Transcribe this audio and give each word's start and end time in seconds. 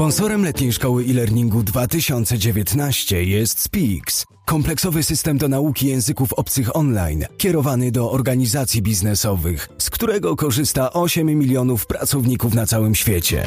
Sponsorem 0.00 0.44
letniej 0.44 0.72
szkoły 0.72 1.04
e-learningu 1.08 1.62
2019 1.62 3.24
jest 3.24 3.60
Speaks, 3.60 4.26
kompleksowy 4.46 5.02
system 5.02 5.38
do 5.38 5.48
nauki 5.48 5.86
języków 5.86 6.32
obcych 6.32 6.76
online, 6.76 7.26
kierowany 7.38 7.92
do 7.92 8.10
organizacji 8.10 8.82
biznesowych, 8.82 9.68
z 9.78 9.90
którego 9.90 10.36
korzysta 10.36 10.92
8 10.92 11.26
milionów 11.26 11.86
pracowników 11.86 12.54
na 12.54 12.66
całym 12.66 12.94
świecie. 12.94 13.44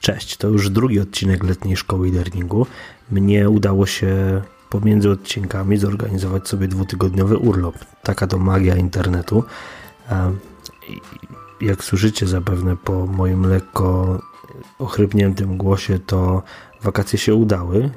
Cześć, 0.00 0.36
to 0.36 0.48
już 0.48 0.70
drugi 0.70 1.00
odcinek 1.00 1.44
letniej 1.44 1.76
szkoły 1.76 2.08
e-learningu. 2.08 2.66
Mnie 3.10 3.50
udało 3.50 3.86
się 3.86 4.42
pomiędzy 4.70 5.10
odcinkami 5.10 5.76
zorganizować 5.76 6.48
sobie 6.48 6.68
dwutygodniowy 6.68 7.38
urlop. 7.38 7.74
Taka 8.02 8.26
to 8.26 8.38
magia 8.38 8.76
internetu. 8.76 9.44
Jak 11.60 11.84
słyszycie 11.84 12.26
zapewne 12.26 12.76
po 12.76 13.06
moim 13.06 13.46
lekko 13.46 14.18
ochrypniętym 14.78 15.56
głosie, 15.56 15.98
to 15.98 16.42
wakacje 16.82 17.18
się 17.18 17.34
udały, 17.34 17.90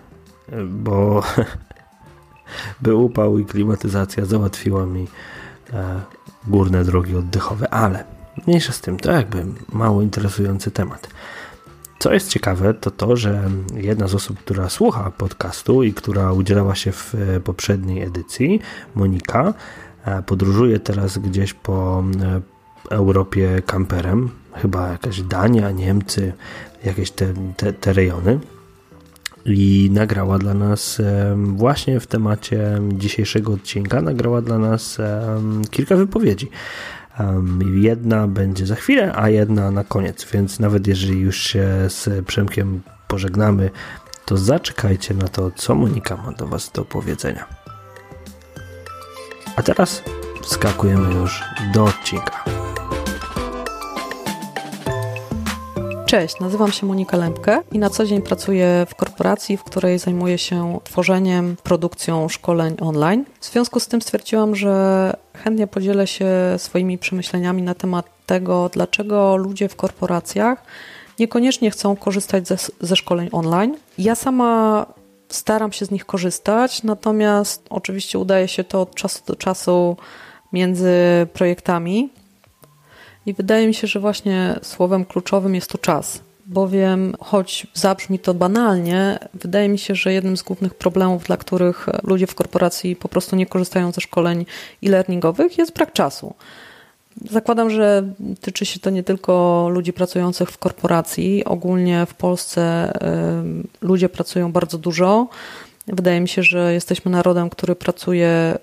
bo 0.66 1.24
był 2.82 3.06
upał 3.06 3.40
i 3.40 3.46
klimatyzacja 3.46 4.26
załatwiła 4.26 4.86
mi 4.86 5.08
e, 5.74 6.02
górne 6.48 6.84
drogi 6.84 7.16
oddechowe, 7.16 7.70
ale 7.70 8.04
mniejsza 8.48 8.74
z 8.74 8.82
tym, 8.82 8.98
to 8.98 9.12
jakby 9.12 9.46
mało 9.74 10.02
interesujący 10.02 10.72
temat. 10.72 11.10
Co 12.00 12.14
jest 12.14 12.30
ciekawe, 12.30 12.74
to 12.74 12.92
to, 12.92 13.16
że 13.16 13.50
jedna 13.74 14.08
z 14.08 14.16
osób, 14.16 14.40
która 14.40 14.70
słucha 14.70 15.12
podcastu 15.12 15.84
i 15.84 15.94
która 15.94 16.32
udzielała 16.32 16.76
się 16.76 16.92
w 16.92 17.16
e, 17.16 17.40
poprzedniej 17.40 18.04
edycji, 18.04 18.60
Monika, 18.96 19.54
e, 20.06 20.24
podróżuje 20.24 20.80
teraz 20.80 21.18
gdzieś 21.18 21.54
po 21.54 22.04
Europie 22.90 23.62
kamperem, 23.66 24.30
chyba 24.54 24.92
jakaś 24.92 25.22
Dania, 25.22 25.72
Niemcy, 25.72 26.34
jakieś 26.86 27.12
te, 27.12 27.34
te, 27.58 27.74
te 27.74 27.94
rejony. 27.94 28.40
I 29.46 29.90
nagrała 29.94 30.38
dla 30.38 30.54
nas 30.54 31.02
właśnie 31.36 32.00
w 32.00 32.08
temacie 32.08 32.82
dzisiejszego 32.92 33.54
odcinka, 33.54 34.02
nagrała 34.02 34.42
dla 34.42 34.58
nas 34.58 34.98
kilka 35.72 35.96
wypowiedzi. 35.96 36.50
Jedna 37.74 38.28
będzie 38.28 38.66
za 38.66 38.76
chwilę, 38.76 39.14
a 39.16 39.30
jedna 39.30 39.72
na 39.72 39.84
koniec, 39.84 40.28
więc 40.34 40.60
nawet 40.60 40.88
jeżeli 40.88 41.20
już 41.20 41.38
się 41.38 41.68
z 41.88 42.26
Przemkiem 42.26 42.82
pożegnamy, 43.08 43.70
to 44.26 44.38
zaczekajcie 44.38 45.14
na 45.14 45.28
to, 45.28 45.52
co 45.52 45.76
Monika 45.76 46.18
ma 46.18 46.32
do 46.32 46.48
Was 46.48 46.72
do 46.72 46.86
powiedzenia. 46.86 47.46
A 49.56 49.64
teraz 49.64 50.04
skakujemy 50.44 51.14
już 51.14 51.44
do 51.74 51.84
odcinka. 51.84 52.47
Cześć, 56.08 56.40
nazywam 56.40 56.72
się 56.72 56.86
Monika 56.86 57.18
Lębkę 57.18 57.62
i 57.72 57.80
na 57.80 57.90
co 57.90 58.06
dzień 58.06 58.22
pracuję 58.22 58.86
w 58.90 58.96
korporacji, 58.96 59.58
w 59.58 59.64
której 59.64 60.00
zajmuję 60.00 60.38
się 60.38 60.80
tworzeniem, 60.84 61.56
produkcją 61.64 62.30
szkoleń 62.30 62.76
online. 62.82 63.26
W 63.40 63.46
związku 63.46 63.80
z 63.80 63.88
tym 63.88 64.02
stwierdziłam, 64.02 64.56
że 64.56 65.14
chętnie 65.34 65.68
podzielę 65.68 66.08
się 66.08 66.28
swoimi 66.58 66.98
przemyśleniami 66.98 67.62
na 67.62 67.74
temat 67.74 68.06
tego, 68.26 68.70
dlaczego 68.74 69.38
ludzie 69.38 69.70
w 69.70 69.76
korporacjach 69.76 70.64
niekoniecznie 71.20 71.72
chcą 71.72 71.96
korzystać 71.96 72.48
ze, 72.48 72.58
ze 72.82 72.96
szkoleń 72.96 73.30
online. 73.32 73.78
Ja 73.98 74.16
sama 74.16 74.86
staram 75.30 75.72
się 75.72 75.86
z 75.86 75.92
nich 75.92 76.06
korzystać, 76.06 76.84
natomiast 76.84 77.66
oczywiście 77.70 78.20
udaje 78.20 78.48
się 78.48 78.64
to 78.64 78.82
od 78.82 78.96
czasu 78.96 79.22
do 79.26 79.36
czasu 79.36 79.98
między 80.54 80.94
projektami. 81.34 82.10
I 83.28 83.34
wydaje 83.34 83.68
mi 83.68 83.74
się, 83.74 83.88
że 83.88 84.00
właśnie 84.00 84.60
słowem 84.62 85.06
kluczowym 85.06 85.56
jest 85.56 85.72
tu 85.72 85.78
czas, 85.78 86.20
bowiem 86.46 87.14
choć 87.20 87.68
zabrzmi 87.74 88.20
to 88.20 88.34
banalnie, 88.34 89.20
wydaje 89.34 89.70
mi 89.70 89.80
się, 89.80 89.96
że 89.96 90.14
jednym 90.14 90.38
z 90.38 90.44
głównych 90.44 90.74
problemów, 90.74 91.24
dla 91.24 91.38
których 91.38 91.86
ludzie 92.04 92.28
w 92.28 92.36
korporacji 92.36 92.96
po 92.96 93.10
prostu 93.10 93.36
nie 93.36 93.46
korzystają 93.46 93.92
ze 93.92 94.02
szkoleń 94.02 94.46
e-learningowych, 94.84 95.58
jest 95.58 95.74
brak 95.74 95.94
czasu. 95.94 96.34
Zakładam, 97.30 97.70
że 97.70 98.04
tyczy 98.42 98.66
się 98.66 98.80
to 98.80 98.90
nie 98.90 99.04
tylko 99.04 99.68
ludzi 99.72 99.94
pracujących 99.94 100.50
w 100.50 100.58
korporacji. 100.58 101.46
Ogólnie 101.46 102.06
w 102.06 102.14
Polsce 102.14 102.94
y, 103.82 103.86
ludzie 103.88 104.10
pracują 104.10 104.52
bardzo 104.52 104.78
dużo. 104.78 105.28
Wydaje 105.88 106.22
mi 106.22 106.28
się, 106.28 106.44
że 106.44 106.74
jesteśmy 106.74 107.12
narodem, 107.12 107.50
który 107.50 107.76
pracuje 107.76 108.58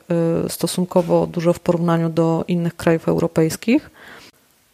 y, 0.47 0.49
stosunkowo 0.49 1.27
dużo 1.27 1.53
w 1.53 1.61
porównaniu 1.61 2.09
do 2.09 2.45
innych 2.49 2.77
krajów 2.77 3.09
europejskich 3.09 3.91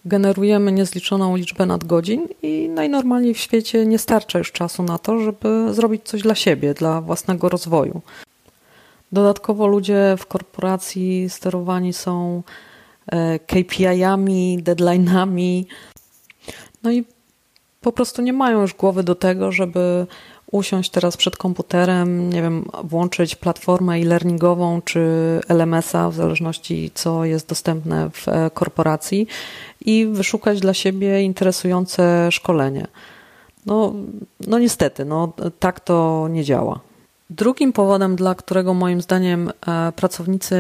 generujemy 0.04 0.72
niezliczoną 0.72 1.36
liczbę 1.36 1.66
nadgodzin 1.66 2.28
i 2.42 2.68
najnormalniej 2.68 3.34
w 3.34 3.38
świecie 3.38 3.86
nie 3.86 3.98
starcza 3.98 4.38
już 4.38 4.52
czasu 4.52 4.82
na 4.82 4.98
to, 4.98 5.18
żeby 5.18 5.74
zrobić 5.74 6.02
coś 6.04 6.22
dla 6.22 6.34
siebie, 6.34 6.74
dla 6.74 7.00
własnego 7.00 7.48
rozwoju. 7.48 8.02
Dodatkowo 9.12 9.66
ludzie 9.66 10.14
w 10.18 10.26
korporacji 10.26 11.30
sterowani 11.30 11.92
są 11.92 12.42
e, 13.06 13.38
KPI-ami, 13.38 14.62
deadline'ami, 14.62 15.64
no 16.82 16.90
i 16.90 17.04
po 17.80 17.92
prostu 17.92 18.22
nie 18.22 18.32
mają 18.32 18.60
już 18.60 18.74
głowy 18.74 19.02
do 19.02 19.14
tego, 19.14 19.52
żeby 19.52 20.06
usiąść 20.50 20.90
teraz 20.90 21.16
przed 21.16 21.36
komputerem, 21.36 22.32
nie 22.32 22.42
wiem, 22.42 22.64
włączyć 22.84 23.36
platformę 23.36 23.94
e-learningową 23.94 24.82
czy 24.82 25.00
LMS-a, 25.48 26.10
w 26.10 26.14
zależności 26.14 26.90
co 26.94 27.24
jest 27.24 27.48
dostępne 27.48 28.10
w 28.10 28.28
e, 28.28 28.50
korporacji 28.50 29.26
i 29.80 30.06
wyszukać 30.06 30.60
dla 30.60 30.74
siebie 30.74 31.22
interesujące 31.22 32.32
szkolenie. 32.32 32.86
No, 33.66 33.92
no 34.46 34.58
niestety, 34.58 35.04
no, 35.04 35.32
tak 35.58 35.80
to 35.80 36.28
nie 36.30 36.44
działa. 36.44 36.80
Drugim 37.30 37.72
powodem, 37.72 38.16
dla 38.16 38.34
którego 38.34 38.74
moim 38.74 39.00
zdaniem 39.00 39.50
e, 39.66 39.92
pracownicy 39.92 40.56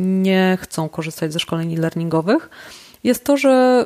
nie 0.00 0.58
chcą 0.60 0.88
korzystać 0.88 1.32
ze 1.32 1.38
szkoleń 1.38 1.74
e-learningowych, 1.74 2.50
jest 3.04 3.24
to, 3.24 3.36
że 3.36 3.84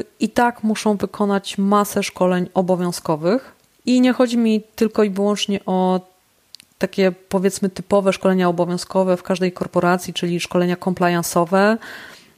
y, 0.00 0.04
i 0.20 0.28
tak 0.28 0.62
muszą 0.62 0.96
wykonać 0.96 1.58
masę 1.58 2.02
szkoleń 2.02 2.48
obowiązkowych, 2.54 3.53
i 3.86 4.00
nie 4.00 4.12
chodzi 4.12 4.38
mi 4.38 4.62
tylko 4.76 5.04
i 5.04 5.10
wyłącznie 5.10 5.60
o 5.66 6.00
takie 6.78 7.12
powiedzmy 7.12 7.68
typowe 7.68 8.12
szkolenia 8.12 8.48
obowiązkowe 8.48 9.16
w 9.16 9.22
każdej 9.22 9.52
korporacji, 9.52 10.14
czyli 10.14 10.40
szkolenia 10.40 10.76
compliance'owe, 10.76 11.76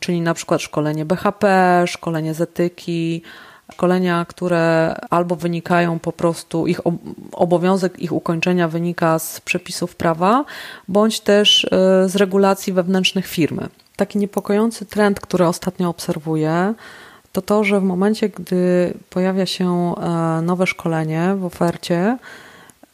czyli 0.01 0.21
na 0.21 0.35
przykład 0.35 0.63
szkolenie 0.63 1.05
BHP, 1.05 1.85
szkolenie 1.87 2.35
z 2.35 2.41
etyki, 2.41 3.23
szkolenia, 3.73 4.27
które 4.29 4.95
albo 5.11 5.37
wynikają 5.37 5.99
po 5.99 6.13
prostu, 6.13 6.67
ich 6.67 6.81
obowiązek 7.33 7.99
ich 7.99 8.13
ukończenia 8.13 8.69
wynika 8.69 9.19
z 9.19 9.41
przepisów 9.41 9.97
prawa, 9.97 10.45
bądź 10.89 11.21
też 11.21 11.65
y, 11.65 11.69
z 12.09 12.17
regulacji 12.17 12.73
wewnętrznych 12.73 13.27
firmy. 13.27 13.69
Taki 13.97 14.19
niepokojący 14.19 14.87
trend, 14.87 15.21
który 15.21 15.47
ostatnio 15.47 15.89
obserwuję, 15.89 16.75
to 17.37 17.43
to, 17.43 17.65
że 17.65 17.81
w 17.81 17.85
momencie, 17.85 18.29
gdy 18.29 18.95
pojawia 19.11 19.47
się 19.47 19.95
e, 19.97 20.43
nowe 20.43 20.67
szkolenie 20.67 21.35
w 21.39 21.45
ofercie, 21.45 22.19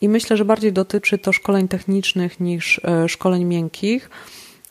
i 0.01 0.09
myślę, 0.09 0.37
że 0.37 0.45
bardziej 0.45 0.73
dotyczy 0.73 1.19
to 1.19 1.33
szkoleń 1.33 1.69
technicznych 1.69 2.41
niż 2.41 2.81
e, 2.85 3.09
szkoleń 3.09 3.45
miękkich, 3.45 4.11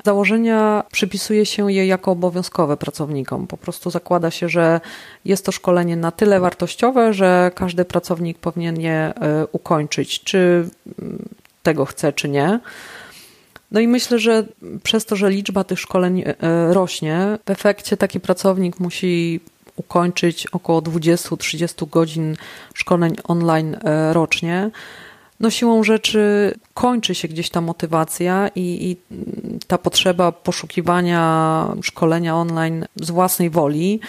założenia 0.06 0.84
przypisuje 0.92 1.46
się 1.46 1.72
je 1.72 1.88
jako 1.88 2.12
obowiązkowe 2.12 2.78
pracownikom. 2.78 3.48
Po 3.48 3.58
prostu 3.58 3.90
zakłada 3.90 4.31
się, 4.31 4.50
że 4.50 4.81
jest 5.26 5.46
to 5.46 5.52
szkolenie 5.52 5.96
na 5.96 6.12
tyle 6.12 6.40
wartościowe, 6.40 7.14
że 7.14 7.52
każdy 7.56 7.86
pracownik 7.86 8.38
powinien 8.38 8.81
je 8.81 8.92
e, 8.92 9.14
ukończyć, 9.52 10.24
czy 10.24 10.70
mm, 11.02 11.30
tego 11.64 11.86
chce, 11.86 12.14
czy 12.14 12.30
nie. 12.30 12.60
No 13.72 13.80
i 13.80 13.88
myślę, 13.88 14.20
że 14.20 14.46
przez 14.84 15.06
to, 15.06 15.16
że 15.16 15.30
liczba 15.30 15.63
tych 15.63 15.80
szkoleń 15.80 16.24
rośnie, 16.69 17.38
w 17.45 17.50
efekcie 17.50 17.98
taki 17.98 18.19
pracownik 18.19 18.80
musi 18.80 19.40
ukończyć 19.81 20.48
około 20.48 20.81
20-30 20.81 21.89
godzin 21.89 22.36
szkoleń 22.74 23.16
online 23.24 23.78
e, 23.83 24.13
rocznie. 24.13 24.72
No 25.39 25.50
siłą 25.50 25.83
rzeczy 25.83 26.54
kończy 26.74 27.16
się 27.16 27.28
gdzieś 27.28 27.50
ta 27.50 27.62
motywacja 27.62 28.50
i, 28.56 28.89
i, 28.89 28.98
ta 29.68 29.78
potrzeba 29.78 30.31
poszukiwania 30.31 31.22
szkolenia 31.81 32.36
online 32.36 32.86
z 32.95 33.12
własnej 33.12 33.50
woli. 33.50 34.00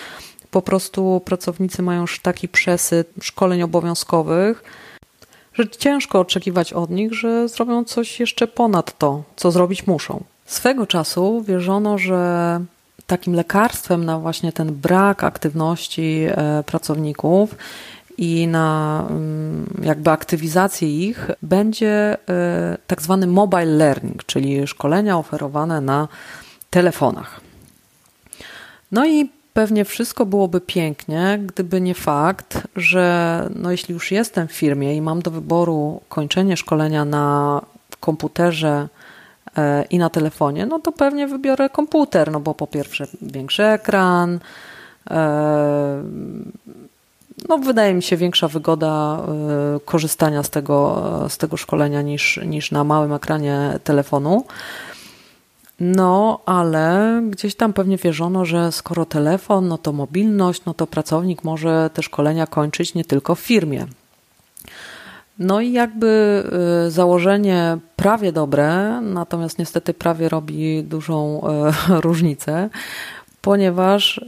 Po 0.50 0.62
prostu 0.62 1.22
pracownicy 1.24 1.82
mają 1.82 2.00
już 2.00 2.20
taki 2.20 2.48
przesyt 2.48 3.08
szkoleń 3.20 3.62
obowiązkowych, 3.62 4.64
że 5.54 5.68
ciężko 5.68 6.20
oczekiwać 6.20 6.72
od 6.72 6.90
nich, 6.90 7.14
że 7.14 7.48
zrobią 7.48 7.84
coś 7.84 8.20
jeszcze 8.20 8.46
ponad 8.46 8.98
to, 8.98 9.22
co 9.36 9.50
zrobić 9.50 9.86
muszą. 9.86 10.24
Swego 10.46 10.86
czasu 10.86 11.42
wierzono, 11.42 11.98
że 11.98 12.60
takim 13.12 13.34
lekarstwem 13.34 14.04
na 14.04 14.18
właśnie 14.18 14.52
ten 14.52 14.74
brak 14.74 15.24
aktywności 15.24 16.26
e, 16.28 16.62
pracowników 16.62 17.56
i 18.18 18.46
na 18.46 19.06
mm, 19.10 19.66
jakby 19.82 20.10
aktywizację 20.10 21.08
ich 21.08 21.30
będzie 21.42 22.16
e, 22.28 22.78
tak 22.86 23.02
zwany 23.02 23.26
mobile 23.26 23.64
learning, 23.64 24.24
czyli 24.24 24.66
szkolenia 24.66 25.18
oferowane 25.18 25.80
na 25.80 26.08
telefonach. 26.70 27.40
No 28.92 29.06
i 29.06 29.30
pewnie 29.52 29.84
wszystko 29.84 30.26
byłoby 30.26 30.60
pięknie, 30.60 31.40
gdyby 31.46 31.80
nie 31.80 31.94
fakt, 31.94 32.68
że 32.76 33.48
no 33.54 33.70
jeśli 33.70 33.94
już 33.94 34.10
jestem 34.10 34.48
w 34.48 34.52
firmie 34.52 34.96
i 34.96 35.02
mam 35.02 35.22
do 35.22 35.30
wyboru 35.30 36.00
kończenie 36.08 36.56
szkolenia 36.56 37.04
na 37.04 37.60
komputerze 38.00 38.88
i 39.90 39.98
na 39.98 40.10
telefonie, 40.10 40.66
no 40.66 40.78
to 40.78 40.92
pewnie 40.92 41.26
wybiorę 41.26 41.70
komputer, 41.70 42.30
no 42.32 42.40
bo 42.40 42.54
po 42.54 42.66
pierwsze 42.66 43.06
większy 43.22 43.64
ekran, 43.64 44.38
e, 45.10 46.02
no 47.48 47.58
wydaje 47.58 47.94
mi 47.94 48.02
się 48.02 48.16
większa 48.16 48.48
wygoda 48.48 49.18
e, 49.18 49.80
korzystania 49.84 50.42
z 50.42 50.50
tego, 50.50 51.02
z 51.28 51.38
tego 51.38 51.56
szkolenia 51.56 52.02
niż, 52.02 52.40
niż 52.46 52.70
na 52.70 52.84
małym 52.84 53.12
ekranie 53.12 53.78
telefonu. 53.84 54.44
No, 55.80 56.40
ale 56.46 57.20
gdzieś 57.30 57.54
tam 57.54 57.72
pewnie 57.72 57.96
wierzono, 57.96 58.44
że 58.44 58.72
skoro 58.72 59.04
telefon, 59.04 59.68
no 59.68 59.78
to 59.78 59.92
mobilność, 59.92 60.64
no 60.64 60.74
to 60.74 60.86
pracownik 60.86 61.44
może 61.44 61.90
te 61.94 62.02
szkolenia 62.02 62.46
kończyć 62.46 62.94
nie 62.94 63.04
tylko 63.04 63.34
w 63.34 63.40
firmie. 63.40 63.86
No 65.38 65.60
i 65.60 65.72
jakby 65.72 66.42
y, 66.86 66.90
założenie 66.90 67.78
prawie 67.96 68.32
dobre, 68.32 69.00
natomiast 69.00 69.58
niestety 69.58 69.94
prawie 69.94 70.28
robi 70.28 70.84
dużą 70.84 71.42
y, 71.88 72.00
różnicę, 72.06 72.70
ponieważ 73.40 74.18
y, 74.18 74.22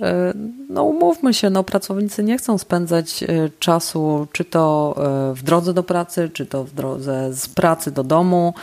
no 0.68 0.84
umówmy 0.84 1.34
się, 1.34 1.50
no 1.50 1.64
pracownicy 1.64 2.24
nie 2.24 2.38
chcą 2.38 2.58
spędzać 2.58 3.24
czasu 3.58 4.26
czy 4.32 4.44
to 4.44 4.94
w 5.34 5.42
drodze 5.42 5.74
do 5.74 5.82
pracy, 5.82 6.30
czy 6.32 6.46
to 6.46 6.64
w 6.64 6.74
drodze 6.74 7.34
z 7.34 7.48
pracy 7.48 7.90
do 7.90 8.04
domu 8.04 8.54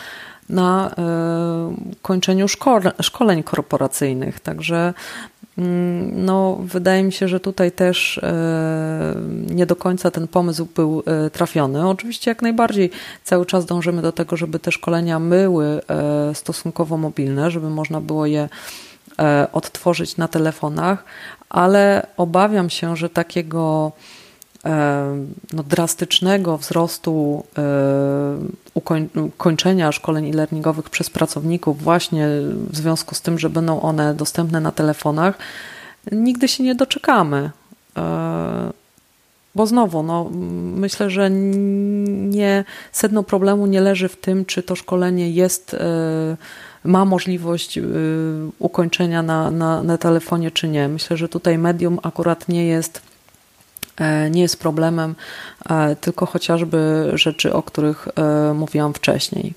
na 0.50 0.96
kończeniu 2.02 2.46
szkoleń 3.02 3.44
korporacyjnych. 3.44 4.40
Także 4.40 4.94
no, 5.58 6.58
wydaje 6.62 7.04
mi 7.04 7.12
się, 7.12 7.28
że 7.28 7.40
tutaj 7.40 7.72
też 7.72 8.18
e, 8.18 9.16
nie 9.50 9.66
do 9.66 9.76
końca 9.76 10.12
ten 10.12 10.28
pomysł 10.28 10.68
był 10.76 11.04
e, 11.06 11.30
trafiony. 11.30 11.90
Oczywiście 11.90 12.32
jak 12.32 12.42
najbardziej 12.42 12.90
cały 13.24 13.46
czas 13.46 13.66
dążymy 13.66 14.02
do 14.02 14.12
tego, 14.12 14.38
żeby 14.38 14.60
te 14.60 14.72
szkolenia 14.72 15.20
były 15.20 15.66
e, 15.66 16.36
stosunkowo 16.36 16.98
mobilne, 16.98 17.52
żeby 17.52 17.70
można 17.70 18.02
było 18.02 18.26
je 18.26 18.50
odtworzyć 19.52 20.18
na 20.18 20.28
telefonach, 20.28 21.06
ale 21.50 22.08
obawiam 22.18 22.70
się, 22.70 22.98
że 22.98 23.10
takiego 23.10 23.92
no, 25.54 25.64
drastycznego 25.64 26.58
wzrostu 26.58 27.44
ukończenia 29.38 29.92
szkoleń 29.92 30.30
e-learningowych 30.30 30.90
przez 30.90 31.10
pracowników 31.10 31.82
właśnie 31.82 32.28
w 32.70 32.78
związku 32.78 33.16
z 33.16 33.22
tym, 33.22 33.40
że 33.40 33.50
będą 33.50 33.82
one 33.82 34.14
dostępne 34.14 34.62
na 34.62 34.72
telefonach, 34.72 35.38
nigdy 36.12 36.48
się 36.48 36.64
nie 36.64 36.76
doczekamy. 36.76 37.52
E, 37.98 38.72
bo 39.56 39.68
znowu, 39.68 40.04
no, 40.04 40.30
myślę, 40.76 41.10
że 41.10 41.30
nie, 41.30 42.64
sedno 42.92 43.24
problemu 43.24 43.68
nie 43.68 43.82
leży 43.82 44.10
w 44.10 44.16
tym, 44.16 44.46
czy 44.46 44.64
to 44.64 44.76
szkolenie 44.76 45.32
jest, 45.32 45.74
e, 45.74 46.38
ma 46.84 47.06
możliwość 47.06 47.80
ukończenia 48.60 49.24
na, 49.24 49.52
na, 49.52 49.84
na 49.84 49.98
telefonie, 49.98 50.52
czy 50.52 50.68
nie. 50.68 50.88
Myślę, 50.88 51.18
że 51.18 51.30
tutaj 51.30 51.58
medium 51.58 52.00
akurat 52.04 52.50
nie 52.50 52.68
jest 52.68 53.02
E, 53.02 53.11
nie 54.32 54.42
jest 54.42 54.60
problemem, 54.60 55.16
e, 55.70 55.96
tylko 55.96 56.26
chociażby 56.26 57.12
rzeczy, 57.14 57.54
o 57.54 57.64
których 57.64 58.08
e, 58.08 58.54
mówiłam 58.54 58.94
wcześniej. 58.94 59.54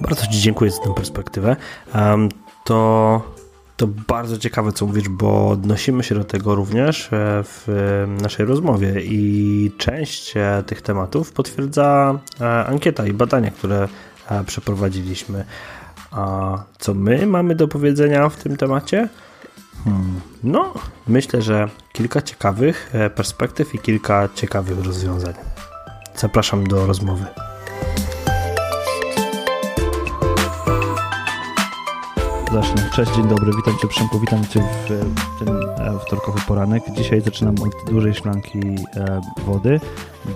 Bardzo 0.00 0.26
Ci 0.26 0.40
dziękuję 0.40 0.70
za 0.70 0.82
tę 0.82 0.94
perspektywę. 0.94 1.56
To, 2.64 3.22
to 3.76 3.86
bardzo 3.86 4.38
ciekawe, 4.38 4.72
co 4.72 4.86
mówisz, 4.86 5.08
bo 5.08 5.48
odnosimy 5.48 6.04
się 6.04 6.14
do 6.14 6.24
tego 6.24 6.54
również 6.54 7.08
w 7.44 8.04
naszej 8.22 8.46
rozmowie 8.46 9.00
i 9.00 9.72
część 9.78 10.34
tych 10.66 10.82
tematów 10.82 11.32
potwierdza 11.32 12.18
ankieta 12.66 13.06
i 13.06 13.12
badania, 13.12 13.50
które 13.50 13.88
przeprowadziliśmy. 14.46 15.44
A 16.10 16.58
co 16.78 16.94
my 16.94 17.26
mamy 17.26 17.54
do 17.54 17.68
powiedzenia 17.68 18.28
w 18.28 18.36
tym 18.36 18.56
temacie? 18.56 19.08
Hmm. 19.84 20.20
No, 20.44 20.74
myślę, 21.06 21.42
że 21.42 21.68
kilka 21.92 22.22
ciekawych 22.22 22.90
e, 22.94 23.10
perspektyw 23.10 23.74
i 23.74 23.78
kilka 23.78 24.28
ciekawych 24.34 24.84
rozwiązań. 24.84 25.34
Zapraszam 26.16 26.66
do 26.66 26.86
rozmowy. 26.86 27.24
Zacznę. 32.52 32.90
Cześć, 32.94 33.12
dzień 33.16 33.28
dobry, 33.28 33.52
witam 33.56 33.78
Cię 33.78 33.88
Przemku, 33.88 34.20
witam 34.20 34.46
Cię 34.46 34.60
w 34.60 34.88
ten 35.38 35.48
e, 35.48 35.98
wtorkowy 36.06 36.40
poranek. 36.48 36.82
Dzisiaj 36.90 37.20
zaczynam 37.20 37.54
od 37.62 37.90
dużej 37.90 38.14
szklanki 38.14 38.58
e, 38.58 39.20
wody, 39.46 39.80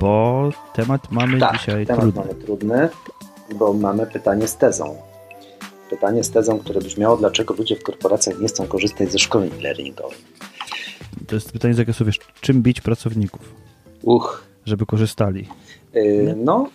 bo 0.00 0.48
temat 0.72 1.10
mamy 1.10 1.38
tak, 1.38 1.58
dzisiaj 1.58 1.86
temat 1.86 2.00
trudny. 2.00 2.20
mamy 2.20 2.34
trudny, 2.34 2.88
bo 3.58 3.72
mamy 3.72 4.06
pytanie 4.06 4.48
z 4.48 4.56
tezą 4.56 5.11
pytanie 5.92 6.24
z 6.24 6.30
tezą, 6.30 6.58
które 6.58 6.80
brzmiało, 6.80 7.16
dlaczego 7.16 7.54
ludzie 7.54 7.76
w 7.76 7.82
korporacjach 7.82 8.40
nie 8.40 8.48
chcą 8.48 8.66
korzystać 8.66 9.12
ze 9.12 9.18
szkoleń 9.18 9.50
learningowych. 9.62 10.18
To 11.26 11.34
jest 11.34 11.52
pytanie 11.52 11.74
z 11.74 11.76
zakresu, 11.76 12.04
wiesz, 12.04 12.18
czym 12.40 12.62
bić 12.62 12.80
pracowników? 12.80 13.54
Uch. 14.02 14.44
Żeby 14.64 14.86
korzystali. 14.86 15.48
Yy, 15.94 16.34
no, 16.36 16.70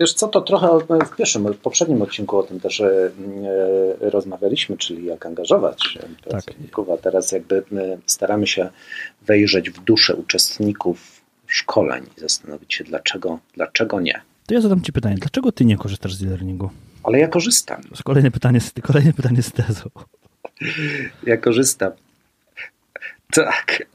wiesz 0.00 0.14
co, 0.14 0.28
to 0.28 0.40
trochę 0.40 0.68
w 1.06 1.16
pierwszym, 1.16 1.52
w 1.52 1.58
poprzednim 1.58 2.02
odcinku 2.02 2.38
o 2.38 2.42
tym 2.42 2.60
też 2.60 2.78
yy, 2.78 4.10
rozmawialiśmy, 4.10 4.76
czyli 4.76 5.06
jak 5.06 5.26
angażować 5.26 5.98
pracowników, 6.24 6.86
tak. 6.86 6.98
a 6.98 7.02
teraz 7.02 7.32
jakby 7.32 7.62
staramy 8.06 8.46
się 8.46 8.68
wejrzeć 9.22 9.70
w 9.70 9.84
duszę 9.84 10.16
uczestników 10.16 11.22
szkoleń 11.46 12.04
i 12.16 12.20
zastanowić 12.20 12.74
się, 12.74 12.84
dlaczego, 12.84 13.38
dlaczego 13.54 14.00
nie. 14.00 14.20
To 14.46 14.54
ja 14.54 14.60
zadam 14.60 14.82
Ci 14.82 14.92
pytanie, 14.92 15.16
dlaczego 15.18 15.52
Ty 15.52 15.64
nie 15.64 15.76
korzystasz 15.76 16.14
z 16.14 16.22
e-learningu? 16.22 16.70
Ale 17.06 17.18
ja 17.18 17.28
korzystam. 17.28 17.80
Kolejne 18.04 18.30
pytanie, 18.30 18.60
kolejne 18.82 19.12
pytanie 19.12 19.42
z 19.42 19.52
tezą. 19.52 19.90
Ja 21.26 21.36
korzystam. 21.36 21.92
Tak. 23.32 23.86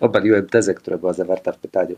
Obaliłem 0.00 0.46
tezę, 0.46 0.74
która 0.74 0.98
była 0.98 1.12
zawarta 1.12 1.52
w 1.52 1.58
pytaniu. 1.58 1.96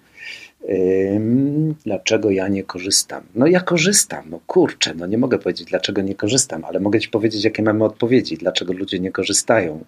Dlaczego 1.85 2.31
ja 2.31 2.49
nie 2.49 2.65
korzystam? 2.65 3.23
No 3.35 3.47
ja 3.47 3.61
korzystam, 3.61 4.25
no 4.31 4.41
kurczę, 4.47 4.95
no 4.95 5.07
nie 5.07 5.19
mogę 5.19 5.39
powiedzieć, 5.39 5.69
dlaczego 5.69 6.03
nie 6.03 6.15
korzystam, 6.15 6.65
ale 6.65 6.81
mogę 6.81 7.01
ci 7.01 7.09
powiedzieć, 7.09 7.45
jakie 7.45 7.63
mamy 7.63 7.85
odpowiedzi, 7.85 8.37
dlaczego 8.37 8.73
ludzie 8.73 8.99
nie 9.01 9.13
korzystają. 9.13 9.85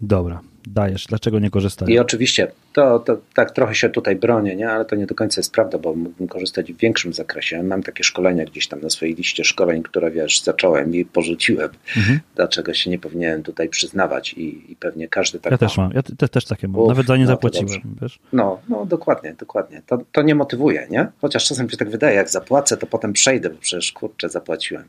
Dobra, 0.00 0.40
dajesz, 0.66 1.06
dlaczego 1.06 1.38
nie 1.38 1.50
korzystają? 1.50 1.90
I 1.90 1.98
oczywiście, 1.98 2.52
to, 2.72 2.98
to 2.98 3.18
tak 3.34 3.50
trochę 3.50 3.74
się 3.74 3.88
tutaj 3.88 4.16
bronię, 4.16 4.56
nie? 4.56 4.70
ale 4.70 4.84
to 4.84 4.96
nie 4.96 5.06
do 5.06 5.14
końca 5.14 5.40
jest 5.40 5.52
prawda, 5.52 5.78
bo 5.78 5.94
mógłbym 5.94 6.28
korzystać 6.28 6.72
w 6.72 6.76
większym 6.76 7.12
zakresie. 7.12 7.62
Mam 7.62 7.82
takie 7.82 8.04
szkolenia 8.04 8.44
gdzieś 8.44 8.68
tam 8.68 8.80
na 8.80 8.90
swojej 8.90 9.14
liście 9.14 9.44
szkoleń, 9.44 9.82
które 9.82 10.10
wiesz, 10.10 10.42
zacząłem 10.42 10.94
i 10.94 11.04
porzuciłem. 11.04 11.68
Mhm. 11.96 12.20
Dlaczego 12.34 12.74
się 12.74 12.90
nie 12.90 12.98
powinienem 12.98 13.42
tutaj 13.42 13.68
przyznawać 13.68 14.32
i, 14.32 14.72
i 14.72 14.76
pewnie 14.76 15.08
każdy 15.08 15.40
tak 15.40 15.50
Ja 15.50 15.54
ma. 15.54 15.58
też 15.58 15.76
mam, 15.76 15.92
ja 15.92 16.02
te, 16.02 16.28
też 16.28 16.44
takie 16.44 16.68
mam, 16.68 16.80
Uf, 16.80 16.88
nawet 16.88 17.06
za 17.06 17.16
nie 17.16 17.24
no 17.24 17.30
zapłaciłem. 17.30 17.80
Wiesz? 18.02 18.18
No, 18.32 18.60
no 18.68 18.86
dokładnie, 18.86 19.34
dokładnie. 19.38 19.82
To, 19.86 19.98
to 20.12 20.22
nie 20.22 20.34
motywuje, 20.34 20.86
nie? 20.90 21.06
Chociaż 21.20 21.48
czasem 21.48 21.70
się 21.70 21.76
tak 21.76 21.90
wydaje, 21.90 22.16
jak 22.16 22.30
zapłacę, 22.30 22.76
to 22.76 22.86
potem 22.86 23.12
przejdę, 23.12 23.50
bo 23.50 23.56
przecież 23.60 23.92
kurczę, 23.92 24.28
zapłaciłem. 24.28 24.84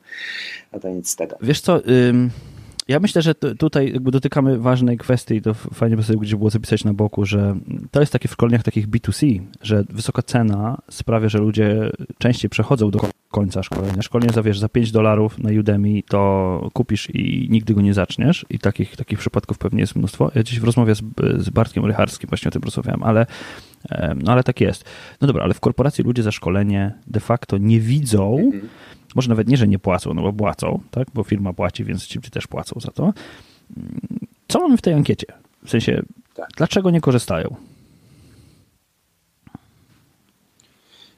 A 0.71 0.79
to 0.79 0.89
nic 0.89 1.09
z 1.09 1.15
tego. 1.15 1.37
Wiesz 1.41 1.61
co... 1.61 1.81
Ym 1.87 2.29
ja 2.87 2.99
myślę, 2.99 3.21
że 3.21 3.35
tutaj 3.35 3.93
jakby 3.93 4.11
dotykamy 4.11 4.59
ważnej 4.59 4.97
kwestii 4.97 5.35
i 5.35 5.41
to 5.41 5.53
fajnie 5.53 5.95
by 5.95 6.03
sobie 6.03 6.19
gdzieś 6.19 6.35
było 6.35 6.49
zapisać 6.49 6.83
na 6.83 6.93
boku, 6.93 7.25
że 7.25 7.55
to 7.91 7.99
jest 7.99 8.13
takie 8.13 8.27
w 8.27 8.31
szkoleniach 8.31 8.63
takich 8.63 8.89
B2C, 8.89 9.41
że 9.61 9.83
wysoka 9.89 10.21
cena 10.21 10.81
sprawia, 10.89 11.29
że 11.29 11.37
ludzie 11.37 11.89
częściej 12.17 12.49
przechodzą 12.49 12.91
do 12.91 12.99
końca 13.31 13.63
szkolenia. 13.63 14.01
Szkolenie 14.01 14.33
za, 14.33 14.43
wiesz, 14.43 14.59
za 14.59 14.69
5 14.69 14.91
dolarów 14.91 15.39
na 15.39 15.49
Udemy 15.59 16.03
to 16.09 16.69
kupisz 16.73 17.09
i 17.09 17.47
nigdy 17.49 17.73
go 17.73 17.81
nie 17.81 17.93
zaczniesz 17.93 18.45
i 18.49 18.59
takich, 18.59 18.95
takich 18.95 19.19
przypadków 19.19 19.57
pewnie 19.57 19.79
jest 19.79 19.95
mnóstwo. 19.95 20.31
Ja 20.35 20.43
dziś 20.43 20.59
w 20.59 20.63
rozmowie 20.63 20.95
z, 20.95 21.01
z 21.37 21.49
Bartkiem 21.49 21.85
Rycharskim 21.85 22.29
właśnie 22.29 22.49
o 22.49 22.51
tym 22.51 22.61
rozmawiałem, 22.61 23.03
ale 23.03 23.25
no 24.23 24.31
ale 24.31 24.43
tak 24.43 24.61
jest. 24.61 24.85
No 25.21 25.27
dobra, 25.27 25.43
ale 25.43 25.53
w 25.53 25.59
korporacji 25.59 26.03
ludzie 26.03 26.23
za 26.23 26.31
szkolenie 26.31 26.93
de 27.07 27.19
facto 27.19 27.57
nie 27.57 27.79
widzą, 27.79 28.37
mhm 28.37 28.69
może 29.17 29.29
nawet 29.29 29.47
nie, 29.47 29.57
że 29.57 29.67
nie 29.67 29.79
płacą, 29.79 30.13
no 30.13 30.21
bo 30.21 30.33
płacą, 30.33 30.79
tak? 30.91 31.07
bo 31.13 31.23
firma 31.23 31.53
płaci, 31.53 31.83
więc 31.83 32.07
ci 32.07 32.19
też 32.19 32.47
płacą 32.47 32.79
za 32.79 32.91
to. 32.91 33.13
Co 34.47 34.59
mamy 34.59 34.77
w 34.77 34.81
tej 34.81 34.93
ankiecie? 34.93 35.27
W 35.65 35.69
sensie, 35.69 36.01
tak. 36.35 36.49
dlaczego 36.57 36.91
nie 36.91 37.01
korzystają? 37.01 37.55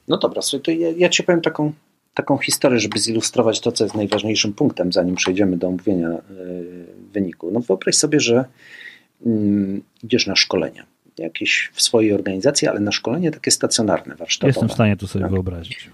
No 0.08 0.18
dobra, 0.18 0.42
to 0.64 0.72
ja, 0.72 0.90
ja 0.98 1.10
ci 1.10 1.24
powiem 1.24 1.42
taką, 1.42 1.74
taką 2.14 2.38
historię, 2.38 2.80
żeby 2.80 3.00
zilustrować 3.00 3.60
to, 3.60 3.72
co 3.72 3.84
jest 3.84 3.96
najważniejszym 3.96 4.54
punktem, 4.54 4.92
zanim 4.92 5.16
przejdziemy 5.16 5.58
do 5.58 5.68
omówienia 5.68 6.10
y, 6.10 6.86
wyniku. 7.14 7.52
No 7.52 7.60
wyobraź 7.60 7.96
sobie, 7.96 8.20
że 8.20 8.46
y, 9.26 9.82
idziesz 10.04 10.28
na 10.28 10.36
szkolenia 10.36 10.86
jakieś 11.18 11.72
w 11.74 11.82
swojej 11.82 12.14
organizacji, 12.14 12.68
ale 12.68 12.80
na 12.80 12.92
szkolenie 12.92 13.32
takie 13.32 13.52
stacjonarne, 13.52 14.16
warsztatowe. 14.16 14.50
Jestem 14.50 14.70
w 14.70 14.74
stanie 14.74 14.98
to 14.98 15.08
sobie 15.08 15.24
tak? 15.24 15.32
wyobrazić 15.32 15.90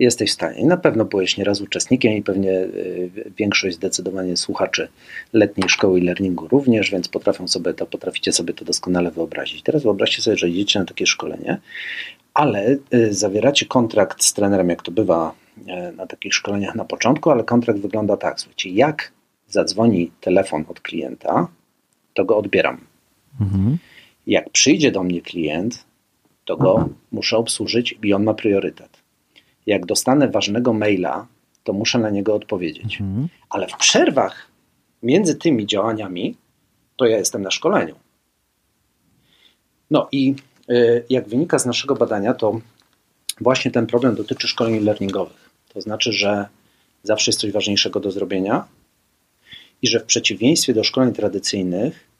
jesteś 0.00 0.30
w 0.30 0.34
stanie. 0.34 0.58
I 0.58 0.66
na 0.66 0.76
pewno 0.76 1.04
byłeś 1.04 1.36
nieraz 1.36 1.60
uczestnikiem 1.60 2.12
i 2.12 2.22
pewnie 2.22 2.50
y, 2.50 3.10
większość 3.38 3.76
zdecydowanie 3.76 4.36
słuchaczy 4.36 4.88
letniej 5.32 5.68
szkoły 5.68 6.00
i 6.00 6.02
learningu 6.02 6.48
również, 6.48 6.90
więc 6.90 7.08
potrafią 7.08 7.48
sobie 7.48 7.74
to, 7.74 7.86
potraficie 7.86 8.32
sobie 8.32 8.54
to 8.54 8.64
doskonale 8.64 9.10
wyobrazić. 9.10 9.62
Teraz 9.62 9.82
wyobraźcie 9.82 10.22
sobie, 10.22 10.36
że 10.36 10.48
idziecie 10.48 10.78
na 10.78 10.84
takie 10.84 11.06
szkolenie, 11.06 11.60
ale 12.34 12.76
y, 12.94 13.14
zawieracie 13.14 13.66
kontrakt 13.66 14.24
z 14.24 14.32
trenerem, 14.32 14.68
jak 14.68 14.82
to 14.82 14.92
bywa 14.92 15.34
y, 15.58 15.96
na 15.96 16.06
takich 16.06 16.34
szkoleniach 16.34 16.74
na 16.74 16.84
początku, 16.84 17.30
ale 17.30 17.44
kontrakt 17.44 17.80
wygląda 17.80 18.16
tak, 18.16 18.40
słuchajcie, 18.40 18.70
jak 18.70 19.12
zadzwoni 19.48 20.10
telefon 20.20 20.64
od 20.68 20.80
klienta, 20.80 21.48
to 22.14 22.24
go 22.24 22.36
odbieram. 22.36 22.80
Mhm. 23.40 23.78
Jak 24.26 24.50
przyjdzie 24.50 24.92
do 24.92 25.02
mnie 25.02 25.20
klient, 25.22 25.84
to 26.44 26.56
go 26.56 26.88
muszę 27.12 27.36
obsłużyć 27.36 27.98
i 28.02 28.14
on 28.14 28.24
ma 28.24 28.34
priorytet 28.34 28.89
jak 29.70 29.86
dostanę 29.86 30.28
ważnego 30.28 30.72
maila, 30.72 31.26
to 31.64 31.72
muszę 31.72 31.98
na 31.98 32.10
niego 32.10 32.34
odpowiedzieć. 32.34 33.00
Mhm. 33.00 33.28
Ale 33.50 33.68
w 33.68 33.76
przerwach 33.76 34.46
między 35.02 35.34
tymi 35.34 35.66
działaniami, 35.66 36.36
to 36.96 37.06
ja 37.06 37.18
jestem 37.18 37.42
na 37.42 37.50
szkoleniu. 37.50 37.94
No 39.90 40.08
i 40.12 40.34
y, 40.70 41.04
jak 41.10 41.28
wynika 41.28 41.58
z 41.58 41.66
naszego 41.66 41.94
badania, 41.94 42.34
to 42.34 42.60
właśnie 43.40 43.70
ten 43.70 43.86
problem 43.86 44.14
dotyczy 44.14 44.48
szkoleń 44.48 44.84
learningowych. 44.84 45.50
To 45.74 45.80
znaczy, 45.80 46.12
że 46.12 46.46
zawsze 47.02 47.30
jest 47.30 47.40
coś 47.40 47.52
ważniejszego 47.52 48.00
do 48.00 48.10
zrobienia 48.10 48.64
i 49.82 49.88
że 49.88 50.00
w 50.00 50.04
przeciwieństwie 50.04 50.74
do 50.74 50.84
szkoleń 50.84 51.12
tradycyjnych, 51.12 52.10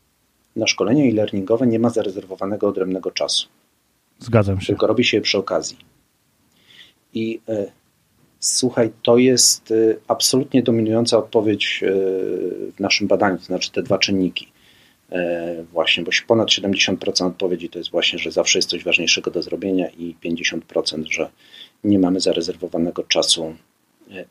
na 0.56 0.66
szkolenia 0.66 1.04
e-learningowe 1.04 1.66
nie 1.66 1.78
ma 1.78 1.90
zarezerwowanego 1.90 2.68
odrębnego 2.68 3.10
czasu. 3.10 3.48
Zgadzam 4.18 4.60
się. 4.60 4.66
Tylko 4.66 4.86
robi 4.86 5.04
się 5.04 5.16
je 5.16 5.20
przy 5.20 5.38
okazji. 5.38 5.76
I 7.14 7.40
e, 7.48 7.72
słuchaj, 8.40 8.90
to 9.02 9.18
jest 9.18 9.70
e, 9.70 9.74
absolutnie 10.08 10.62
dominująca 10.62 11.18
odpowiedź 11.18 11.80
e, 11.82 11.90
w 12.72 12.80
naszym 12.80 13.06
badaniu, 13.06 13.38
to 13.38 13.44
znaczy 13.44 13.72
te 13.72 13.82
dwa 13.82 13.98
czynniki. 13.98 14.48
Właśnie, 15.72 16.04
bo 16.04 16.10
ponad 16.26 16.48
70% 16.48 17.26
odpowiedzi 17.26 17.68
to 17.68 17.78
jest 17.78 17.90
właśnie, 17.90 18.18
że 18.18 18.30
zawsze 18.30 18.58
jest 18.58 18.68
coś 18.68 18.84
ważniejszego 18.84 19.30
do 19.30 19.42
zrobienia 19.42 19.88
i 19.88 20.16
50%, 20.24 21.04
że 21.10 21.30
nie 21.84 21.98
mamy 21.98 22.20
zarezerwowanego 22.20 23.02
czasu 23.02 23.54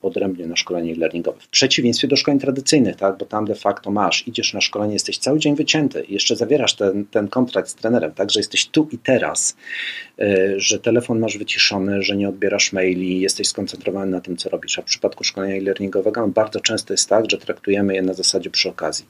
odrębnie 0.01 0.47
na 0.47 0.55
szkolenie 0.55 0.95
learningowe. 0.95 1.39
W 1.39 1.47
przeciwieństwie 1.47 2.07
do 2.07 2.15
szkoleń 2.15 2.39
tradycyjnych, 2.39 2.95
tak? 2.95 3.17
bo 3.17 3.25
tam 3.25 3.45
de 3.45 3.55
facto 3.55 3.91
masz, 3.91 4.27
idziesz 4.27 4.53
na 4.53 4.61
szkolenie, 4.61 4.93
jesteś 4.93 5.17
cały 5.17 5.39
dzień 5.39 5.55
wycięty 5.55 6.03
i 6.03 6.13
jeszcze 6.13 6.35
zawierasz 6.35 6.73
ten, 6.73 7.05
ten 7.05 7.27
kontrakt 7.27 7.69
z 7.69 7.75
trenerem, 7.75 8.11
tak? 8.11 8.31
że 8.31 8.39
jesteś 8.39 8.67
tu 8.67 8.87
i 8.91 8.97
teraz, 8.97 9.57
e, 10.19 10.59
że 10.59 10.79
telefon 10.79 11.19
masz 11.19 11.37
wyciszony, 11.37 12.03
że 12.03 12.17
nie 12.17 12.29
odbierasz 12.29 12.73
maili, 12.73 13.21
jesteś 13.21 13.47
skoncentrowany 13.47 14.11
na 14.11 14.21
tym, 14.21 14.37
co 14.37 14.49
robisz. 14.49 14.79
A 14.79 14.81
w 14.81 14.85
przypadku 14.85 15.23
szkolenia 15.23 15.55
e-learningowego 15.55 16.27
bardzo 16.27 16.59
często 16.59 16.93
jest 16.93 17.09
tak, 17.09 17.31
że 17.31 17.37
traktujemy 17.37 17.95
je 17.95 18.01
na 18.01 18.13
zasadzie 18.13 18.49
przy 18.49 18.69
okazji. 18.69 19.05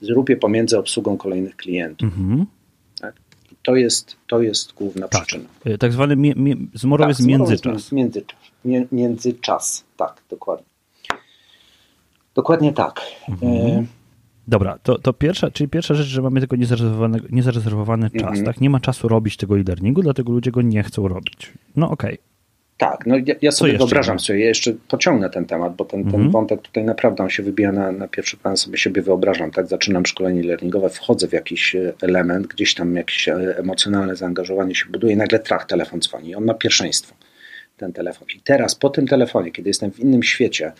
Zrób 0.00 0.28
je 0.28 0.36
pomiędzy 0.36 0.78
obsługą 0.78 1.16
kolejnych 1.16 1.56
klientów. 1.56 2.08
Mhm. 2.08 2.46
To 3.62 3.76
jest, 3.76 4.16
to 4.28 4.42
jest 4.42 4.72
główna 4.72 5.08
tak. 5.08 5.22
przyczyna. 5.22 5.48
E, 5.64 5.78
tak 5.78 5.92
zwany 5.92 6.16
mi, 6.16 6.34
mi, 6.36 6.68
zmorowy 6.74 7.14
tak, 7.14 7.26
międzyczas. 7.26 7.92
międzyczas 7.92 8.42
międzyczas. 8.92 9.84
Tak, 9.96 10.22
dokładnie. 10.30 10.66
Dokładnie 12.34 12.72
tak. 12.72 13.00
Mhm. 13.28 13.52
E, 13.52 13.86
Dobra, 14.48 14.78
to, 14.82 14.98
to 14.98 15.12
pierwsza, 15.12 15.50
czyli 15.50 15.68
pierwsza 15.68 15.94
rzecz, 15.94 16.06
że 16.06 16.22
mamy 16.22 16.40
tego 16.40 16.56
niezarezerwowany, 16.56 17.20
niezarezerwowany 17.30 18.10
czas, 18.10 18.22
mhm. 18.22 18.44
tak? 18.44 18.60
Nie 18.60 18.70
ma 18.70 18.80
czasu 18.80 19.08
robić 19.08 19.36
tego 19.36 19.58
e-learningu, 19.58 20.02
dlatego 20.02 20.32
ludzie 20.32 20.50
go 20.50 20.62
nie 20.62 20.82
chcą 20.82 21.08
robić. 21.08 21.52
No 21.76 21.90
okej. 21.90 22.14
Okay. 22.14 22.31
Tak, 22.82 23.06
no 23.06 23.16
ja, 23.26 23.34
ja 23.42 23.52
sobie 23.52 23.78
wyobrażam 23.78 24.20
sobie, 24.20 24.38
ja 24.38 24.46
jeszcze 24.46 24.72
pociągnę 24.88 25.30
ten 25.30 25.44
temat, 25.44 25.76
bo 25.76 25.84
ten, 25.84 26.04
ten 26.04 26.14
mhm. 26.14 26.30
wątek 26.30 26.62
tutaj 26.62 26.84
naprawdę 26.84 27.22
on 27.22 27.30
się 27.30 27.42
wybija 27.42 27.72
na, 27.72 27.92
na 27.92 28.08
pierwszy 28.08 28.36
plan, 28.36 28.56
sobie 28.56 28.78
siebie 28.78 29.02
wyobrażam, 29.02 29.50
tak, 29.50 29.66
zaczynam 29.66 30.06
szkolenie 30.06 30.42
learningowe, 30.42 30.90
wchodzę 30.90 31.28
w 31.28 31.32
jakiś 31.32 31.74
e, 31.74 31.92
element, 32.02 32.46
gdzieś 32.46 32.74
tam 32.74 32.96
jakieś 32.96 33.28
e, 33.28 33.58
emocjonalne 33.58 34.16
zaangażowanie 34.16 34.74
się 34.74 34.86
buduje, 34.90 35.16
nagle 35.16 35.38
trach, 35.38 35.66
telefon 35.66 36.00
dzwoni, 36.00 36.34
on 36.34 36.44
ma 36.44 36.54
pierwszeństwo 36.54 37.14
ten 37.76 37.92
telefon. 37.92 38.28
I 38.36 38.40
teraz 38.40 38.74
po 38.74 38.90
tym 38.90 39.06
telefonie, 39.06 39.52
kiedy 39.52 39.70
jestem 39.70 39.92
w 39.92 40.00
innym 40.00 40.22
świecie, 40.22 40.72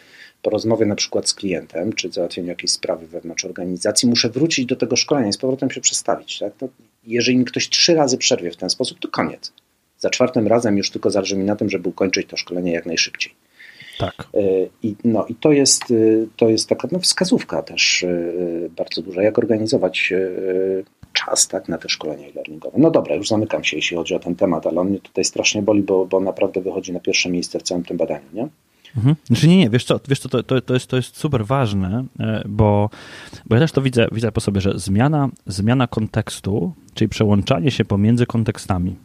po 0.42 0.50
rozmowie 0.50 0.87
na 0.87 0.94
przykład 0.94 1.28
z 1.28 1.35
klientem, 1.35 1.92
czy 1.92 2.12
załatwieniu 2.12 2.49
jakiejś 2.49 2.73
sprawy 2.73 3.06
wewnątrz 3.06 3.44
organizacji, 3.44 4.09
muszę 4.09 4.28
wrócić 4.28 4.66
do 4.66 4.76
tego 4.76 4.97
szkolenia 4.97 5.28
i 5.28 5.32
z 5.32 5.38
powrotem 5.38 5.71
się 5.71 5.80
przestawić. 5.80 6.38
Tak? 6.38 6.52
To 6.56 6.68
jeżeli 7.06 7.38
mi 7.38 7.44
ktoś 7.44 7.68
trzy 7.68 7.94
razy 7.94 8.18
przerwie 8.18 8.50
w 8.50 8.56
ten 8.56 8.71
sposób, 8.71 8.99
to 8.99 9.09
koniec. 9.09 9.52
Za 10.02 10.11
czwartym 10.11 10.47
razem 10.47 10.78
już 10.78 10.90
tylko 10.90 11.11
zależy 11.11 11.37
mi 11.37 11.44
na 11.44 11.56
tym, 11.56 11.71
żeby 11.71 11.88
ukończyć 11.88 12.28
to 12.28 12.37
szkolenie 12.37 12.73
jak 12.73 12.87
najszybciej. 12.87 13.32
Tak. 13.99 14.28
E, 14.35 14.40
I, 14.82 14.97
no, 15.04 15.26
i 15.28 15.35
to, 15.35 15.52
jest, 15.52 15.90
e, 15.90 15.94
to 16.37 16.49
jest 16.49 16.68
taka 16.68 16.88
no, 16.92 16.99
wskazówka 16.99 17.62
też 17.62 18.04
e, 18.04 18.09
bardzo 18.76 19.02
duża, 19.02 19.23
jak 19.23 19.38
organizować 19.38 20.12
czas 21.12 21.49
tak, 21.49 21.68
na 21.68 21.78
te 21.78 21.88
szkolenia 21.88 22.28
e-learningowe. 22.28 22.78
No 22.78 22.90
dobra, 22.90 23.14
już 23.14 23.28
zamykam 23.28 23.64
się, 23.64 23.76
jeśli 23.76 23.97
chodzi 23.97 24.14
o 24.14 24.18
ten 24.18 24.35
temat, 24.35 24.66
ale 24.66 24.80
on 24.80 24.88
mnie 24.88 24.99
tutaj 24.99 25.25
strasznie 25.25 25.62
boli, 25.62 25.82
bo, 25.82 26.06
bo 26.06 26.21
naprawdę 26.21 26.61
wychodzi 26.61 26.92
na 26.92 27.00
pierwsze 27.00 27.30
miejsce 27.30 27.59
w 27.59 27.62
całym 27.62 27.85
tym 27.85 27.97
badaniu, 27.97 28.26
nie? 28.32 28.49
Mhm. 28.97 29.16
Znaczy 29.25 29.49
nie, 29.49 29.56
nie, 29.56 29.71
wiesz 29.71 29.85
co, 29.85 30.00
wiesz 30.09 30.18
co 30.18 30.28
to, 30.28 30.42
to, 30.42 30.61
to, 30.61 30.75
jest, 30.75 30.87
to 30.87 30.97
jest 30.97 31.16
super 31.16 31.47
ważne, 31.47 32.04
bo, 32.49 32.90
bo 33.47 33.56
ja 33.56 33.61
też 33.61 33.73
to 33.73 33.82
widzę, 33.82 34.09
widzę 34.12 34.32
po 34.32 34.40
sobie, 34.40 34.61
że 34.61 34.73
zmiana, 34.78 35.28
zmiana 35.47 35.87
kontekstu, 35.87 36.73
czyli 36.94 37.09
przełączanie 37.09 37.71
się 37.71 37.85
pomiędzy 37.85 38.26
kontekstami, 38.26 38.97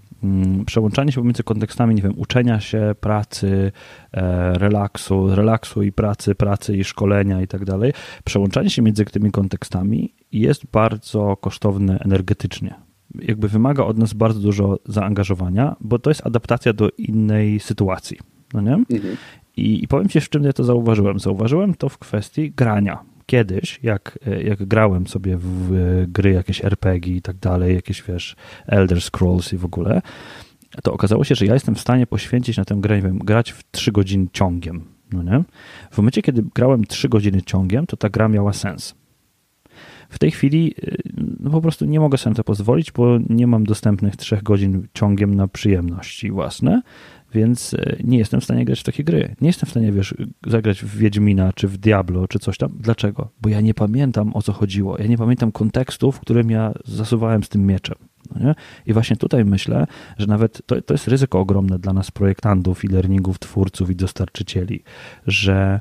przełączanie 0.66 1.12
się 1.12 1.22
pomiędzy 1.22 1.44
kontekstami, 1.44 1.96
nie 1.96 2.02
wiem, 2.02 2.14
uczenia 2.18 2.60
się, 2.60 2.96
pracy, 3.00 3.72
e, 4.12 4.54
relaksu, 4.54 5.36
relaksu 5.36 5.84
i 5.84 5.92
pracy, 5.92 6.36
pracy 6.36 6.78
i 6.78 6.84
szkolenia 6.84 7.42
i 7.42 7.48
tak 7.48 7.66
dalej, 7.66 7.94
przełączanie 8.24 8.70
się 8.70 8.82
między 8.82 9.06
tymi 9.06 9.32
kontekstami 9.32 10.14
jest 10.32 10.66
bardzo 10.72 11.38
kosztowne 11.38 12.00
energetycznie. 12.00 12.76
Jakby 13.22 13.48
wymaga 13.48 13.84
od 13.84 13.98
nas 13.98 14.14
bardzo 14.14 14.40
dużo 14.40 14.80
zaangażowania, 14.86 15.76
bo 15.82 16.00
to 16.00 16.10
jest 16.10 16.28
adaptacja 16.28 16.74
do 16.74 16.90
innej 16.98 17.60
sytuacji. 17.60 18.18
No 18.54 18.62
nie? 18.62 18.74
Mhm. 18.74 19.18
I, 19.58 19.84
I 19.84 19.88
powiem 19.88 20.10
Ci, 20.10 20.22
w 20.22 20.30
czym 20.30 20.44
ja 20.44 20.54
to 20.54 20.64
zauważyłem. 20.64 21.20
Zauważyłem 21.20 21.76
to 21.76 21.90
w 21.90 21.98
kwestii 21.98 22.52
grania 22.52 23.00
kiedyś, 23.28 23.80
jak, 23.84 24.20
jak 24.44 24.66
grałem 24.66 25.08
sobie 25.08 25.38
w 25.40 26.06
gry, 26.08 26.32
jakieś 26.32 26.66
RPG 26.66 27.16
i 27.16 27.22
tak 27.22 27.38
dalej, 27.38 27.76
jakieś 27.76 28.04
wiesz, 28.04 28.36
Elder 28.68 29.02
Scrolls 29.02 29.54
i 29.54 29.58
w 29.58 29.66
ogóle, 29.66 30.02
to 30.84 30.94
okazało 30.94 31.24
się, 31.24 31.36
że 31.36 31.46
ja 31.46 31.54
jestem 31.54 31.76
w 31.76 31.80
stanie 31.80 32.08
poświęcić 32.08 32.58
na 32.58 32.66
tę 32.66 32.76
grę, 32.76 32.96
nie 32.96 33.02
wiem, 33.02 33.20
grać 33.20 33.52
w 33.52 33.64
3 33.72 33.92
godziny 33.92 34.28
ciągiem. 34.34 34.84
No 35.12 35.24
nie? 35.24 35.44
W 35.92 35.98
momencie, 35.98 36.22
kiedy 36.22 36.44
grałem 36.56 36.86
3 36.86 37.10
godziny 37.10 37.42
ciągiem, 37.42 37.86
to 37.86 37.98
ta 37.98 38.10
gra 38.10 38.28
miała 38.28 38.54
sens. 38.54 38.96
W 40.10 40.20
tej 40.20 40.32
chwili 40.32 40.74
y, 40.84 40.98
no 41.40 41.50
po 41.50 41.62
prostu 41.62 41.86
nie 41.86 42.00
mogę 42.00 42.18
sobie 42.18 42.32
na 42.32 42.36
to 42.36 42.44
pozwolić, 42.44 42.92
bo 42.92 43.18
nie 43.30 43.48
mam 43.48 43.64
dostępnych 43.64 44.16
3 44.16 44.40
godzin 44.44 44.88
ciągiem 44.94 45.36
na 45.36 45.48
przyjemności 45.48 46.32
własne, 46.32 46.82
więc 47.34 47.74
e, 47.74 47.98
nie 48.04 48.18
jestem 48.18 48.42
w 48.42 48.44
stanie 48.44 48.66
grać 48.66 48.80
w 48.80 48.84
takie 48.84 49.04
gry. 49.04 49.36
Nie 49.42 49.50
jestem 49.50 49.68
w 49.68 49.70
stanie, 49.70 49.92
wiesz, 49.92 50.16
zagrać 50.48 50.84
w 50.84 50.98
Wiedźmina, 50.98 51.54
czy 51.54 51.68
w 51.68 51.78
Diablo, 51.78 52.28
czy 52.28 52.40
coś 52.40 52.58
tam. 52.58 52.72
Dlaczego? 52.80 53.30
Bo 53.42 53.50
ja 53.50 53.62
nie 53.62 53.74
pamiętam, 53.74 54.36
o 54.36 54.42
co 54.42 54.54
chodziło. 54.54 54.98
Ja 54.98 55.08
nie 55.08 55.18
pamiętam 55.18 55.52
kontekstu, 55.52 56.12
w 56.12 56.20
którym 56.20 56.50
ja 56.50 56.74
zasuwałem 56.86 57.44
z 57.44 57.50
tym 57.50 57.66
mieczem. 57.66 57.96
No 58.36 58.56
I 58.86 58.94
właśnie 58.94 59.16
tutaj 59.16 59.46
myślę, 59.46 59.88
że 60.18 60.28
nawet 60.28 60.62
to, 60.66 60.82
to 60.82 60.94
jest 60.94 61.08
ryzyko 61.08 61.40
ogromne 61.40 61.80
dla 61.80 61.94
nas 61.94 62.12
projektantów 62.12 62.84
i 62.84 62.88
learningów, 62.88 63.40
twórców 63.40 63.90
i 63.90 63.96
dostarczycieli, 63.96 64.84
że 65.28 65.80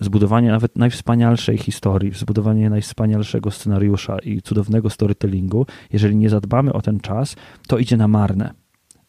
zbudowanie 0.00 0.50
nawet 0.50 0.76
najwspanialszej 0.76 1.58
historii, 1.58 2.12
zbudowanie 2.12 2.70
najwspanialszego 2.70 3.50
scenariusza 3.50 4.18
i 4.18 4.42
cudownego 4.42 4.90
storytellingu, 4.90 5.66
jeżeli 5.92 6.16
nie 6.16 6.30
zadbamy 6.30 6.72
o 6.72 6.82
ten 6.82 7.00
czas, 7.00 7.36
to 7.68 7.78
idzie 7.78 7.96
na 7.96 8.08
marne. 8.08 8.54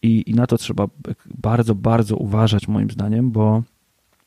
I, 0.01 0.23
I 0.27 0.33
na 0.33 0.47
to 0.47 0.57
trzeba 0.57 0.87
bardzo, 1.25 1.75
bardzo 1.75 2.17
uważać, 2.17 2.67
moim 2.67 2.91
zdaniem, 2.91 3.31
bo 3.31 3.63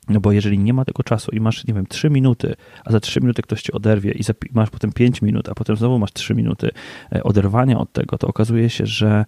no 0.08 0.20
bo 0.20 0.32
jeżeli 0.32 0.58
nie 0.58 0.74
ma 0.74 0.84
tego 0.84 1.02
czasu 1.02 1.30
i 1.30 1.40
masz, 1.40 1.66
nie 1.66 1.74
wiem, 1.74 1.86
3 1.86 2.10
minuty, 2.10 2.54
a 2.84 2.92
za 2.92 3.00
3 3.00 3.20
minuty 3.20 3.42
ktoś 3.42 3.62
ci 3.62 3.72
oderwie 3.72 4.12
i 4.12 4.22
masz 4.52 4.70
potem 4.70 4.92
5 4.92 5.22
minut, 5.22 5.48
a 5.48 5.54
potem 5.54 5.76
znowu 5.76 5.98
masz 5.98 6.12
3 6.12 6.34
minuty 6.34 6.70
e, 7.12 7.22
oderwania 7.22 7.78
od 7.78 7.92
tego, 7.92 8.18
to 8.18 8.28
okazuje 8.28 8.70
się, 8.70 8.86
że 8.86 9.24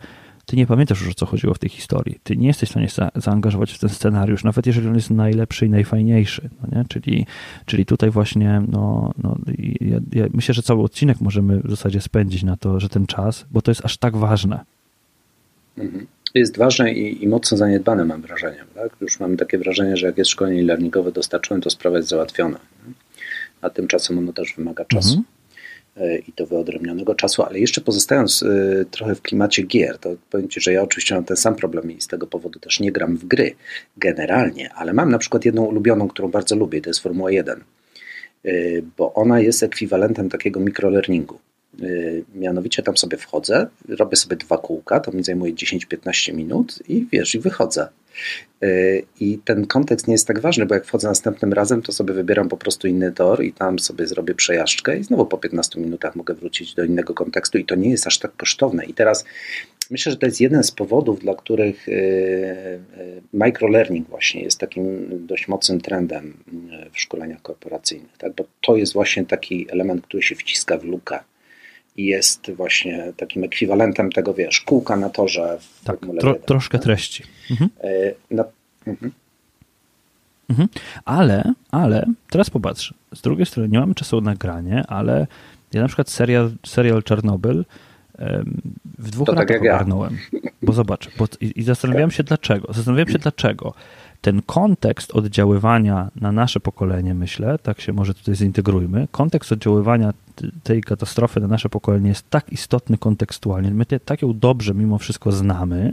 ty 0.50 0.56
nie 0.56 0.66
pamiętasz 0.66 1.00
już 1.00 1.10
o 1.10 1.14
co 1.14 1.26
chodziło 1.26 1.54
w 1.54 1.58
tej 1.58 1.70
historii. 1.70 2.18
Ty 2.22 2.36
nie 2.36 2.46
jesteś 2.46 2.68
w 2.68 2.72
stanie 2.72 2.88
za 2.88 3.10
zaangażować 3.14 3.72
w 3.72 3.78
ten 3.78 3.90
scenariusz, 3.90 4.44
nawet 4.44 4.66
jeżeli 4.66 4.88
on 4.88 4.94
jest 4.94 5.10
najlepszy 5.10 5.66
i 5.66 5.70
najfajniejszy. 5.70 6.48
No 6.62 6.78
nie? 6.78 6.84
Czyli, 6.88 7.26
czyli 7.66 7.86
tutaj 7.86 8.10
właśnie, 8.10 8.62
no, 8.68 9.12
no 9.22 9.36
ja, 9.80 9.98
ja 10.12 10.26
myślę, 10.34 10.54
że 10.54 10.62
cały 10.62 10.82
odcinek 10.82 11.20
możemy 11.20 11.60
w 11.64 11.70
zasadzie 11.70 12.00
spędzić 12.00 12.42
na 12.42 12.56
to, 12.56 12.80
że 12.80 12.88
ten 12.88 13.06
czas, 13.06 13.46
bo 13.50 13.62
to 13.62 13.70
jest 13.70 13.84
aż 13.84 13.96
tak 13.96 14.16
ważne. 14.16 14.60
Mhm 15.78 16.06
jest 16.34 16.56
ważne 16.56 16.92
i, 16.92 17.24
i, 17.24 17.28
mocno 17.28 17.56
zaniedbane, 17.56 18.04
mam 18.04 18.22
wrażenie. 18.22 18.64
Tak? 18.74 18.90
Już 19.00 19.20
mam 19.20 19.36
takie 19.36 19.58
wrażenie, 19.58 19.96
że 19.96 20.06
jak 20.06 20.18
jest 20.18 20.30
szkolenie 20.30 20.62
learningowe 20.62 21.12
dostarczone, 21.12 21.60
to 21.60 21.70
sprawa 21.70 21.96
jest 21.96 22.08
załatwiona. 22.08 22.60
A 23.62 23.70
tymczasem 23.70 24.18
ono 24.18 24.32
też 24.32 24.54
wymaga 24.56 24.84
czasu. 24.84 25.08
Mhm. 25.08 25.39
E, 25.96 26.18
i 26.18 26.32
do 26.36 26.46
wyodrębnionego 26.46 27.14
czasu, 27.14 27.42
ale 27.42 27.58
jeszcze 27.58 27.80
pozostając 27.80 28.42
e, 28.42 28.84
trochę 28.90 29.14
w 29.14 29.22
klimacie 29.22 29.62
gier, 29.62 29.98
to 29.98 30.10
powiem 30.30 30.48
Ci, 30.48 30.60
że 30.60 30.72
ja 30.72 30.82
oczywiście 30.82 31.14
mam 31.14 31.24
ten 31.24 31.36
sam 31.36 31.56
problem 31.56 31.90
i 31.90 32.00
z 32.00 32.06
tego 32.06 32.26
powodu 32.26 32.58
też 32.58 32.80
nie 32.80 32.92
gram 32.92 33.16
w 33.16 33.24
gry 33.24 33.54
generalnie, 33.96 34.72
ale 34.72 34.92
mam 34.92 35.10
na 35.10 35.18
przykład 35.18 35.44
jedną 35.44 35.64
ulubioną, 35.64 36.08
którą 36.08 36.28
bardzo 36.28 36.56
lubię, 36.56 36.80
to 36.80 36.90
jest 36.90 37.00
Formuła 37.00 37.30
1, 37.30 37.60
e, 38.44 38.52
bo 38.96 39.14
ona 39.14 39.40
jest 39.40 39.62
ekwiwalentem 39.62 40.28
takiego 40.28 40.60
mikrolearningu. 40.60 41.38
Mianowicie 42.34 42.82
tam 42.82 42.96
sobie 42.96 43.16
wchodzę, 43.16 43.66
robię 43.88 44.16
sobie 44.16 44.36
dwa 44.36 44.58
kółka, 44.58 45.00
to 45.00 45.12
mi 45.12 45.24
zajmuje 45.24 45.54
10-15 45.54 46.34
minut 46.34 46.78
i 46.88 47.06
wiesz, 47.12 47.34
i 47.34 47.38
wychodzę. 47.38 47.88
I 49.20 49.38
ten 49.44 49.66
kontekst 49.66 50.08
nie 50.08 50.14
jest 50.14 50.26
tak 50.26 50.40
ważny, 50.40 50.66
bo 50.66 50.74
jak 50.74 50.84
wchodzę 50.84 51.08
następnym 51.08 51.52
razem, 51.52 51.82
to 51.82 51.92
sobie 51.92 52.14
wybieram 52.14 52.48
po 52.48 52.56
prostu 52.56 52.88
inny 52.88 53.12
tor 53.12 53.44
i 53.44 53.52
tam 53.52 53.78
sobie 53.78 54.06
zrobię 54.06 54.34
przejażdżkę 54.34 54.98
i 54.98 55.04
znowu 55.04 55.26
po 55.26 55.38
15 55.38 55.80
minutach 55.80 56.16
mogę 56.16 56.34
wrócić 56.34 56.74
do 56.74 56.84
innego 56.84 57.14
kontekstu 57.14 57.58
i 57.58 57.64
to 57.64 57.74
nie 57.74 57.90
jest 57.90 58.06
aż 58.06 58.18
tak 58.18 58.36
kosztowne. 58.36 58.84
I 58.84 58.94
teraz 58.94 59.24
myślę, 59.90 60.12
że 60.12 60.18
to 60.18 60.26
jest 60.26 60.40
jeden 60.40 60.64
z 60.64 60.70
powodów, 60.70 61.20
dla 61.20 61.34
których 61.34 61.88
y, 61.88 61.92
y, 61.92 62.80
microlearning 63.32 64.08
właśnie 64.08 64.42
jest 64.42 64.58
takim 64.58 65.08
dość 65.26 65.48
mocnym 65.48 65.80
trendem 65.80 66.36
w 66.92 67.00
szkoleniach 67.00 67.42
korporacyjnych, 67.42 68.18
tak? 68.18 68.34
bo 68.34 68.44
to 68.60 68.76
jest 68.76 68.92
właśnie 68.92 69.24
taki 69.24 69.66
element, 69.70 70.06
który 70.06 70.22
się 70.22 70.34
wciska 70.34 70.78
w 70.78 70.84
lukę 70.84 71.18
jest 72.06 72.50
właśnie 72.50 73.12
takim 73.16 73.44
ekwiwalentem 73.44 74.12
tego, 74.12 74.34
wiesz, 74.34 74.60
kółka 74.60 74.96
na 74.96 75.10
torze 75.10 75.58
w 75.60 75.84
tak, 75.84 75.98
tro, 76.20 76.30
1, 76.32 76.42
troszkę 76.46 76.78
tak? 76.78 76.84
treści. 76.84 77.22
Mhm. 77.50 77.70
E, 77.80 77.90
na, 78.30 78.44
mhm. 78.86 79.12
Mhm. 80.50 80.68
Ale, 81.04 81.52
ale, 81.70 82.06
teraz 82.30 82.50
popatrz, 82.50 82.94
z 83.14 83.20
drugiej 83.20 83.46
strony 83.46 83.68
nie 83.68 83.80
mamy 83.80 83.94
czasu 83.94 84.20
na 84.20 84.30
nagranie, 84.30 84.84
ale 84.88 85.26
ja 85.72 85.80
na 85.80 85.86
przykład 85.86 86.10
serial, 86.10 86.50
serial 86.66 87.02
Czarnobyl 87.02 87.64
w 88.98 89.10
dwóch 89.10 89.26
to 89.26 89.32
latach 89.32 89.48
tak 89.48 89.60
ogarnąłem. 89.60 90.18
Ja. 90.32 90.40
Bo 90.62 90.72
zobacz, 90.72 91.08
bo, 91.18 91.26
i, 91.40 91.52
i 91.56 91.62
zastanawiałem 91.62 92.10
się 92.10 92.22
dlaczego. 92.22 92.72
Zastanawiałem 92.72 93.08
się 93.08 93.18
dlaczego 93.18 93.74
ten 94.20 94.42
kontekst 94.42 95.12
oddziaływania 95.12 96.10
na 96.16 96.32
nasze 96.32 96.60
pokolenie, 96.60 97.14
myślę, 97.14 97.58
tak 97.58 97.80
się 97.80 97.92
może 97.92 98.14
tutaj 98.14 98.34
zintegrujmy, 98.34 99.08
kontekst 99.10 99.52
oddziaływania 99.52 100.12
tej 100.62 100.82
katastrofy 100.82 101.40
na 101.40 101.46
nasze 101.46 101.68
pokolenie 101.68 102.08
jest 102.08 102.30
tak 102.30 102.52
istotny 102.52 102.98
kontekstualnie, 102.98 103.70
my 103.70 103.86
te, 103.86 104.00
tak 104.00 104.22
ją 104.22 104.38
dobrze 104.38 104.74
mimo 104.74 104.98
wszystko 104.98 105.32
znamy, 105.32 105.90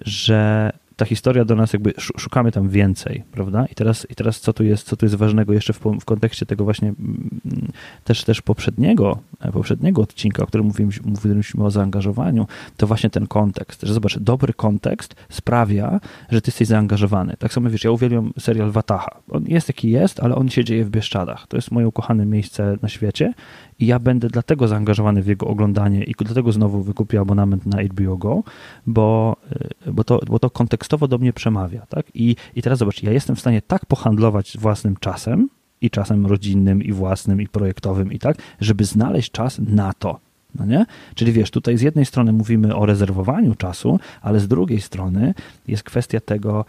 że 0.00 0.72
ta 1.00 1.06
historia 1.06 1.44
do 1.44 1.56
nas 1.56 1.72
jakby 1.72 1.92
szukamy 1.96 2.52
tam 2.52 2.68
więcej, 2.68 3.24
prawda? 3.32 3.66
I 3.66 3.74
teraz, 3.74 4.06
i 4.10 4.14
teraz 4.14 4.40
co 4.40 4.52
tu 4.52 4.64
jest, 4.64 4.86
co 4.86 4.96
tu 4.96 5.06
jest 5.06 5.14
ważnego 5.14 5.52
jeszcze 5.52 5.72
w, 5.72 5.80
w 6.00 6.04
kontekście 6.04 6.46
tego 6.46 6.64
właśnie 6.64 6.88
mm, 6.88 7.30
też, 8.04 8.24
też 8.24 8.42
poprzedniego, 8.42 9.18
e, 9.40 9.52
poprzedniego 9.52 10.02
odcinka, 10.02 10.42
o 10.42 10.46
którym 10.46 10.66
mówiliśmy, 10.66 11.10
mówiliśmy 11.10 11.64
o 11.64 11.70
zaangażowaniu, 11.70 12.46
to 12.76 12.86
właśnie 12.86 13.10
ten 13.10 13.26
kontekst, 13.26 13.82
że 13.82 13.94
zobacz, 13.94 14.18
dobry 14.18 14.52
kontekst 14.52 15.14
sprawia, 15.28 16.00
że 16.30 16.40
ty 16.40 16.48
jesteś 16.48 16.68
zaangażowany. 16.68 17.34
Tak 17.38 17.52
samo 17.52 17.70
wiesz, 17.70 17.84
ja 17.84 17.90
uwielbiam 17.90 18.32
serial 18.38 18.70
Wataha. 18.70 19.20
On 19.30 19.44
jest 19.46 19.68
jaki 19.68 19.90
jest, 19.90 20.20
ale 20.20 20.34
on 20.34 20.48
się 20.48 20.64
dzieje 20.64 20.84
w 20.84 20.90
Bieszczadach. 20.90 21.46
To 21.46 21.56
jest 21.56 21.70
moje 21.70 21.88
ukochane 21.88 22.26
miejsce 22.26 22.76
na 22.82 22.88
świecie 22.88 23.34
i 23.80 23.86
ja 23.86 23.98
będę 23.98 24.28
dlatego 24.28 24.68
zaangażowany 24.68 25.22
w 25.22 25.26
jego 25.26 25.46
oglądanie 25.46 26.04
i 26.04 26.14
dlatego 26.18 26.52
znowu 26.52 26.82
wykupię 26.82 27.20
abonament 27.20 27.66
na 27.66 27.82
HBO 27.82 28.16
Go, 28.16 28.42
bo, 28.86 29.36
y, 29.86 29.92
bo, 29.92 30.04
to, 30.04 30.20
bo 30.26 30.38
to 30.38 30.50
kontekstowo 30.50 31.08
do 31.08 31.18
mnie 31.18 31.32
przemawia. 31.32 31.86
Tak? 31.88 32.06
I, 32.14 32.36
I 32.54 32.62
teraz 32.62 32.78
zobacz, 32.78 33.02
ja 33.02 33.12
jestem 33.12 33.36
w 33.36 33.40
stanie 33.40 33.62
tak 33.62 33.86
pohandlować 33.86 34.56
własnym 34.58 34.96
czasem, 34.96 35.48
i 35.80 35.90
czasem 35.90 36.26
rodzinnym, 36.26 36.82
i 36.82 36.92
własnym, 36.92 37.40
i 37.40 37.48
projektowym, 37.48 38.12
i 38.12 38.18
tak, 38.18 38.36
żeby 38.60 38.84
znaleźć 38.84 39.30
czas 39.30 39.58
na 39.58 39.92
to. 39.92 40.20
No 40.54 40.66
nie? 40.66 40.86
Czyli 41.14 41.32
wiesz, 41.32 41.50
tutaj 41.50 41.78
z 41.78 41.80
jednej 41.80 42.06
strony 42.06 42.32
mówimy 42.32 42.76
o 42.76 42.86
rezerwowaniu 42.86 43.54
czasu, 43.54 44.00
ale 44.22 44.40
z 44.40 44.48
drugiej 44.48 44.80
strony 44.80 45.34
jest 45.68 45.82
kwestia 45.82 46.20
tego, 46.20 46.64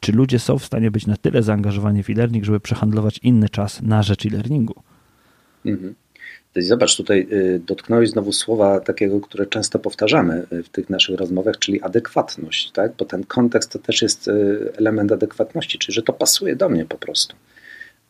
czy 0.00 0.12
ludzie 0.12 0.38
są 0.38 0.58
w 0.58 0.64
stanie 0.64 0.90
być 0.90 1.06
na 1.06 1.16
tyle 1.16 1.42
zaangażowani 1.42 2.02
w 2.02 2.10
e-learning, 2.10 2.44
żeby 2.44 2.60
przehandlować 2.60 3.18
inny 3.22 3.48
czas 3.48 3.82
na 3.82 4.02
rzecz 4.02 4.26
e-learningu. 4.26 4.74
Mhm. 5.66 5.94
Zobacz, 6.56 6.96
tutaj 6.96 7.26
y, 7.32 7.60
dotknąłeś 7.66 8.10
znowu 8.10 8.32
słowa 8.32 8.80
takiego, 8.80 9.20
które 9.20 9.46
często 9.46 9.78
powtarzamy 9.78 10.46
y, 10.52 10.62
w 10.62 10.68
tych 10.68 10.90
naszych 10.90 11.18
rozmowach, 11.18 11.58
czyli 11.58 11.82
adekwatność, 11.82 12.70
tak? 12.70 12.92
bo 12.98 13.04
ten 13.04 13.24
kontekst 13.24 13.72
to 13.72 13.78
też 13.78 14.02
jest 14.02 14.28
y, 14.28 14.72
element 14.76 15.12
adekwatności, 15.12 15.78
czyli 15.78 15.94
że 15.94 16.02
to 16.02 16.12
pasuje 16.12 16.56
do 16.56 16.68
mnie 16.68 16.84
po 16.84 16.98
prostu. 16.98 17.36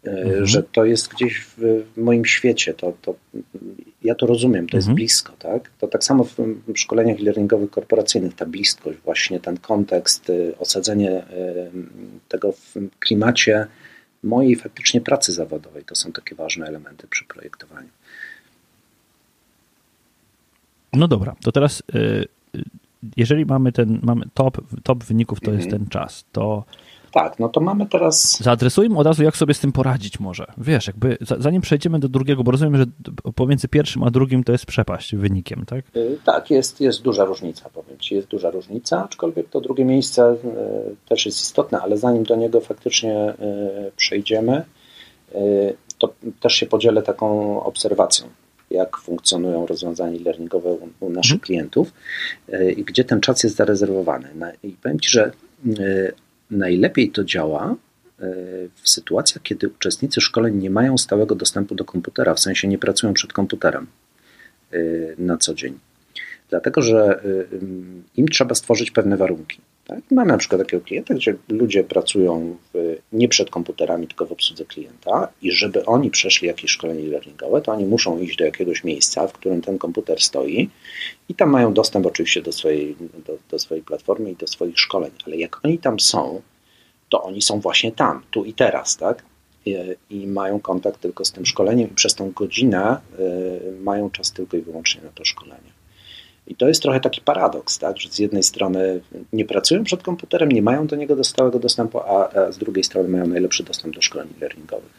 Mhm. 0.04 0.46
Że 0.46 0.62
to 0.62 0.84
jest 0.84 1.08
gdzieś 1.08 1.46
w, 1.56 1.84
moim 1.96 2.24
świecie, 2.24 2.74
to, 2.74 2.92
to, 3.02 3.14
ja 4.02 4.14
to 4.14 4.26
rozumiem, 4.26 4.66
to 4.66 4.76
mhm. 4.76 4.78
jest 4.78 4.90
blisko. 4.90 5.32
Tak? 5.38 5.70
To 5.78 5.88
tak 5.88 6.04
samo 6.04 6.24
w, 6.24 6.36
szkoleniach 6.74 7.18
learningowych 7.18 7.70
korporacyjnych, 7.70 8.34
ta 8.34 8.46
bliskość, 8.46 8.98
właśnie 9.04 9.40
ten 9.40 9.56
kontekst, 9.56 10.32
osadzenie 10.58 11.22
tego 12.28 12.52
w 12.52 12.74
klimacie 13.00 13.66
mojej 14.22 14.56
faktycznie 14.56 15.00
pracy 15.00 15.32
zawodowej. 15.32 15.84
To 15.84 15.94
są 15.94 16.12
takie 16.12 16.34
ważne 16.34 16.66
elementy 16.66 17.06
przy 17.06 17.24
projektowaniu. 17.24 17.88
No 20.92 21.08
dobra, 21.08 21.36
to 21.42 21.52
teraz 21.52 21.82
y, 21.94 21.98
y, 22.54 22.64
jeżeli 23.16 23.46
mamy 23.46 23.72
ten 23.72 24.00
mamy 24.02 24.24
top, 24.34 24.82
top 24.82 25.04
wyników, 25.04 25.40
to 25.40 25.50
mhm. 25.50 25.58
jest 25.58 25.70
ten 25.70 25.88
czas, 25.88 26.24
to 26.32 26.64
tak, 27.12 27.38
no 27.38 27.48
to 27.48 27.60
mamy 27.60 27.86
teraz. 27.86 28.42
Zaadresujmy 28.42 28.98
od 28.98 29.06
razu, 29.06 29.22
jak 29.22 29.36
sobie 29.36 29.54
z 29.54 29.60
tym 29.60 29.72
poradzić 29.72 30.20
może. 30.20 30.46
Wiesz, 30.58 30.86
jakby 30.86 31.18
zanim 31.38 31.62
przejdziemy 31.62 31.98
do 31.98 32.08
drugiego, 32.08 32.44
bo 32.44 32.50
rozumiem, 32.50 32.76
że 32.76 32.84
pomiędzy 33.34 33.68
pierwszym 33.68 34.02
a 34.02 34.10
drugim 34.10 34.44
to 34.44 34.52
jest 34.52 34.66
przepaść 34.66 35.16
wynikiem, 35.16 35.64
tak? 35.66 35.84
Y, 35.96 36.18
tak, 36.24 36.50
jest, 36.50 36.80
jest 36.80 37.02
duża 37.02 37.24
różnica, 37.24 37.68
powiem 37.68 37.98
Ci, 37.98 38.14
jest 38.14 38.28
duża 38.28 38.50
różnica, 38.50 39.04
aczkolwiek 39.04 39.48
to 39.48 39.60
drugie 39.60 39.84
miejsce 39.84 40.32
y, 40.32 40.36
też 41.08 41.26
jest 41.26 41.40
istotne, 41.40 41.80
ale 41.80 41.96
zanim 41.96 42.24
do 42.24 42.36
niego 42.36 42.60
faktycznie 42.60 43.30
y, 43.30 43.92
przejdziemy, 43.96 44.64
to 45.98 46.14
też 46.40 46.54
się 46.54 46.66
podzielę 46.66 47.02
taką 47.02 47.62
obserwacją 47.62 48.26
jak 48.70 48.96
funkcjonują 48.96 49.66
rozwiązania 49.66 50.20
learningowe 50.24 50.76
u, 51.00 51.10
naszych 51.10 51.32
mhm. 51.32 51.40
klientów 51.40 51.92
i 52.76 52.84
gdzie 52.84 53.04
ten 53.04 53.20
czas 53.20 53.42
jest 53.42 53.56
zarezerwowany. 53.56 54.28
I 54.62 54.68
powiem 54.68 55.00
Ci, 55.00 55.10
że 55.10 55.32
Najlepiej 56.50 57.10
to 57.10 57.24
działa 57.24 57.70
e, 57.70 57.76
w 58.74 58.88
sytuacjach, 58.88 59.42
kiedy 59.42 59.68
uczestnicy 59.68 60.20
szkoleń 60.20 60.56
nie 60.56 60.70
mają 60.70 60.98
stałego 60.98 61.34
dostępu 61.34 61.74
do 61.74 61.84
komputera, 61.84 62.34
w 62.34 62.40
sensie 62.40 62.68
nie 62.68 62.78
pracują 62.78 63.14
przed 63.14 63.32
komputerem 63.32 63.86
e, 64.72 64.78
na 65.18 65.36
co 65.36 65.54
dzień. 65.54 65.78
Dlatego, 66.48 66.82
że 66.82 67.22
e, 67.24 67.58
im 68.16 68.28
trzeba 68.28 68.54
stworzyć 68.54 68.90
pewne 68.90 69.16
warunki. 69.16 69.58
Tak? 69.90 70.00
Mamy 70.10 70.32
na 70.32 70.38
przykład 70.38 70.60
takiego 70.60 70.84
klienta, 70.84 71.14
gdzie 71.14 71.34
ludzie 71.48 71.84
pracują 71.84 72.56
w, 72.74 72.96
nie 73.12 73.28
przed 73.28 73.50
komputerami, 73.50 74.06
tylko 74.06 74.26
w 74.26 74.32
obsłudze 74.32 74.64
klienta 74.64 75.28
i 75.42 75.52
żeby 75.52 75.84
oni 75.84 76.10
przeszli 76.10 76.48
jakieś 76.48 76.70
szkolenie 76.70 77.08
learningowe, 77.08 77.62
to 77.62 77.72
oni 77.72 77.84
muszą 77.84 78.18
iść 78.18 78.36
do 78.36 78.44
jakiegoś 78.44 78.84
miejsca, 78.84 79.26
w 79.26 79.32
którym 79.32 79.62
ten 79.62 79.78
komputer 79.78 80.20
stoi 80.20 80.70
i 81.28 81.34
tam 81.34 81.50
mają 81.50 81.72
dostęp 81.72 82.06
oczywiście 82.06 82.42
do 82.42 82.52
swojej, 82.52 82.96
do, 83.26 83.38
do 83.50 83.58
swojej 83.58 83.84
platformy 83.84 84.30
i 84.30 84.36
do 84.36 84.46
swoich 84.46 84.80
szkoleń, 84.80 85.10
ale 85.26 85.36
jak 85.36 85.60
oni 85.64 85.78
tam 85.78 86.00
są, 86.00 86.42
to 87.08 87.22
oni 87.22 87.42
są 87.42 87.60
właśnie 87.60 87.92
tam, 87.92 88.22
tu 88.30 88.44
i 88.44 88.52
teraz, 88.52 88.96
tak? 88.96 89.22
I, 89.66 89.76
i 90.10 90.26
mają 90.26 90.60
kontakt 90.60 91.00
tylko 91.00 91.24
z 91.24 91.32
tym 91.32 91.46
szkoleniem 91.46 91.90
i 91.90 91.94
przez 91.94 92.14
tą 92.14 92.30
godzinę 92.30 93.00
y, 93.18 93.82
mają 93.82 94.10
czas 94.10 94.32
tylko 94.32 94.56
i 94.56 94.60
wyłącznie 94.60 95.02
na 95.02 95.10
to 95.10 95.24
szkolenie. 95.24 95.79
I 96.50 96.54
to 96.54 96.68
jest 96.68 96.82
trochę 96.82 97.00
taki 97.00 97.20
paradoks, 97.20 97.78
tak? 97.78 97.98
że 97.98 98.08
z 98.08 98.18
jednej 98.18 98.42
strony 98.42 99.00
nie 99.32 99.44
pracują 99.44 99.84
przed 99.84 100.02
komputerem, 100.02 100.52
nie 100.52 100.62
mają 100.62 100.86
do 100.86 100.96
niego 100.96 101.24
stałego 101.24 101.58
dostępu, 101.58 102.00
a, 102.00 102.30
a 102.30 102.52
z 102.52 102.58
drugiej 102.58 102.84
strony 102.84 103.08
mają 103.08 103.26
najlepszy 103.26 103.64
dostęp 103.64 103.94
do 103.94 104.02
szkoleń 104.02 104.28
learningowych, 104.40 104.92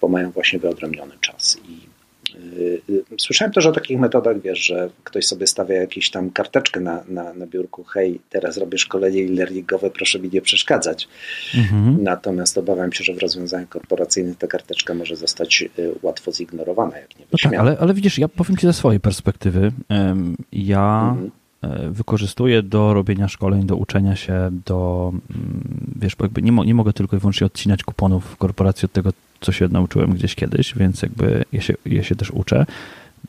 bo 0.00 0.08
mają 0.08 0.30
właśnie 0.30 0.58
wyodrębniony 0.58 1.14
czas. 1.20 1.58
I 1.68 1.95
słyszałem 3.18 3.52
też 3.52 3.66
o 3.66 3.72
takich 3.72 3.98
metodach, 3.98 4.40
wiesz, 4.40 4.58
że 4.58 4.90
ktoś 5.04 5.26
sobie 5.26 5.46
stawia 5.46 5.74
jakąś 5.74 6.10
tam 6.10 6.30
karteczkę 6.30 6.80
na, 6.80 7.04
na, 7.08 7.34
na 7.34 7.46
biurku, 7.46 7.84
hej, 7.84 8.20
teraz 8.30 8.56
robię 8.56 8.78
szkolenie 8.78 9.22
e-learningowe, 9.22 9.90
proszę 9.90 10.18
mi 10.18 10.30
nie 10.32 10.42
przeszkadzać. 10.42 11.08
Mhm. 11.54 12.02
Natomiast 12.02 12.58
obawiam 12.58 12.92
się, 12.92 13.04
że 13.04 13.14
w 13.14 13.18
rozwiązaniach 13.18 13.68
korporacyjnych 13.68 14.38
ta 14.38 14.46
karteczka 14.46 14.94
może 14.94 15.16
zostać 15.16 15.64
y, 15.78 15.92
łatwo 16.02 16.32
zignorowana, 16.32 16.98
jak 16.98 17.18
nie 17.18 17.24
no 17.32 17.38
tak, 17.42 17.54
ale, 17.54 17.76
ale 17.80 17.94
widzisz, 17.94 18.18
ja 18.18 18.28
powiem 18.28 18.56
Ci 18.56 18.66
ze 18.66 18.72
swojej 18.72 19.00
perspektywy. 19.00 19.72
Ja 20.52 21.08
mhm. 21.10 21.30
E, 21.62 21.90
wykorzystuję 21.90 22.62
do 22.62 22.94
robienia 22.94 23.28
szkoleń, 23.28 23.66
do 23.66 23.76
uczenia 23.76 24.16
się, 24.16 24.50
do, 24.66 25.12
mm, 25.30 25.94
wiesz, 25.96 26.16
bo 26.16 26.24
jakby 26.24 26.42
nie, 26.42 26.52
mo 26.52 26.64
nie 26.64 26.74
mogę 26.74 26.92
tylko 26.92 27.16
i 27.16 27.18
wyłącznie 27.20 27.46
odcinać 27.46 27.82
kuponów 27.82 28.24
w 28.24 28.36
korporacji 28.36 28.86
od 28.86 28.92
tego, 28.92 29.10
co 29.40 29.52
się 29.52 29.68
nauczyłem 29.68 30.14
gdzieś 30.14 30.34
kiedyś, 30.34 30.74
więc 30.74 31.02
jakby 31.02 31.44
ja 31.52 31.60
się, 31.60 31.74
ja 31.86 32.02
się 32.02 32.16
też 32.16 32.30
uczę 32.30 32.66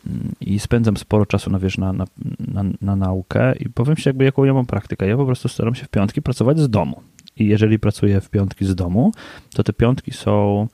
mm, 0.08 0.32
i 0.42 0.60
spędzam 0.60 0.98
sporo 0.98 1.26
czasu 1.26 1.50
na, 1.50 1.60
wiesz, 1.60 1.78
na, 1.78 1.94
na, 1.94 2.06
na, 2.40 2.64
na 2.82 2.96
naukę 2.96 3.56
i 3.56 3.70
powiem 3.70 3.96
Ci 3.96 4.10
jakby 4.10 4.24
jaką 4.24 4.44
ja 4.44 4.54
mam 4.54 4.66
praktykę. 4.66 5.08
Ja 5.08 5.18
po 5.18 5.26
prostu 5.26 5.48
staram 5.48 5.76
się 5.76 5.86
w 5.86 5.90
piątki 5.90 6.22
pracować 6.22 6.60
z 6.60 6.70
domu 6.70 7.02
i 7.38 7.48
jeżeli 7.48 7.80
pracuję 7.80 8.22
w 8.22 8.30
piątki 8.30 8.66
z 8.66 8.76
domu, 8.76 9.12
to 9.54 9.64
te 9.64 9.74
piątki 9.74 10.12
są 10.12 10.68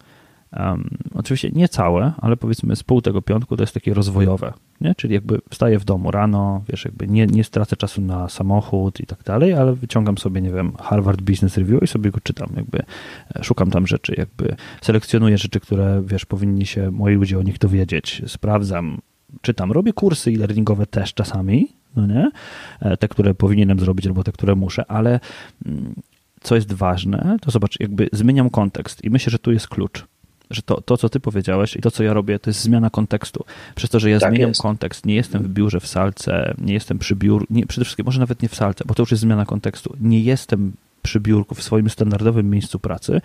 Um, 0.58 0.90
oczywiście 1.14 1.50
nie 1.54 1.70
całe, 1.70 2.12
ale 2.18 2.38
powiedzmy 2.38 2.76
z 2.76 2.84
pół 2.84 3.02
tego 3.02 3.22
piątku 3.22 3.58
to 3.58 3.64
jest 3.64 3.74
takie 3.74 3.94
rozwojowe, 3.94 4.54
nie? 4.82 4.96
czyli 4.96 5.14
jakby 5.14 5.42
wstaję 5.50 5.80
w 5.80 5.86
domu 5.86 6.12
rano, 6.12 6.64
wiesz, 6.70 6.86
jakby 6.86 7.08
nie, 7.08 7.28
nie 7.28 7.44
stracę 7.44 7.76
czasu 7.76 8.02
na 8.02 8.30
samochód 8.30 9.00
i 9.00 9.06
tak 9.06 9.24
dalej, 9.24 9.54
ale 9.54 9.74
wyciągam 9.74 10.18
sobie, 10.18 10.42
nie 10.42 10.52
wiem, 10.52 10.74
Harvard 10.80 11.22
Business 11.22 11.58
Review 11.58 11.84
i 11.84 11.88
sobie 11.88 12.12
go 12.12 12.20
czytam, 12.24 12.50
jakby 12.56 12.80
e, 13.36 13.44
szukam 13.44 13.72
tam 13.72 13.88
rzeczy, 13.88 14.14
jakby 14.18 14.56
selekcjonuję 14.82 15.38
rzeczy, 15.38 15.60
które, 15.60 16.04
wiesz, 16.06 16.26
powinni 16.26 16.66
się 16.66 16.92
moi 16.92 17.16
ludzie 17.16 17.40
o 17.40 17.44
nich 17.44 17.58
dowiedzieć, 17.58 18.22
sprawdzam, 18.28 18.98
czytam, 19.42 19.72
robię 19.72 19.94
kursy 19.94 20.32
e-learningowe 20.32 20.86
też 20.86 21.14
czasami, 21.14 21.68
no 21.96 22.08
nie? 22.08 22.32
E, 22.80 22.98
te, 22.98 23.08
które 23.08 23.34
powinienem 23.34 23.80
zrobić 23.80 24.08
albo 24.08 24.24
te, 24.24 24.32
które 24.32 24.56
muszę, 24.56 24.86
ale 24.92 25.20
mm, 25.66 25.94
co 26.42 26.56
jest 26.56 26.74
ważne, 26.74 27.38
to 27.42 27.52
zobacz, 27.52 27.80
jakby 27.80 28.10
zmieniam 28.12 28.50
kontekst 28.50 29.04
i 29.04 29.10
myślę, 29.10 29.32
że 29.32 29.40
tu 29.40 29.52
jest 29.52 29.68
klucz 29.68 30.13
że 30.50 30.62
to, 30.62 30.82
to, 30.82 30.98
co 30.98 31.10
ty 31.10 31.20
powiedziałeś 31.20 31.76
i 31.76 31.82
to, 31.82 31.92
co 31.92 32.04
ja 32.04 32.14
robię, 32.14 32.40
to 32.40 32.50
jest 32.50 32.62
zmiana 32.62 32.90
kontekstu. 32.90 33.46
Przez 33.76 33.90
to, 33.90 34.00
że 34.00 34.10
ja 34.10 34.20
tak 34.20 34.32
zmieniam 34.32 34.50
jest. 34.50 34.62
kontekst, 34.62 35.06
nie 35.06 35.16
jestem 35.16 35.44
w 35.44 35.48
biurze 35.48 35.80
w 35.80 35.88
salce, 35.88 36.54
nie 36.58 36.74
jestem 36.74 37.00
przy 37.00 37.16
biurku, 37.16 37.54
nie, 37.54 37.66
przede 37.66 37.86
wszystkim 37.86 38.06
może 38.06 38.20
nawet 38.20 38.42
nie 38.42 38.50
w 38.50 38.56
salce, 38.56 38.84
bo 38.88 38.94
to 38.94 39.02
już 39.02 39.12
jest 39.12 39.22
zmiana 39.22 39.46
kontekstu. 39.46 39.96
Nie 40.00 40.22
jestem 40.22 40.74
przy 41.02 41.20
biurku 41.20 41.56
w 41.56 41.64
swoim 41.64 41.90
standardowym 41.90 42.50
miejscu 42.50 42.80
pracy, 42.80 43.22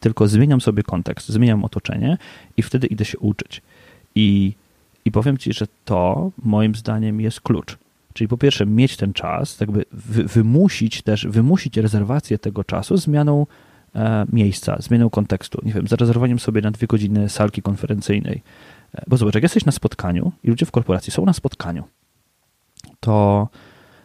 tylko 0.00 0.28
zmieniam 0.28 0.60
sobie 0.60 0.82
kontekst, 0.82 1.28
zmieniam 1.28 1.64
otoczenie 1.64 2.18
i 2.56 2.62
wtedy 2.62 2.86
idę 2.86 3.04
się 3.04 3.18
uczyć. 3.18 3.62
I, 4.14 4.52
i 5.04 5.10
powiem 5.10 5.38
ci, 5.38 5.52
że 5.52 5.66
to 5.84 6.30
moim 6.42 6.74
zdaniem 6.74 7.20
jest 7.20 7.40
klucz. 7.40 7.78
Czyli 8.12 8.28
po 8.28 8.38
pierwsze 8.38 8.66
mieć 8.66 8.96
ten 8.96 9.12
czas, 9.12 9.60
jakby 9.60 9.84
wymusić 10.26 11.02
też, 11.02 11.26
wymusić 11.26 11.76
rezerwację 11.76 12.38
tego 12.38 12.64
czasu 12.64 12.96
zmianą 12.96 13.46
miejsca, 14.32 14.76
zmianą 14.80 15.10
kontekstu. 15.10 15.60
Nie 15.64 15.72
wiem, 15.72 15.88
zarezerwowaniem 15.88 16.38
sobie 16.38 16.60
na 16.60 16.70
dwie 16.70 16.86
godziny 16.86 17.28
salki 17.28 17.62
konferencyjnej. 17.62 18.42
E, 18.94 19.02
bo 19.06 19.16
zobacz, 19.16 19.34
jak 19.34 19.42
jesteś 19.42 19.64
na 19.64 19.72
spotkaniu 19.72 20.32
i 20.44 20.48
ludzie 20.48 20.66
w 20.66 20.70
korporacji 20.70 21.12
są 21.12 21.24
na 21.26 21.32
spotkaniu, 21.32 21.84
to 23.00 23.48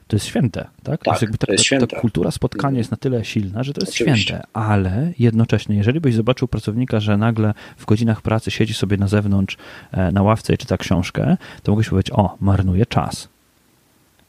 to 0.07 0.15
jest 0.15 0.25
święte, 0.25 0.67
tak? 0.83 1.03
tak 1.03 1.19
to 1.19 1.25
ta, 1.37 1.45
to 1.45 1.51
jest 1.51 1.63
święte. 1.63 1.87
ta 1.87 1.99
kultura 1.99 2.31
spotkania 2.31 2.77
jest 2.77 2.91
na 2.91 2.97
tyle 2.97 3.25
silna, 3.25 3.63
że 3.63 3.73
to 3.73 3.81
jest 3.81 3.93
Oczywiście. 3.93 4.27
święte, 4.27 4.47
ale 4.53 5.13
jednocześnie, 5.19 5.75
jeżeli 5.75 6.01
byś 6.01 6.15
zobaczył 6.15 6.47
pracownika, 6.47 6.99
że 6.99 7.17
nagle 7.17 7.53
w 7.77 7.85
godzinach 7.85 8.21
pracy 8.21 8.51
siedzi 8.51 8.73
sobie 8.73 8.97
na 8.97 9.07
zewnątrz 9.07 9.57
e, 9.91 10.11
na 10.11 10.23
ławce 10.23 10.53
i 10.53 10.57
czyta 10.57 10.77
książkę, 10.77 11.37
to 11.63 11.71
mogłeś 11.71 11.89
powiedzieć, 11.89 12.11
o, 12.11 12.37
marnuje 12.39 12.85
czas. 12.85 13.29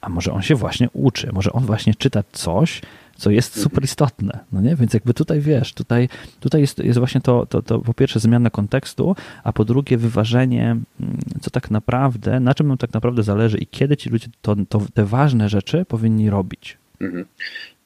A 0.01 0.09
może 0.09 0.33
on 0.33 0.43
się 0.43 0.55
właśnie 0.55 0.89
uczy, 0.93 1.33
może 1.33 1.53
on 1.53 1.67
właśnie 1.67 1.95
czyta 1.95 2.23
coś, 2.33 2.83
co 3.17 3.31
jest 3.31 3.51
mhm. 3.51 3.63
super 3.63 3.85
istotne, 3.85 4.39
no 4.53 4.61
nie? 4.61 4.77
Więc 4.77 4.95
jakby 4.95 5.15
tutaj 5.15 5.41
wiesz, 5.41 5.73
tutaj, 5.73 6.09
tutaj 6.41 6.61
jest, 6.61 6.79
jest 6.79 6.99
właśnie 6.99 7.21
to, 7.21 7.47
to, 7.47 7.63
to 7.63 7.79
po 7.79 7.95
pierwsze 7.95 8.21
zmiana 8.21 8.51
kontekstu, 8.51 9.17
a 9.45 9.53
po 9.53 9.65
drugie 9.65 9.97
wyważenie, 9.97 10.65
mm, 10.65 11.19
co 11.41 11.51
tak 11.51 11.71
naprawdę, 11.71 12.41
na 12.41 12.55
czym 12.55 12.69
nam 12.69 12.79
tak 12.79 12.93
naprawdę 12.93 13.23
zależy 13.23 13.59
i 13.59 13.67
kiedy 13.67 13.97
ci 13.97 14.11
ludzie 14.11 14.29
to, 14.43 14.57
to 14.69 14.83
te 14.95 15.05
ważne 15.05 15.49
rzeczy 15.49 15.85
powinni 15.85 16.31
robić. 16.31 16.79
Mhm. 17.01 17.25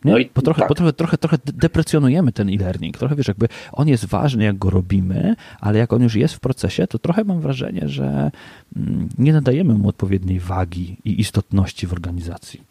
No 0.05 0.19
i 0.19 0.31
bo 0.35 0.43
trochę, 0.43 0.61
tak. 0.61 0.69
bo 0.69 0.75
trochę, 0.75 0.93
trochę, 0.93 1.19
trochę 1.19 1.38
deprecjonujemy 1.45 2.33
ten 2.33 2.49
e-learning. 2.49 2.99
Trochę 2.99 3.16
wiesz, 3.16 3.29
jakby 3.29 3.49
on 3.73 3.88
jest 3.88 4.05
ważny, 4.05 4.45
jak 4.45 4.59
go 4.59 4.71
robimy, 4.71 5.37
ale 5.61 5.79
jak 5.79 5.93
on 5.93 6.03
już 6.03 6.14
jest 6.14 6.35
w 6.35 6.40
procesie, 6.40 6.87
to 6.87 6.99
trochę 6.99 7.25
mam 7.25 7.40
wrażenie, 7.40 7.88
że 7.88 8.31
mm, 8.77 9.09
nie 9.19 9.33
nadajemy 9.33 9.75
mu 9.75 9.88
odpowiedniej 9.88 10.40
wagi 10.40 10.97
i 11.05 11.21
istotności 11.21 11.87
w 11.87 11.93
organizacji. 11.93 12.70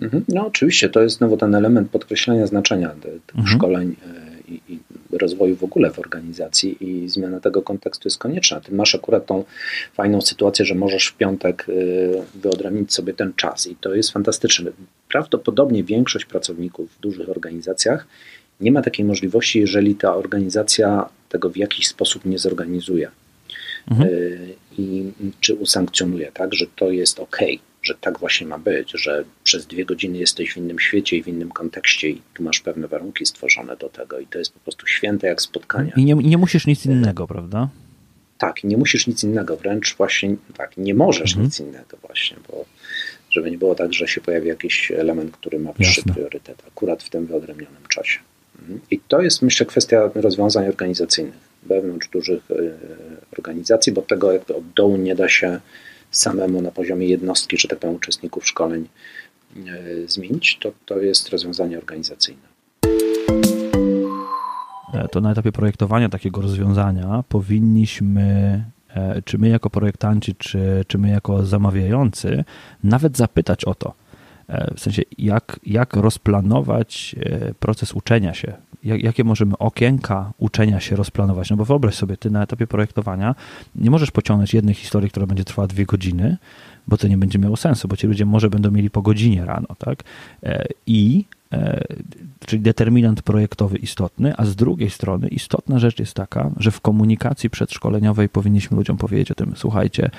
Mhm. 0.00 0.24
No 0.28 0.46
oczywiście, 0.46 0.88
to 0.88 1.02
jest 1.02 1.16
znowu 1.16 1.36
ten 1.36 1.54
element 1.54 1.90
podkreślenia 1.90 2.46
znaczenia 2.46 2.88
tych 2.88 3.36
mhm. 3.36 3.56
szkoleń 3.56 3.96
e, 4.06 4.52
i, 4.52 4.60
i, 4.68 4.78
rozwoju 5.12 5.56
w 5.56 5.64
ogóle 5.64 5.90
w 5.90 5.98
organizacji 5.98 6.76
i 6.80 7.08
zmiana 7.08 7.40
tego 7.40 7.62
kontekstu 7.62 8.08
jest 8.08 8.18
konieczna. 8.18 8.60
Ty 8.60 8.74
masz 8.74 8.94
akurat 8.94 9.26
tą 9.26 9.44
fajną 9.94 10.20
sytuację, 10.20 10.64
że 10.64 10.74
możesz 10.74 11.06
w 11.06 11.16
piątek 11.16 11.66
e, 11.68 12.38
wyodrębnić 12.38 12.94
sobie 12.94 13.14
ten 13.14 13.32
czas 13.36 13.66
i 13.66 13.76
to 13.76 13.94
jest 13.94 14.10
fantastyczne. 14.10 14.70
Prawdopodobnie 15.08 15.84
większość 15.84 16.24
pracowników 16.24 16.92
w 16.92 17.00
dużych 17.00 17.28
organizacjach 17.28 18.06
nie 18.60 18.72
ma 18.72 18.82
takiej 18.82 19.04
możliwości, 19.04 19.60
jeżeli 19.60 19.94
ta 19.94 20.16
organizacja 20.16 21.08
tego 21.28 21.50
w 21.50 21.56
jakiś 21.56 21.88
sposób 21.88 22.24
nie 22.24 22.38
zorganizuje. 22.38 23.10
Mhm. 23.90 24.08
E, 24.08 24.12
I 24.78 25.12
czy 25.40 25.54
usankcjonuje, 25.54 26.32
tak, 26.32 26.54
że 26.54 26.66
to 26.76 26.90
jest 26.90 27.20
ok 27.20 27.38
że 27.82 27.94
tak 27.94 28.18
właśnie 28.18 28.46
ma 28.46 28.58
być, 28.58 28.92
że 28.94 29.24
przez 29.44 29.66
dwie 29.66 29.84
godziny 29.84 30.18
jesteś 30.18 30.52
w 30.52 30.56
innym 30.56 30.78
świecie 30.78 31.16
i 31.16 31.22
w 31.22 31.28
innym 31.28 31.50
kontekście 31.50 32.08
i 32.08 32.22
tu 32.34 32.42
masz 32.42 32.60
pewne 32.60 32.88
warunki 32.88 33.26
stworzone 33.26 33.76
do 33.76 33.88
tego 33.88 34.18
i 34.18 34.26
to 34.26 34.38
jest 34.38 34.52
po 34.52 34.60
prostu 34.60 34.86
święte 34.86 35.26
jak 35.26 35.42
spotkanie. 35.42 35.92
I 35.96 36.04
nie, 36.04 36.14
nie 36.14 36.38
musisz 36.38 36.66
nic 36.66 36.86
innego, 36.86 37.26
prawda? 37.26 37.68
Tak, 38.38 38.64
nie 38.64 38.76
musisz 38.76 39.06
nic 39.06 39.24
innego, 39.24 39.56
wręcz 39.56 39.96
właśnie 39.96 40.36
tak, 40.56 40.76
nie 40.76 40.94
możesz 40.94 41.30
mhm. 41.30 41.44
nic 41.44 41.60
innego 41.60 41.96
właśnie, 42.06 42.36
bo 42.48 42.64
żeby 43.30 43.50
nie 43.50 43.58
było 43.58 43.74
tak, 43.74 43.92
że 43.92 44.08
się 44.08 44.20
pojawi 44.20 44.48
jakiś 44.48 44.92
element, 44.92 45.36
który 45.36 45.58
ma 45.58 45.72
wyższy 45.72 46.00
Jasne. 46.00 46.14
priorytet, 46.14 46.62
akurat 46.68 47.02
w 47.02 47.10
tym 47.10 47.26
wyodrębnionym 47.26 47.82
czasie. 47.88 48.18
Mhm. 48.58 48.80
I 48.90 49.00
to 49.08 49.22
jest, 49.22 49.42
myślę, 49.42 49.66
kwestia 49.66 50.10
rozwiązań 50.14 50.68
organizacyjnych 50.68 51.34
wewnątrz 51.62 52.08
dużych 52.08 52.50
y, 52.50 52.72
organizacji, 53.38 53.92
bo 53.92 54.02
tego 54.02 54.32
jakby 54.32 54.54
od 54.54 54.72
dołu 54.72 54.96
nie 54.96 55.14
da 55.14 55.28
się 55.28 55.60
samemu 56.12 56.62
na 56.62 56.70
poziomie 56.70 57.06
jednostki, 57.06 57.56
czy 57.56 57.68
tak 57.68 57.78
powiem, 57.78 57.96
uczestników 57.96 58.46
szkoleń 58.46 58.88
e, 59.56 59.60
zmienić, 60.06 60.58
to, 60.60 60.72
to 60.84 60.98
jest 60.98 61.28
rozwiązanie 61.28 61.78
organizacyjne. 61.78 62.52
E, 64.94 65.08
to 65.08 65.20
na 65.20 65.32
etapie 65.32 65.52
projektowania 65.52 66.08
takiego 66.08 66.40
rozwiązania 66.40 67.24
powinniśmy, 67.28 68.24
e, 68.94 69.22
czy 69.22 69.38
my 69.38 69.48
jako 69.48 69.70
projektanci, 69.70 70.34
czy, 70.34 70.84
czy 70.88 70.98
my 70.98 71.08
jako 71.08 71.46
zamawiający, 71.46 72.44
nawet 72.84 73.16
zapytać 73.16 73.64
o 73.64 73.74
to. 73.74 74.01
W 74.48 74.80
sensie, 74.80 75.02
jak, 75.18 75.60
jak 75.66 75.96
rozplanować 75.96 77.16
proces 77.60 77.92
uczenia 77.92 78.34
się 78.34 78.52
jak, 78.84 79.02
jakie 79.02 79.24
możemy 79.24 79.58
okienka 79.58 80.32
uczenia 80.38 80.80
się 80.80 80.96
rozplanować. 80.96 81.50
No 81.50 81.56
bo 81.56 81.64
wyobraź 81.64 81.94
sobie, 81.94 82.16
ty 82.16 82.30
na 82.30 82.42
etapie 82.42 82.66
projektowania 82.66 83.34
nie 83.74 83.90
możesz 83.90 84.10
pociągnąć 84.10 84.54
jednej 84.54 84.74
historii, 84.74 85.10
która 85.10 85.26
będzie 85.26 85.44
trwała 85.44 85.68
dwie 85.68 85.86
godziny, 85.86 86.36
bo 86.88 86.96
to 86.96 87.08
nie 87.08 87.18
będzie 87.18 87.38
miało 87.38 87.56
sensu, 87.56 87.88
bo 87.88 87.96
ci 87.96 88.06
ludzie 88.06 88.26
może 88.26 88.50
będą 88.50 88.70
mieli 88.70 88.90
po 88.90 89.02
godzinie 89.02 89.44
rano, 89.44 89.68
tak? 89.78 90.04
E, 90.42 90.66
I 90.86 91.24
e, 91.52 91.84
czyli 92.46 92.62
determinant 92.62 93.22
projektowy 93.22 93.76
istotny, 93.76 94.36
a 94.36 94.44
z 94.44 94.56
drugiej 94.56 94.90
strony 94.90 95.28
istotna 95.28 95.78
rzecz 95.78 95.98
jest 95.98 96.14
taka, 96.14 96.50
że 96.56 96.70
w 96.70 96.80
komunikacji 96.80 97.50
przedszkoleniowej 97.50 98.28
powinniśmy 98.28 98.76
ludziom 98.76 98.96
powiedzieć 98.96 99.30
o 99.30 99.34
tym, 99.34 99.52
słuchajcie, 99.56 100.10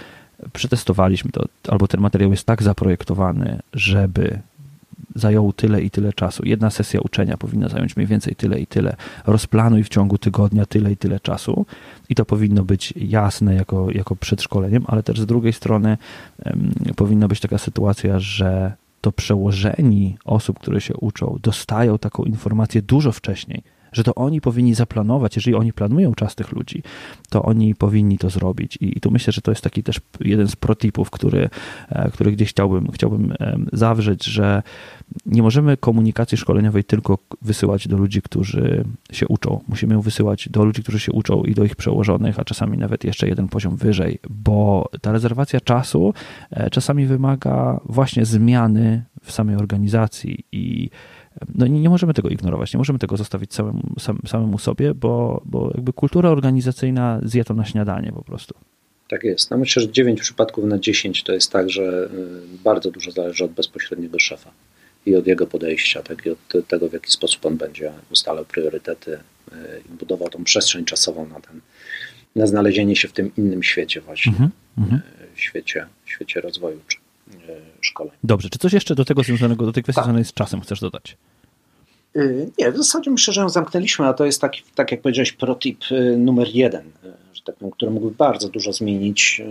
przetestowaliśmy 0.53 1.32
to, 1.32 1.45
albo 1.67 1.88
ten 1.88 2.01
materiał 2.01 2.32
jest 2.32 2.45
tak 2.45 2.63
zaprojektowany, 2.63 3.60
żeby 3.73 4.39
zajęło 5.15 5.53
tyle 5.53 5.82
i 5.82 5.89
tyle 5.89 6.13
czasu. 6.13 6.43
Jedna 6.45 6.69
sesja 6.69 7.01
uczenia 7.01 7.38
powinna 7.38 7.69
zająć 7.69 7.95
mniej 7.95 8.08
więcej 8.08 8.36
tyle 8.36 8.60
i 8.60 8.67
tyle. 8.67 8.95
Rozplanuj 9.25 9.84
w 9.84 9.89
ciągu 9.89 10.17
tygodnia 10.17 10.65
tyle 10.65 10.91
i 10.91 10.97
tyle 10.97 11.19
czasu 11.19 11.65
i 12.10 12.15
to 12.15 12.25
powinno 12.25 12.63
być 12.63 12.93
jasne 12.97 13.56
jako, 13.56 13.91
jako 13.91 14.15
przedszkoleniem, 14.15 14.84
ale 14.88 15.03
też 15.03 15.21
z 15.21 15.25
drugiej 15.25 15.53
strony 15.53 15.97
um, 16.45 16.71
powinna 16.95 17.27
być 17.27 17.39
taka 17.39 17.58
sytuacja, 17.58 18.19
że 18.19 18.73
to 19.01 19.12
przełożeni 19.12 20.17
osób, 20.25 20.60
które 20.60 20.82
się 20.82 20.93
uczą, 20.93 21.39
dostają 21.41 21.97
taką 21.97 22.23
informację 22.23 22.82
dużo 22.82 23.12
wcześniej 23.12 23.63
że 23.93 24.03
to 24.03 24.15
oni 24.15 24.41
powinni 24.41 24.73
zaplanować, 24.73 25.36
jeżeli 25.36 25.56
oni 25.56 25.73
planują 25.73 26.13
czas 26.13 26.36
tych 26.36 26.51
ludzi, 26.51 26.84
to 27.29 27.43
oni 27.43 27.75
powinni 27.75 28.17
to 28.17 28.29
zrobić. 28.29 28.77
I, 28.77 28.97
i 28.97 29.01
tu 29.01 29.12
myślę, 29.12 29.34
że 29.34 29.41
to 29.41 29.51
jest 29.51 29.62
taki 29.62 29.84
też 29.84 30.01
jeden 30.19 30.47
z 30.47 30.56
protipów, 30.56 31.10
który, 31.10 31.49
e, 31.89 32.12
który 32.12 32.32
gdzieś 32.32 32.49
chciałbym, 32.49 32.91
chciałbym 32.91 33.34
zawrzeć, 33.73 34.25
że 34.25 34.63
nie 35.25 35.41
możemy 35.41 35.77
komunikacji 35.77 36.38
szkoleniowej 36.38 36.84
tylko 36.84 37.17
wysyłać 37.41 37.88
do 37.88 37.97
ludzi, 37.97 38.21
którzy 38.21 38.86
się 39.12 39.27
uczą. 39.27 39.62
Musimy 39.67 39.93
ją 39.93 40.01
wysyłać 40.01 40.49
do 40.49 40.65
ludzi, 40.65 40.84
którzy 40.84 40.99
się 40.99 41.12
uczą 41.12 41.43
i 41.43 41.53
do 41.53 41.63
ich 41.63 41.75
przełożonych, 41.75 42.39
a 42.39 42.45
czasami 42.45 42.77
nawet 42.77 43.03
jeszcze 43.03 43.27
jeden 43.27 43.47
poziom 43.47 43.75
wyżej, 43.75 44.19
bo 44.29 44.89
ta 45.01 45.12
rezerwacja 45.12 45.60
czasu 45.62 46.13
e, 46.51 46.69
czasami 46.69 47.06
wymaga 47.06 47.79
właśnie 47.86 48.25
zmiany 48.25 49.03
w 49.23 49.32
samej 49.32 49.56
organizacji 49.56 50.45
i 50.51 50.89
no 51.56 51.67
nie, 51.67 51.89
możemy 51.89 52.13
tego 52.13 52.29
ignorować, 52.29 52.73
nie 52.73 52.77
możemy 52.77 52.99
tego 52.99 53.17
zostawić 53.17 53.53
samemu, 53.53 53.82
sam, 53.99 54.19
samemu 54.27 54.58
sobie, 54.58 54.93
bo, 54.93 55.41
bo 55.45 55.71
jakby 55.75 55.93
kultura 55.93 56.29
organizacyjna 56.29 57.19
zje 57.23 57.43
to 57.43 57.53
na 57.53 57.65
śniadanie 57.65 58.12
po 58.12 58.23
prostu. 58.23 58.56
Tak 59.08 59.23
jest. 59.23 59.51
No 59.51 59.58
myślę, 59.58 59.82
że 59.82 59.91
9 59.91 60.21
przypadków 60.21 60.65
na 60.65 60.79
10 60.79 61.23
to 61.23 61.34
jest 61.34 61.51
tak, 61.51 61.69
że 61.69 62.10
y, 62.53 62.63
bardzo 62.63 62.91
dużo 62.91 63.12
zależy 63.12 63.43
od 63.43 63.51
bezpośredniego 63.51 64.19
szefa 64.19 64.51
i 65.06 65.15
od 65.15 65.27
jego 65.27 65.47
podejścia, 65.47 66.03
tak 66.03 66.25
i 66.25 66.29
od 66.29 66.67
tego, 66.67 66.89
w 66.89 66.93
jaki 66.93 67.12
sposób 67.12 67.45
on 67.45 67.58
będzie 67.58 67.91
ustalał 68.12 68.45
priorytety 68.45 69.12
y, 69.12 69.56
i 69.89 69.97
budował 69.97 70.29
tą 70.29 70.43
przestrzeń 70.43 70.86
czasową 70.86 71.27
na 71.27 71.39
ten, 71.39 71.62
na 72.36 72.47
znalezienie 72.47 72.95
się 72.95 73.08
w 73.08 73.13
tym 73.13 73.32
innym 73.38 73.63
świecie 73.63 74.01
właśnie, 74.01 74.34
mm 74.38 74.51
-hmm. 74.77 74.99
świecie, 75.36 75.86
świecie 76.06 76.41
rozwoju 76.41 76.79
szkoleń. 77.82 78.13
Dobrze, 78.23 78.49
czy 78.49 78.60
coś 78.60 78.73
jeszcze 78.73 78.95
do 78.95 79.06
tego 79.06 79.23
związanego, 79.23 79.65
do 79.65 79.71
tej 79.71 79.84
kwestii 79.84 79.95
tak. 79.95 80.06
związanej 80.06 80.25
z 80.25 80.34
czasem 80.34 80.62
chcesz 80.62 80.79
dodać? 80.79 81.17
Y, 82.15 82.52
nie, 82.60 82.71
w 82.71 82.78
zasadzie 82.78 83.12
myślę, 83.12 83.34
że 83.34 83.41
ją 83.41 83.49
zamknęliśmy, 83.49 84.06
a 84.06 84.13
to 84.13 84.26
jest 84.26 84.41
taki, 84.41 84.62
tak 84.76 84.91
jak 84.91 85.02
powiedziałeś, 85.02 85.32
protip 85.32 85.80
y, 85.91 86.17
numer 86.17 86.47
jeden, 86.47 86.84
że 87.34 87.41
tak 87.45 87.56
powiem, 87.56 87.71
który 87.71 87.91
mógłby 87.91 88.15
bardzo 88.15 88.49
dużo 88.49 88.73
zmienić, 88.73 89.41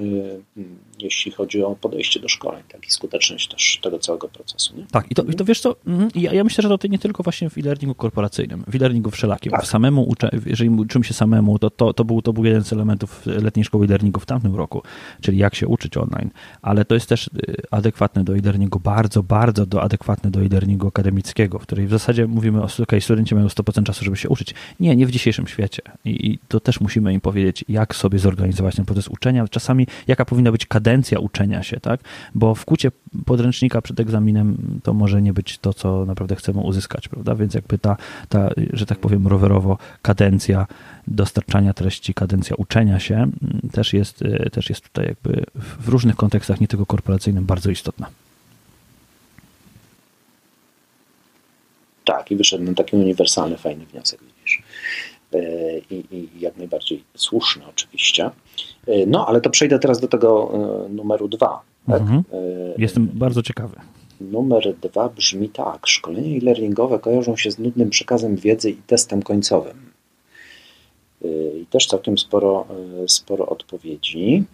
jeśli 0.99 1.33
chodzi 1.33 1.63
o 1.63 1.77
podejście 1.81 2.21
do 2.21 2.29
szkoleń, 2.29 2.63
tak 2.73 2.87
i 2.87 2.91
skuteczność 2.91 3.49
też 3.49 3.79
tego 3.83 3.99
całego 3.99 4.29
procesu. 4.29 4.77
Nie? 4.77 4.87
Tak, 4.91 5.11
i 5.11 5.15
to, 5.15 5.23
i 5.23 5.35
to 5.35 5.45
wiesz 5.45 5.61
co, 5.61 5.77
mhm, 5.87 6.11
ja, 6.15 6.33
ja, 6.33 6.45
myślę, 6.45 6.63
że 6.63 6.79
to 6.79 6.89
nie 6.89 6.99
tylko 6.99 7.23
właśnie 7.23 7.51
w 7.51 7.59
e-learningu 7.59 7.95
korporacyjnym, 7.95 8.65
w 8.67 8.75
e-learningu 8.75 9.11
wszelakim. 9.11 9.53
Tak. 9.53 9.67
Samemu 9.67 10.09
uczę, 10.09 10.31
jeżeli 10.47 10.71
uczymy 10.71 11.05
się 11.05 11.15
samemu, 11.15 11.59
to, 11.59 11.71
to, 11.71 11.93
to, 11.93 12.05
był, 12.05 12.23
to 12.23 12.33
był 12.33 12.45
jeden 12.45 12.65
z 12.65 12.73
elementów 12.73 13.27
letniej 13.27 13.65
szkoły 13.65 13.87
e-learningu 13.87 14.21
w 14.21 14.27
tamtym 14.27 14.57
roku, 14.57 14.83
czyli 15.21 15.39
jak 15.39 15.55
się 15.55 15.67
uczyć 15.67 15.97
online, 15.97 16.31
ale 16.63 16.85
to 16.85 16.95
jest 16.95 17.09
też 17.09 17.31
adekwatne 17.71 18.25
do 18.25 18.37
e-learningu, 18.37 18.81
bardzo, 18.81 19.23
bardzo 19.23 19.67
do, 19.67 19.83
adekwatne 19.83 20.31
do 20.31 20.41
e-learningu 20.41 20.89
akademickiego, 20.89 21.59
w 21.59 21.63
której 21.63 21.87
w 21.87 21.91
zasadzie 21.91 22.27
mówimy 22.27 22.52
o, 22.61 22.65
ok, 22.83 22.93
studenci 23.01 23.35
mają 23.35 23.47
100% 23.47 23.83
czasu, 23.83 24.05
żeby 24.05 24.17
się 24.17 24.29
uczyć. 24.29 24.55
Nie, 24.81 24.97
nie 24.97 25.07
w 25.07 25.11
dzisiejszym 25.11 25.47
świecie. 25.47 25.83
I, 26.05 26.31
I, 26.31 26.39
to 26.49 26.61
też 26.61 26.81
musimy 26.81 27.13
im 27.13 27.21
powiedzieć, 27.21 27.65
jak 27.69 27.95
sobie 27.95 28.19
zorganizować 28.19 28.77
ten 28.77 28.85
proces 28.85 29.09
uczenia, 29.09 29.49
czasami 29.49 29.87
jaka 30.07 30.25
powinna 30.25 30.53
być 30.53 30.67
kadencja 30.67 31.19
uczenia 31.19 31.63
się, 31.63 31.81
tak? 31.81 32.01
Bo 32.35 32.55
w 32.55 32.65
kucie 32.65 32.91
podręcznika 33.27 33.83
przed 33.83 34.01
egzaminem 34.01 34.57
to 34.83 34.95
może 34.95 35.23
nie 35.23 35.33
być 35.33 35.59
to, 35.59 35.75
co 35.75 36.07
naprawdę 36.07 36.37
chcemy 36.37 36.61
uzyskać, 36.61 37.09
prawda? 37.09 37.35
Więc 37.35 37.55
jakby 37.55 37.79
ta, 37.79 37.97
ta 38.29 38.51
że 38.73 38.87
tak 38.87 38.99
powiem, 38.99 39.27
rowerowo 39.27 39.79
kadencja 40.03 40.67
dostarczania 41.07 41.73
treści, 41.75 42.15
kadencja 42.15 42.57
uczenia 42.57 43.01
się 43.01 43.15
mm, 43.15 43.33
też 43.73 43.93
jest, 43.93 44.23
y, 44.23 44.51
też 44.53 44.69
jest 44.69 44.81
tutaj 44.81 45.07
jakby 45.07 45.45
w 45.55 45.89
różnych 45.89 46.17
kontekstach, 46.17 46.61
nie 46.61 46.69
tylko 46.69 46.87
korporacyjnym, 46.87 47.45
bardzo 47.45 47.71
istotna. 47.71 48.07
Tak, 52.05 52.31
i 52.31 52.37
wyszedł 52.37 52.65
nam 52.65 52.75
taki 52.75 52.97
uniwersalny, 52.97 53.57
fajny 53.57 53.87
wniosek, 53.87 54.21
widzisz. 54.23 54.63
E, 55.35 55.79
I, 55.79 56.05
i 56.11 56.41
jak 56.41 56.57
najbardziej 56.57 57.05
słuszny 57.15 57.63
oczywiście. 57.69 58.31
E, 58.87 59.07
no, 59.07 59.27
ale 59.27 59.41
to 59.41 59.51
przejdę 59.51 59.79
teraz 59.79 60.01
do 60.01 60.09
tego 60.09 60.53
e, 60.87 60.89
numeru 60.89 61.29
dwa. 61.29 61.63
Tak? 61.87 62.01
Mhm. 62.01 62.25
Jestem 62.79 63.09
bardzo 63.15 63.43
ciekawy. 63.43 63.77
Numer 64.21 64.75
dwa 64.77 65.09
brzmi 65.09 65.49
tak. 65.49 65.87
Szkolenia 65.87 66.37
e-learningowe 66.39 66.99
kojarzą 66.99 67.37
się 67.37 67.51
z 67.51 67.59
nudnym 67.59 67.91
przekazem 67.91 68.37
wiedzy 68.37 68.71
i 68.71 68.77
testem 68.77 69.23
końcowym. 69.23 69.93
I 71.63 71.67
też 71.71 71.87
całkiem 71.87 72.19
sporo, 72.19 72.67
sporo 73.07 73.47
odpowiedzi. 73.47 74.45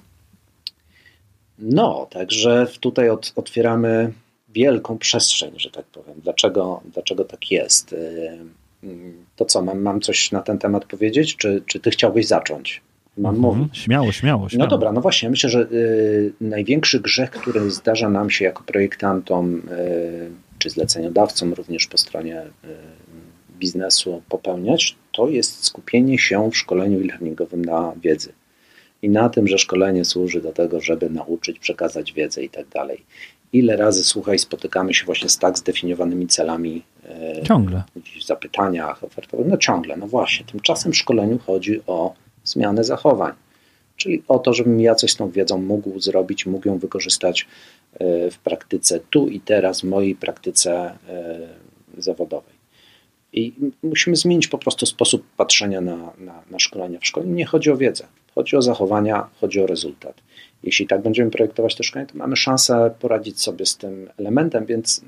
No, 1.59 2.07
także 2.11 2.67
tutaj 2.81 3.11
od, 3.11 3.33
otwieramy 3.37 4.13
wielką 4.49 4.99
przestrzeń, 4.99 5.51
że 5.57 5.71
tak 5.71 5.85
powiem. 5.85 6.21
Dlaczego, 6.23 6.81
dlaczego 6.93 7.25
tak 7.25 7.51
jest? 7.51 7.95
To 9.37 9.45
co, 9.45 9.63
mam, 9.63 9.81
mam 9.81 10.01
coś 10.01 10.33
na 10.33 10.43
ten 10.43 10.59
temat 10.59 10.85
powiedzieć, 10.85 11.37
czy, 11.37 11.63
czy 11.67 11.81
ty 11.81 11.91
chciałbyś 11.91 12.27
zacząć? 12.27 12.81
Mam 13.19 13.35
mhm. 13.35 13.59
mówić. 13.59 13.79
Śmiało, 13.79 14.13
śmiało, 14.13 14.49
śmiało. 14.49 14.65
No 14.65 14.71
dobra, 14.71 14.93
no 14.93 15.01
właśnie, 15.01 15.31
myślę, 15.31 15.51
że 15.51 15.61
y, 15.61 16.33
największy 16.41 17.01
grzech, 17.01 17.31
który 17.31 17.71
zdarza 17.71 18.11
nam 18.11 18.31
się 18.31 18.45
jako 18.45 18.63
projektantom, 18.63 19.57
y, 19.57 20.31
czy 20.59 20.71
zleceniodawcom 20.71 21.53
również 21.53 21.87
po 21.87 21.99
stronie 21.99 22.43
y, 22.43 22.69
biznesu 23.59 24.23
popełniać, 24.29 24.97
to 25.13 25.29
jest 25.29 25.65
skupienie 25.65 26.19
się 26.19 26.51
w 26.51 26.57
szkoleniu 26.57 27.01
e-learningowym 27.01 27.65
na 27.65 27.93
wiedzy. 28.03 28.33
I 29.03 29.09
na 29.09 29.29
tym, 29.29 29.49
że 29.49 29.59
szkolenie 29.59 30.05
służy 30.05 30.41
do 30.41 30.53
tego, 30.53 30.81
żeby 30.81 31.11
nauczyć, 31.11 31.59
przekazać 31.59 32.13
wiedzę 32.13 32.43
i 32.43 32.51
tak 32.51 32.69
dalej. 32.69 33.05
Ile 33.53 33.77
razy, 33.77 34.05
słuchaj, 34.05 34.39
spotykamy 34.39 34.95
się 34.95 35.07
właśnie 35.07 35.29
z 35.29 35.39
tak 35.39 35.59
zdefiniowanymi 35.59 36.27
celami 36.27 36.83
e, 37.05 37.43
ciągle. 37.43 37.83
w 38.21 38.27
zapytaniach 38.27 39.05
ofertowych? 39.05 39.47
No 39.47 39.57
ciągle, 39.57 39.97
no 39.97 40.07
właśnie. 40.07 40.47
Tymczasem 40.47 40.93
w 40.93 40.97
szkoleniu 40.97 41.39
chodzi 41.39 41.81
o 41.87 42.15
zmianę 42.45 42.85
zachowań, 42.85 43.33
czyli 43.97 44.23
o 44.29 44.39
to, 44.39 44.55
żebym 44.55 44.81
ja 44.81 44.95
coś 44.95 45.13
z 45.13 45.17
tą 45.17 45.31
wiedzą 45.31 45.59
mógł 45.59 46.01
zrobić, 46.01 46.47
mógł 46.47 46.69
ją 46.69 46.79
wykorzystać 46.79 47.47
e, 47.95 48.31
w 48.31 48.39
praktyce 48.39 49.01
tu 49.11 49.29
i 49.29 49.41
teraz, 49.41 49.81
w 49.81 49.85
mojej 49.85 50.15
praktyce 50.15 50.73
e, 51.09 51.49
zawodowej. 51.99 52.59
I 53.33 53.53
musimy 53.83 54.17
zmienić 54.17 54.49
po 54.49 54.59
prostu 54.59 54.87
sposób 54.87 55.27
patrzenia 55.37 55.81
na, 55.81 55.97
na, 56.19 56.43
na 56.51 56.59
szkolenia. 56.59 56.99
W 57.01 57.07
szkoleniu 57.07 57.35
nie 57.35 57.47
chodzi 57.47 57.71
o 57.71 57.77
wiedzę, 57.77 58.07
chodzi 58.35 58.57
o 58.57 58.63
zachowania, 58.63 59.29
chodzi 59.41 59.61
o 59.61 59.67
rezultat. 59.67 60.21
Jeśli 60.63 60.87
tak 60.87 61.03
będziemy 61.03 61.31
projektować 61.31 61.75
te 61.75 61.85
szkolenie, 61.85 62.11
to 62.11 62.19
mamy 62.19 62.37
szansę 62.37 62.91
poradzić 63.01 63.43
sobie 63.43 63.67
z 63.67 63.77
tym 63.77 64.11
elementem, 64.17 64.67
więc 64.67 65.05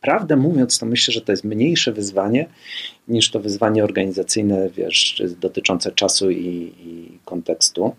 prawdę 0.00 0.36
mówiąc, 0.36 0.78
to 0.78 0.86
myślę, 0.86 1.14
że 1.14 1.20
to 1.20 1.32
jest 1.32 1.44
mniejsze 1.44 1.92
wyzwanie 1.92 2.46
niż 3.08 3.30
to 3.30 3.40
wyzwanie 3.40 3.84
organizacyjne, 3.84 4.70
wiesz, 4.70 5.22
dotyczące 5.40 5.92
czasu 5.92 6.30
i, 6.30 6.72
i 6.78 7.18
kontekstu. 7.24 7.94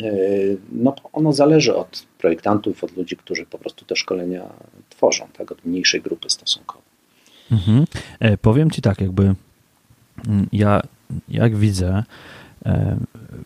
Yy, 0.00 0.58
no, 0.72 0.94
ono 1.12 1.32
zależy 1.32 1.74
od 1.74 2.06
projektantów, 2.18 2.84
od 2.84 2.96
ludzi, 2.96 3.16
którzy 3.16 3.46
po 3.46 3.58
prostu 3.58 3.84
te 3.84 3.96
szkolenia 3.96 4.52
tworzą, 4.88 5.28
tak, 5.38 5.52
od 5.52 5.64
mniejszej 5.64 6.00
grupy 6.00 6.30
stosunkowo. 6.30 6.82
Mhm. 7.52 7.84
E, 8.20 8.38
powiem 8.38 8.70
Ci 8.70 8.82
tak, 8.82 9.00
jakby 9.00 9.34
mm, 10.28 10.46
ja 10.52 10.82
jak 11.28 11.56
widzę, 11.56 12.02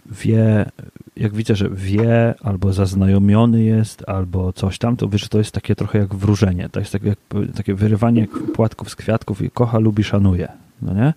wie, 0.07 0.70
jak 1.16 1.35
widzę, 1.35 1.57
że 1.57 1.70
wie, 1.70 2.35
albo 2.42 2.72
zaznajomiony 2.72 3.62
jest, 3.62 4.09
albo 4.09 4.52
coś 4.52 4.79
tam, 4.79 4.96
to 4.96 5.09
wiesz, 5.09 5.22
że 5.22 5.29
to 5.29 5.38
jest 5.38 5.52
takie 5.52 5.74
trochę 5.74 5.98
jak 5.98 6.14
wróżenie. 6.14 6.68
To 6.68 6.81
jest 6.81 6.92
takie, 6.92 7.09
jak, 7.09 7.18
takie 7.57 7.74
wyrywanie 7.74 8.26
płatków 8.55 8.90
z 8.90 8.96
kwiatków 8.96 9.42
i 9.42 9.50
kocha, 9.50 9.79
lubi, 9.79 10.05
szanuje. 10.05 10.48
No 10.83 10.94
nie? 10.94 11.14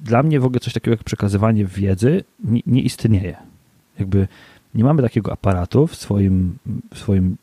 Dla 0.00 0.22
mnie 0.22 0.40
w 0.40 0.44
ogóle 0.44 0.60
coś 0.60 0.72
takiego 0.72 0.90
jak 0.90 1.04
przekazywanie 1.04 1.64
wiedzy 1.64 2.24
nie, 2.44 2.60
nie 2.66 2.82
istnieje. 2.82 3.36
Jakby 3.98 4.28
nie 4.74 4.84
mamy 4.84 5.02
takiego 5.02 5.32
aparatu 5.32 5.86
w 5.86 5.96
swoim, 5.96 6.58
w 6.94 6.98
swoim 6.98 7.36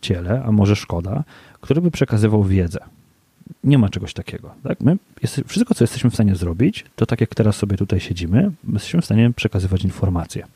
ciele, 0.00 0.42
a 0.44 0.52
może 0.52 0.76
szkoda, 0.76 1.24
który 1.60 1.80
by 1.80 1.90
przekazywał 1.90 2.44
wiedzę 2.44 2.80
nie 3.64 3.78
ma 3.78 3.88
czegoś 3.88 4.14
takiego. 4.14 4.54
Tak? 4.62 4.80
My 4.80 4.96
jest, 5.22 5.40
wszystko, 5.46 5.74
co 5.74 5.84
jesteśmy 5.84 6.10
w 6.10 6.14
stanie 6.14 6.36
zrobić, 6.36 6.84
to 6.96 7.06
tak 7.06 7.20
jak 7.20 7.34
teraz 7.34 7.56
sobie 7.56 7.76
tutaj 7.76 8.00
siedzimy, 8.00 8.50
jesteśmy 8.72 9.00
w 9.00 9.04
stanie 9.04 9.32
przekazywać 9.36 9.84
informacje. 9.84 10.46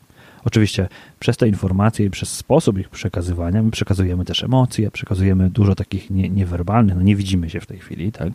Oczywiście 0.45 0.89
przez 1.21 1.37
te 1.37 1.49
informacje 1.49 2.07
i 2.07 2.11
przez 2.11 2.33
sposób 2.33 2.79
ich 2.79 2.89
przekazywania 2.89 3.63
my 3.63 3.71
przekazujemy 3.71 4.25
też 4.25 4.45
emocje, 4.45 4.91
przekazujemy 4.91 5.51
dużo 5.51 5.75
takich 5.75 6.11
nie, 6.11 6.29
niewerbalnych, 6.29 6.97
no 6.97 7.03
nie 7.03 7.17
widzimy 7.17 7.51
się 7.51 7.61
w 7.61 7.67
tej 7.67 7.79
chwili, 7.79 8.13
tak, 8.13 8.29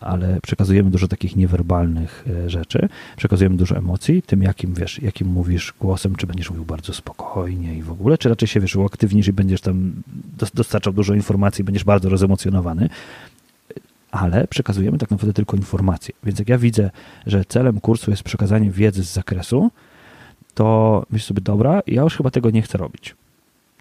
ale 0.00 0.40
przekazujemy 0.42 0.90
dużo 0.90 1.08
takich 1.08 1.36
niewerbalnych 1.36 2.24
e, 2.46 2.50
rzeczy, 2.50 2.88
przekazujemy 3.16 3.56
dużo 3.56 3.76
emocji, 3.76 4.22
tym 4.22 4.42
jakim, 4.42 4.74
wiesz, 4.74 5.02
jakim 5.02 5.28
mówisz 5.28 5.74
głosem, 5.80 6.16
czy 6.16 6.26
będziesz 6.26 6.50
mówił 6.50 6.64
bardzo 6.64 6.92
spokojnie 6.92 7.74
i 7.74 7.82
w 7.82 7.90
ogóle, 7.90 8.18
czy 8.18 8.28
raczej 8.28 8.48
się, 8.48 8.60
wiesz, 8.60 8.76
uaktywnisz 8.76 9.28
i 9.28 9.32
będziesz 9.32 9.60
tam 9.60 9.92
dostarczał 10.54 10.92
dużo 10.92 11.14
informacji, 11.14 11.64
będziesz 11.64 11.84
bardzo 11.84 12.08
rozemocjonowany, 12.08 12.88
ale 14.16 14.48
przekazujemy 14.48 14.98
tak 14.98 15.10
naprawdę 15.10 15.32
tylko 15.32 15.56
informacje. 15.56 16.14
Więc 16.24 16.38
jak 16.38 16.48
ja 16.48 16.58
widzę, 16.58 16.90
że 17.26 17.44
celem 17.44 17.80
kursu 17.80 18.10
jest 18.10 18.22
przekazanie 18.22 18.70
wiedzy 18.70 19.04
z 19.04 19.12
zakresu, 19.12 19.70
to 20.54 21.06
myślę 21.10 21.26
sobie, 21.26 21.40
dobra, 21.40 21.82
ja 21.86 22.02
już 22.02 22.16
chyba 22.16 22.30
tego 22.30 22.50
nie 22.50 22.62
chcę 22.62 22.78
robić. 22.78 23.14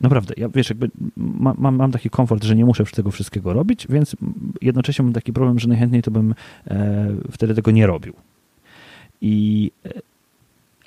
Naprawdę, 0.01 0.33
ja 0.37 0.49
wiesz, 0.49 0.69
jakby 0.69 0.89
mam, 1.17 1.75
mam 1.75 1.91
taki 1.91 2.09
komfort, 2.09 2.43
że 2.43 2.55
nie 2.55 2.65
muszę 2.65 2.85
tego 2.85 3.11
wszystkiego 3.11 3.53
robić, 3.53 3.87
więc 3.89 4.15
jednocześnie 4.61 5.03
mam 5.03 5.13
taki 5.13 5.33
problem, 5.33 5.59
że 5.59 5.67
najchętniej 5.67 6.01
to 6.01 6.11
bym 6.11 6.35
e, 6.67 7.07
wtedy 7.31 7.55
tego 7.55 7.71
nie 7.71 7.87
robił. 7.87 8.13
I, 9.21 9.71
e, 9.85 9.89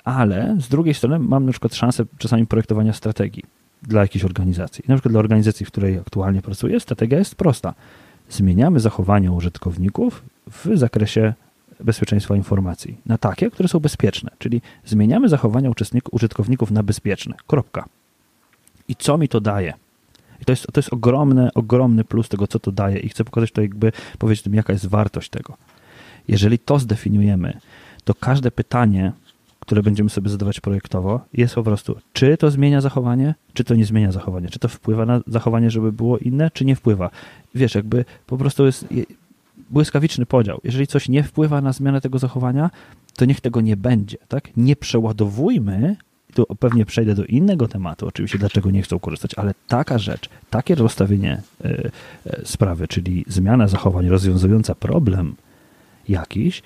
ale 0.03 0.55
z 0.59 0.67
drugiej 0.67 0.93
strony 0.93 1.19
mam 1.19 1.45
na 1.45 1.51
przykład 1.51 1.75
szansę 1.75 2.05
czasami 2.17 2.47
projektowania 2.47 2.93
strategii 2.93 3.43
dla 3.81 4.01
jakiejś 4.01 4.25
organizacji. 4.25 4.83
Na 4.87 4.95
przykład 4.95 5.11
dla 5.13 5.19
organizacji, 5.19 5.65
w 5.65 5.71
której 5.71 5.97
aktualnie 5.97 6.41
pracuję, 6.41 6.79
strategia 6.79 7.19
jest 7.19 7.35
prosta 7.35 7.73
zmieniamy 8.29 8.79
zachowania 8.79 9.31
użytkowników 9.31 10.23
w 10.47 10.77
zakresie 10.77 11.33
bezpieczeństwa 11.79 12.35
informacji 12.35 12.97
na 13.05 13.17
takie, 13.17 13.51
które 13.51 13.69
są 13.69 13.79
bezpieczne. 13.79 14.31
Czyli 14.39 14.61
zmieniamy 14.85 15.29
zachowania 15.29 15.71
użytkowników 16.11 16.71
na 16.71 16.83
bezpieczne. 16.83 17.35
Kropka. 17.47 17.85
I 18.87 18.95
co 18.95 19.17
mi 19.17 19.27
to 19.27 19.41
daje? 19.41 19.73
I 20.41 20.45
to 20.45 20.51
jest, 20.51 20.67
to 20.73 20.79
jest 20.79 20.93
ogromny, 20.93 21.53
ogromny 21.53 22.03
plus 22.03 22.29
tego, 22.29 22.47
co 22.47 22.59
to 22.59 22.71
daje. 22.71 22.99
I 22.99 23.09
chcę 23.09 23.23
pokazać 23.23 23.51
to, 23.51 23.61
jakby 23.61 23.91
powiedzieć 24.19 24.45
jaka 24.51 24.73
jest 24.73 24.87
wartość 24.87 25.29
tego. 25.29 25.57
Jeżeli 26.27 26.59
to 26.59 26.79
zdefiniujemy, 26.79 27.59
to 28.03 28.13
każde 28.13 28.51
pytanie, 28.51 29.11
które 29.59 29.83
będziemy 29.83 30.09
sobie 30.09 30.29
zadawać 30.29 30.59
projektowo, 30.59 31.21
jest 31.33 31.55
po 31.55 31.63
prostu, 31.63 31.95
czy 32.13 32.37
to 32.37 32.51
zmienia 32.51 32.81
zachowanie, 32.81 33.35
czy 33.53 33.63
to 33.63 33.75
nie 33.75 33.85
zmienia 33.85 34.11
zachowania, 34.11 34.49
czy 34.49 34.59
to 34.59 34.67
wpływa 34.67 35.05
na 35.05 35.21
zachowanie, 35.27 35.71
żeby 35.71 35.91
było 35.91 36.17
inne, 36.17 36.51
czy 36.51 36.65
nie 36.65 36.75
wpływa. 36.75 37.09
Wiesz, 37.55 37.75
jakby 37.75 38.05
po 38.25 38.37
prostu 38.37 38.65
jest 38.65 38.85
błyskawiczny 39.69 40.25
podział. 40.25 40.59
Jeżeli 40.63 40.87
coś 40.87 41.09
nie 41.09 41.23
wpływa 41.23 41.61
na 41.61 41.73
zmianę 41.73 42.01
tego 42.01 42.19
zachowania, 42.19 42.69
to 43.15 43.25
niech 43.25 43.41
tego 43.41 43.61
nie 43.61 43.77
będzie, 43.77 44.17
tak? 44.27 44.57
Nie 44.57 44.75
przeładowujmy 44.75 45.95
tu 46.33 46.45
pewnie 46.59 46.85
przejdę 46.85 47.15
do 47.15 47.25
innego 47.25 47.67
tematu, 47.67 48.07
oczywiście 48.07 48.37
dlaczego 48.37 48.71
nie 48.71 48.81
chcą 48.81 48.99
korzystać, 48.99 49.35
ale 49.35 49.53
taka 49.67 49.97
rzecz, 49.97 50.29
takie 50.49 50.75
rozstawienie 50.75 51.41
y, 51.65 51.91
y, 52.27 52.41
sprawy, 52.45 52.87
czyli 52.87 53.25
zmiana 53.27 53.67
zachowań 53.67 54.07
rozwiązująca 54.07 54.75
problem 54.75 55.35
jakiś, 56.09 56.63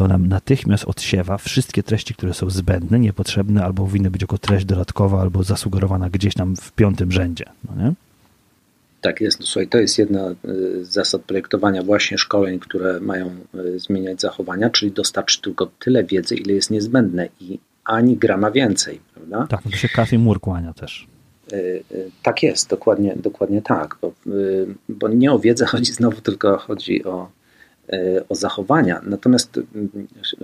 to 0.00 0.08
nam 0.08 0.26
natychmiast 0.26 0.84
odsiewa 0.84 1.38
wszystkie 1.38 1.82
treści, 1.82 2.14
które 2.14 2.34
są 2.34 2.50
zbędne, 2.50 2.98
niepotrzebne, 2.98 3.64
albo 3.64 3.84
powinny 3.84 4.10
być 4.10 4.22
jako 4.22 4.38
treść 4.38 4.64
dodatkowa, 4.64 5.20
albo 5.20 5.42
zasugerowana 5.42 6.10
gdzieś 6.10 6.34
tam 6.34 6.56
w 6.56 6.72
piątym 6.72 7.12
rzędzie. 7.12 7.44
No 7.68 7.82
nie? 7.82 7.92
Tak 9.00 9.20
jest. 9.20 9.40
No, 9.40 9.46
słuchaj, 9.46 9.68
to 9.68 9.78
jest 9.78 9.98
jedna 9.98 10.34
z 10.82 10.88
zasad 10.88 11.22
projektowania 11.22 11.82
właśnie 11.82 12.18
szkoleń, 12.18 12.58
które 12.58 13.00
mają 13.00 13.30
zmieniać 13.76 14.20
zachowania, 14.20 14.70
czyli 14.70 14.92
dostarczyć 14.92 15.40
tylko 15.40 15.70
tyle 15.78 16.04
wiedzy, 16.04 16.34
ile 16.34 16.52
jest 16.52 16.70
niezbędne 16.70 17.28
i 17.40 17.58
ani 17.84 18.16
grama 18.16 18.50
więcej, 18.50 19.00
prawda? 19.14 19.46
Tak, 19.46 19.62
to 19.62 19.70
się 19.70 19.88
Kathy 19.88 20.18
Moore 20.18 20.40
kłania 20.40 20.72
też. 20.72 21.06
E, 21.52 21.56
tak 22.22 22.42
jest, 22.42 22.70
dokładnie, 22.70 23.16
dokładnie 23.16 23.62
tak, 23.62 23.96
bo, 24.02 24.12
bo 24.88 25.08
nie 25.08 25.32
o 25.32 25.38
wiedzę 25.38 25.66
chodzi 25.66 25.92
znowu, 25.92 26.20
tylko 26.20 26.58
chodzi 26.58 27.04
o, 27.04 27.28
o 28.28 28.34
zachowania. 28.34 29.00
Natomiast 29.04 29.60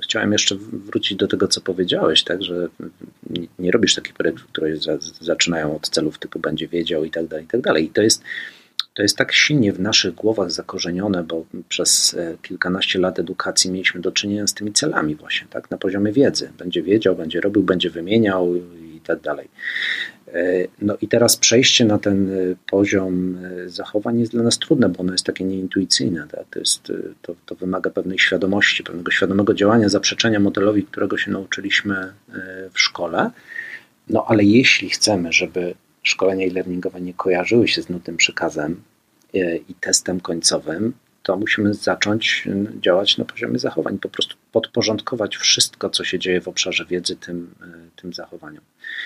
chciałem 0.03 0.33
jeszcze 0.33 0.57
wrócić 0.73 1.19
do 1.19 1.29
tego, 1.29 1.49
co 1.49 1.61
powiedziałeś, 1.61 2.25
tak, 2.25 2.43
że 2.43 2.69
nie 3.59 3.71
robisz 3.71 3.95
takich 3.95 4.15
projektów, 4.15 4.47
które 4.47 4.77
zaczynają 5.21 5.77
od 5.77 5.89
celów 5.89 6.19
typu 6.19 6.39
będzie 6.39 6.69
wiedział 6.69 7.05
i 7.05 7.11
tak 7.11 7.27
dalej, 7.27 7.45
i 7.45 7.49
tak 7.49 7.61
dalej. 7.61 7.85
I 7.85 7.91
to 7.91 8.03
jest 8.03 8.23
to 8.97 9.03
jest 9.03 9.17
tak 9.17 9.33
silnie 9.33 9.73
w 9.73 9.81
naszych 9.81 10.15
głowach 10.15 10.51
zakorzenione, 10.51 11.25
bo 11.25 11.45
przez 11.69 12.15
e, 12.15 12.37
kilkanaście 12.43 12.99
lat 12.99 13.19
edukacji 13.19 13.71
mieliśmy 13.71 14.01
do 14.01 14.13
czynienia 14.13 14.47
z 14.47 14.55
tymi 14.55 14.73
celami 14.73 15.15
właśnie, 15.15 15.47
tak, 15.51 15.71
na 15.71 15.79
poziomie 15.79 16.13
wiedzy. 16.13 16.53
Będzie 16.59 16.83
wiedział, 16.83 17.17
będzie 17.17 17.41
robił, 17.41 17.63
będzie 17.63 17.91
wymieniał 17.91 18.57
i 18.57 19.01
tak 19.05 19.21
dalej. 19.21 19.49
E, 20.35 20.69
no 20.83 20.97
i 21.01 21.09
teraz 21.09 21.37
przejście 21.37 21.85
na 21.85 21.99
ten 21.99 22.31
e, 22.31 22.57
poziom 22.71 23.39
zachowań 23.67 24.21
jest 24.21 24.33
dla 24.33 24.43
nas 24.43 24.59
trudne, 24.59 24.89
bo 24.89 25.01
ono 25.01 25.13
jest 25.13 25.25
takie 25.25 25.45
nieintuicyjne. 25.45 26.27
Tak? 26.31 26.45
To, 26.51 26.59
jest, 26.59 26.93
to, 27.23 27.35
to 27.47 27.55
wymaga 27.55 27.91
pewnej 27.91 28.19
świadomości, 28.19 28.85
pewnego 28.85 29.11
świadomego 29.11 29.55
działania, 29.55 29.89
zaprzeczenia 29.89 30.41
modelowi, 30.41 30.85
którego 30.85 31.19
się 31.19 31.31
nauczyliśmy 31.31 32.13
w 32.73 32.81
szkole. 32.81 33.31
No 34.09 34.25
ale 34.29 34.45
jeśli 34.45 34.91
chcemy, 34.91 35.33
żeby 35.33 35.75
szkolenia 36.03 36.47
e-learningowe 36.47 37.01
nie 37.01 37.15
kojarzyły 37.15 37.69
się 37.69 37.83
z 37.83 37.89
nutnym 37.89 38.17
przekazem 38.17 38.83
e, 39.35 39.57
i 39.57 39.75
testem 39.81 40.21
końcowym, 40.21 40.93
to 41.23 41.37
musimy 41.37 41.75
zacząć 41.75 42.49
działać 42.81 43.19
na 43.19 43.25
poziomie 43.25 43.59
zachowań, 43.59 43.99
po 43.99 44.09
prostu 44.09 44.37
podporządkować 44.57 45.37
wszystko, 45.37 45.91
co 45.91 46.05
się 46.05 46.19
dzieje 46.19 46.41
w 46.41 46.49
obszarze 46.49 46.85
wiedzy 46.85 47.17
tym, 47.17 47.55
e, 47.63 48.01
tym 48.01 48.13
zachowaniom. 48.13 48.65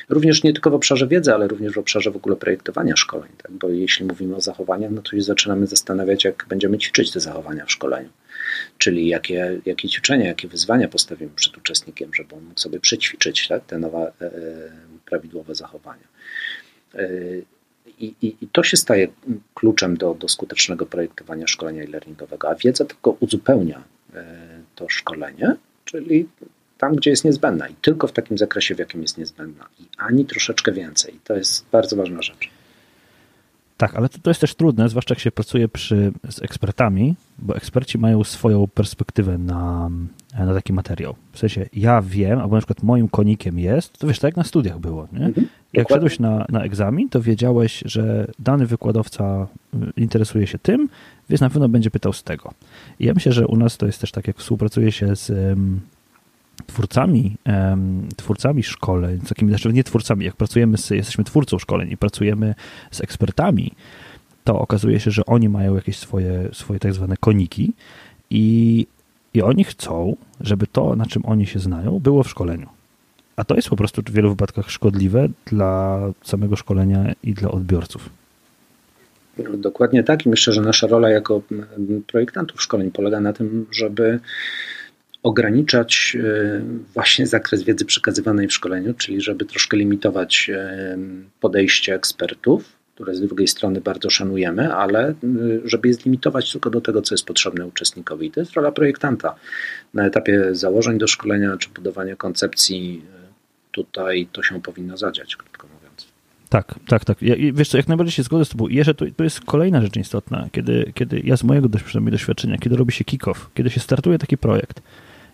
Również 0.09 0.43
nie 0.43 0.53
tylko 0.53 0.71
w 0.71 0.75
obszarze 0.75 1.07
wiedzy, 1.07 1.35
ale 1.35 1.49
również 1.49 1.73
w 1.73 1.79
obszarze 1.79 2.11
w 2.11 2.17
ogóle 2.17 2.37
projektowania 2.37 2.97
szkoleń, 2.97 3.31
tak? 3.43 3.53
bo 3.53 3.69
jeśli 3.69 4.07
mówimy 4.07 4.37
o 4.37 4.41
zachowaniach, 4.41 4.91
no 4.91 5.03
to 5.03 5.17
już 5.17 5.25
zaczynamy 5.25 5.67
zastanawiać, 5.67 6.25
jak 6.25 6.47
będziemy 6.49 6.79
ćwiczyć 6.79 7.11
te 7.11 7.21
zachowania 7.21 7.67
w 7.67 7.73
szkoleniu. 7.73 8.09
Czyli 8.79 9.09
jakie, 9.09 9.61
jakie 9.67 9.89
ćwiczenia, 9.89 10.27
jakie 10.27 10.49
wyzwania 10.49 10.89
postawimy 10.89 11.33
przed 11.37 11.59
uczestnikiem, 11.59 12.15
żeby 12.15 12.35
on 12.35 12.45
mógł 12.45 12.61
sobie 12.61 12.81
przećwiczyć 12.81 13.49
tak? 13.49 13.67
te 13.67 13.79
nowe 13.79 14.13
e, 14.21 14.31
prawidłowe 15.07 15.55
zachowania. 15.55 16.09
I, 17.99 18.15
i, 18.23 18.37
I, 18.41 18.49
to 18.53 18.63
się 18.63 18.77
staje 18.77 19.09
kluczem 19.55 19.97
do, 19.97 20.15
do 20.15 20.29
skutecznego 20.29 20.87
projektowania 20.87 21.47
szkolenia 21.47 21.83
e-learningowego, 21.83 22.49
a 22.49 22.55
wiedza 22.55 22.85
tylko 22.85 23.17
uzupełnia 23.21 23.83
e, 24.15 24.60
to 24.81 24.89
szkolenie, 24.89 25.57
czyli 25.85 26.29
tam, 26.79 26.97
gdzie 26.97 27.11
jest 27.11 27.25
niezbędna 27.25 27.69
i 27.69 27.75
tylko 27.75 28.07
w 28.07 28.13
takim 28.13 28.39
zakresie, 28.39 28.75
w 28.75 28.79
jakim 28.79 29.03
jest 29.03 29.19
niezbędna 29.19 29.67
i 29.81 29.83
ani 29.99 30.25
troszeczkę 30.25 30.73
więcej. 30.73 31.21
To 31.25 31.37
jest 31.37 31.67
bardzo 31.73 31.97
ważna 31.97 32.23
rzecz. 32.23 32.51
Tak, 33.81 33.95
ale 33.95 34.09
to, 34.09 34.19
to 34.19 34.31
jest 34.31 34.41
też 34.41 34.55
trudne, 34.55 34.89
zwłaszcza 34.89 35.15
jak 35.15 35.19
się 35.19 35.31
pracuje 35.31 35.69
przy, 35.69 36.13
z 36.29 36.43
ekspertami, 36.43 37.15
bo 37.39 37.57
eksperci 37.57 37.99
mają 37.99 38.25
swoją 38.25 38.67
perspektywę 38.67 39.39
na, 39.39 39.91
na 40.39 40.55
taki 40.55 40.73
materiał. 40.73 41.15
W 41.33 41.39
sensie 41.39 41.67
ja 41.73 42.03
wiem, 42.03 42.39
albo 42.39 42.55
na 42.55 42.61
przykład 42.61 42.83
moim 42.83 43.09
konikiem 43.09 43.59
jest, 43.59 43.99
to 43.99 44.07
wiesz, 44.07 44.19
tak 44.19 44.29
jak 44.29 44.37
na 44.37 44.45
studiach 44.45 44.79
było, 44.79 45.09
nie? 45.13 45.27
Mhm, 45.27 45.47
jak 45.73 45.89
szedłeś 45.89 46.19
na, 46.19 46.47
na 46.49 46.65
egzamin, 46.65 47.09
to 47.09 47.23
wiedziałeś, 47.23 47.83
że 47.87 48.31
dany 48.39 48.67
wykładowca 48.67 49.47
y, 49.75 49.79
interesuje 49.97 50.47
się 50.47 50.59
tym, 50.59 50.89
więc 51.29 51.41
na 51.41 51.51
pewno 51.51 51.69
będzie 51.69 51.91
pytał 51.91 52.13
z 52.13 52.23
tego. 52.23 52.53
I 52.99 53.05
ja 53.05 53.15
myślę, 53.15 53.33
że 53.33 53.47
u 53.47 53.57
nas 53.57 53.77
to 53.77 53.87
jest 53.87 54.01
też 54.01 54.13
tak, 54.13 54.27
jak 54.27 54.37
współpracuje 54.37 54.93
się 54.93 55.17
z 55.17 55.59
twórcami, 56.67 57.37
twórcami 58.17 58.63
szkoleń, 58.63 59.21
takimi, 59.21 59.51
znaczy 59.51 59.73
nie 59.73 59.85
twórcami, 59.85 60.25
jak 60.25 60.37
pracujemy 60.37 60.79
z, 60.79 60.91
jesteśmy 60.91 61.25
twórcą 61.25 61.59
szkoleń 61.59 61.91
i 61.91 61.97
pracujemy 61.97 62.55
z 62.91 63.01
ekspertami, 63.01 63.73
to 64.45 64.61
okazuje 64.61 65.01
się, 65.01 65.11
że 65.11 65.27
oni 65.27 65.49
mają 65.49 65.75
jakieś 65.75 65.99
swoje, 65.99 66.49
swoje 66.53 66.81
tak 66.81 66.95
zwane 66.95 67.17
koniki 67.17 67.73
i, 68.31 68.87
i 69.35 69.43
oni 69.43 69.65
chcą, 69.65 70.17
żeby 70.41 70.67
to, 70.67 70.97
na 70.97 71.07
czym 71.07 71.27
oni 71.27 71.47
się 71.47 71.59
znają, 71.59 71.99
było 71.99 72.23
w 72.23 72.31
szkoleniu. 72.31 72.69
A 73.37 73.45
to 73.45 73.55
jest 73.57 73.69
po 73.69 73.77
prostu 73.77 74.03
w 74.03 74.11
wielu 74.11 74.31
wypadkach 74.31 74.71
szkodliwe 74.71 75.29
dla 75.47 76.01
samego 76.23 76.57
szkolenia 76.57 77.13
i 77.23 77.35
dla 77.35 77.51
odbiorców. 77.51 78.11
Dokładnie 79.55 80.05
tak 80.05 80.27
i 80.27 80.29
myślę, 80.29 80.53
że 80.53 80.61
nasza 80.61 80.87
rola 80.87 81.11
jako 81.11 81.43
projektantów 82.07 82.63
szkoleń 82.63 82.91
polega 82.91 83.21
na 83.21 83.33
tym, 83.33 83.67
żeby 83.71 84.21
ograniczać 85.23 86.17
e, 86.21 86.63
właśnie 86.95 87.27
zakres 87.27 87.63
wiedzy 87.63 87.85
przekazywanej 87.85 88.49
w 88.49 88.53
szkoleniu, 88.53 88.95
czyli 88.95 89.21
żeby 89.21 89.45
troszkę 89.45 89.77
limitować 89.77 90.51
e, 90.55 90.99
podejście 91.41 91.95
ekspertów, 91.95 92.81
które 92.95 93.15
z 93.15 93.21
drugiej 93.21 93.49
strony 93.49 93.81
bardzo 93.81 94.11
szanujemy, 94.11 94.75
ale 94.75 95.09
e, 95.09 95.15
żeby 95.65 95.89
je 95.89 95.95
zlimitować 95.95 96.53
tylko 96.53 96.71
do 96.71 96.81
tego, 96.81 97.03
co 97.03 97.15
jest 97.15 97.27
potrzebne 97.27 97.67
uczestnikowi. 97.67 98.27
I 98.27 98.31
to 98.31 98.41
jest 98.41 98.53
rola 98.53 98.73
projektanta. 98.73 99.35
Na 99.95 100.07
etapie 100.07 100.49
założeń 100.53 100.99
do 100.99 101.07
szkolenia 101.07 101.57
czy 101.57 101.69
budowania 101.69 102.17
koncepcji 102.17 103.03
tutaj 103.73 104.29
to 104.33 104.43
się 104.43 104.63
powinno 104.63 104.97
zadziać, 104.97 105.37
krótko 105.37 105.67
mówiąc. 105.75 106.09
Tak, 106.49 106.75
tak, 106.89 107.05
tak. 107.05 107.23
Ja, 107.23 107.35
wiesz 107.53 107.69
co, 107.69 107.77
jak 107.77 107.89
najbardziej 107.89 108.13
się 108.13 108.23
zgodzę 108.23 108.45
z 108.45 108.49
tobą. 108.49 108.69
Jeszcze 108.69 108.95
to, 108.95 109.05
to 109.17 109.25
jest 109.25 109.41
kolejna 109.41 109.83
rzecz 109.83 109.97
istotna, 109.97 110.49
kiedy, 110.53 110.93
kiedy 110.95 111.21
ja 111.25 111.37
z 111.37 111.45
mojego 111.45 111.69
doświadczenia, 111.95 112.59
kiedy 112.59 112.77
robi 112.77 112.93
się 112.93 113.05
kick-off, 113.05 113.37
kiedy 113.55 113.71
się 113.71 113.81
startuje 113.81 114.19
taki 114.19 114.39
projekt, 114.39 114.83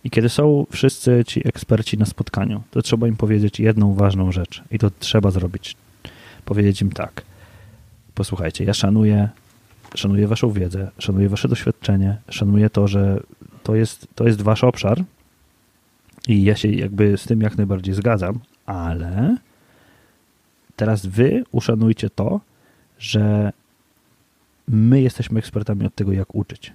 i 0.06 0.10
kiedy 0.10 0.28
są 0.28 0.66
wszyscy 0.70 1.24
ci 1.26 1.48
eksperci 1.48 1.98
na 1.98 2.06
spotkaniu, 2.06 2.62
to 2.70 2.82
trzeba 2.82 3.08
im 3.08 3.16
powiedzieć 3.16 3.60
jedną 3.60 3.94
ważną 3.94 4.32
rzecz 4.32 4.62
i 4.70 4.78
to 4.78 4.90
trzeba 4.98 5.30
zrobić. 5.30 5.76
Powiedzieć 6.44 6.82
im 6.82 6.92
tak. 6.92 7.22
Posłuchajcie, 8.14 8.64
ja 8.64 8.74
szanuję, 8.74 9.28
szanuję 9.94 10.28
waszą 10.28 10.50
wiedzę, 10.50 10.90
szanuję 10.98 11.28
wasze 11.28 11.48
doświadczenie, 11.48 12.16
szanuję 12.30 12.70
to, 12.70 12.88
że 12.88 13.20
to 13.62 13.74
jest, 13.74 14.08
to 14.14 14.26
jest 14.26 14.42
wasz 14.42 14.64
obszar 14.64 15.04
i 16.28 16.44
ja 16.44 16.56
się 16.56 16.68
jakby 16.68 17.18
z 17.18 17.24
tym 17.24 17.40
jak 17.40 17.56
najbardziej 17.56 17.94
zgadzam, 17.94 18.38
ale 18.66 19.36
teraz 20.76 21.06
wy 21.06 21.44
uszanujcie 21.52 22.10
to, 22.10 22.40
że 22.98 23.52
my 24.68 25.00
jesteśmy 25.00 25.38
ekspertami 25.38 25.86
od 25.86 25.94
tego, 25.94 26.12
jak 26.12 26.34
uczyć. 26.34 26.72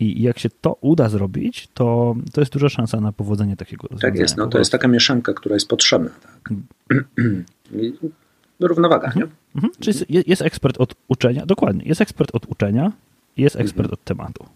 I 0.00 0.22
jak 0.22 0.38
się 0.38 0.50
to 0.60 0.76
uda 0.80 1.08
zrobić, 1.08 1.68
to, 1.74 2.16
to 2.32 2.40
jest 2.40 2.52
duża 2.52 2.68
szansa 2.68 3.00
na 3.00 3.12
powodzenie 3.12 3.56
takiego 3.56 3.88
rozwiązania. 3.88 4.12
Tak 4.12 4.20
jest, 4.20 4.36
no, 4.36 4.46
to 4.46 4.58
jest 4.58 4.72
taka 4.72 4.88
mieszanka, 4.88 5.34
która 5.34 5.54
jest 5.54 5.68
potrzebna. 5.68 6.10
Tak. 6.22 6.52
Równowaga, 8.60 9.12
nie? 9.16 9.26
Mhm. 9.54 9.72
Czyli 9.80 9.98
jest, 10.08 10.28
jest 10.28 10.42
ekspert 10.42 10.80
od 10.80 10.94
uczenia, 11.08 11.46
dokładnie, 11.46 11.84
jest 11.84 12.00
ekspert 12.00 12.30
od 12.34 12.46
uczenia, 12.46 12.92
jest 13.36 13.56
ekspert 13.56 13.86
mhm. 13.86 13.92
od 13.92 14.04
tematu. 14.04 14.46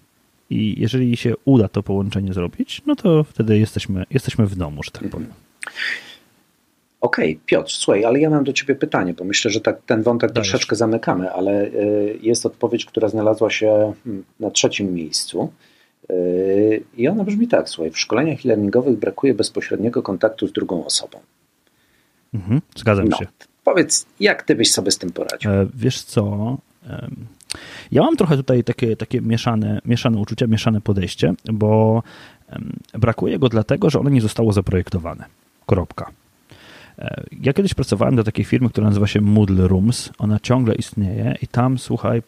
I 0.50 0.80
jeżeli 0.80 1.16
się 1.16 1.34
uda 1.44 1.68
to 1.68 1.82
połączenie 1.82 2.32
zrobić, 2.32 2.82
no 2.86 2.96
to 2.96 3.24
wtedy 3.24 3.58
jesteśmy, 3.58 4.04
jesteśmy 4.10 4.46
w 4.46 4.56
domu, 4.56 4.82
że 4.82 4.90
tak 4.90 5.08
powiem. 5.08 5.28
Okej, 7.04 7.32
okay, 7.32 7.44
Piotr, 7.46 7.72
słuchaj, 7.72 8.04
ale 8.04 8.20
ja 8.20 8.30
mam 8.30 8.44
do 8.44 8.52
Ciebie 8.52 8.74
pytanie, 8.74 9.14
bo 9.14 9.24
myślę, 9.24 9.50
że 9.50 9.60
tak, 9.60 9.82
ten 9.86 10.02
wątek 10.02 10.32
Dajesz. 10.32 10.50
troszeczkę 10.50 10.76
zamykamy, 10.76 11.32
ale 11.32 11.64
y, 11.64 12.18
jest 12.22 12.46
odpowiedź, 12.46 12.84
która 12.84 13.08
znalazła 13.08 13.50
się 13.50 13.92
hmm, 14.04 14.24
na 14.40 14.50
trzecim 14.50 14.94
miejscu. 14.94 15.52
Y, 16.10 16.82
I 16.96 17.08
ona 17.08 17.24
brzmi 17.24 17.48
tak, 17.48 17.68
słuchaj, 17.68 17.90
w 17.90 17.98
szkoleniach 17.98 18.38
e-learningowych 18.46 18.98
brakuje 18.98 19.34
bezpośredniego 19.34 20.02
kontaktu 20.02 20.46
z 20.46 20.52
drugą 20.52 20.84
osobą. 20.84 21.18
Mhm, 22.34 22.60
zgadzam 22.76 23.08
no, 23.08 23.16
się. 23.16 23.26
Powiedz, 23.64 24.06
jak 24.20 24.42
Ty 24.42 24.54
byś 24.54 24.72
sobie 24.72 24.90
z 24.90 24.98
tym 24.98 25.10
poradził? 25.10 25.50
E, 25.50 25.66
wiesz 25.74 26.02
co, 26.02 26.56
ja 27.92 28.02
mam 28.02 28.16
trochę 28.16 28.36
tutaj 28.36 28.64
takie, 28.64 28.96
takie 28.96 29.20
mieszane, 29.20 29.80
mieszane 29.84 30.18
uczucia, 30.18 30.46
mieszane 30.46 30.80
podejście, 30.80 31.34
bo 31.52 32.02
brakuje 32.94 33.38
go 33.38 33.48
dlatego, 33.48 33.90
że 33.90 34.00
ono 34.00 34.10
nie 34.10 34.20
zostało 34.20 34.52
zaprojektowane. 34.52 35.24
Kropka. 35.66 36.10
Ja 37.40 37.52
kiedyś 37.52 37.74
pracowałem 37.74 38.16
do 38.16 38.24
takiej 38.24 38.44
firmy, 38.44 38.68
która 38.68 38.86
nazywa 38.86 39.06
się 39.06 39.20
Moodle 39.20 39.68
Rooms. 39.68 40.10
Ona 40.18 40.40
ciągle 40.40 40.74
istnieje 40.74 41.34
i 41.42 41.46
tam, 41.46 41.78
słuchaj, 41.78 42.22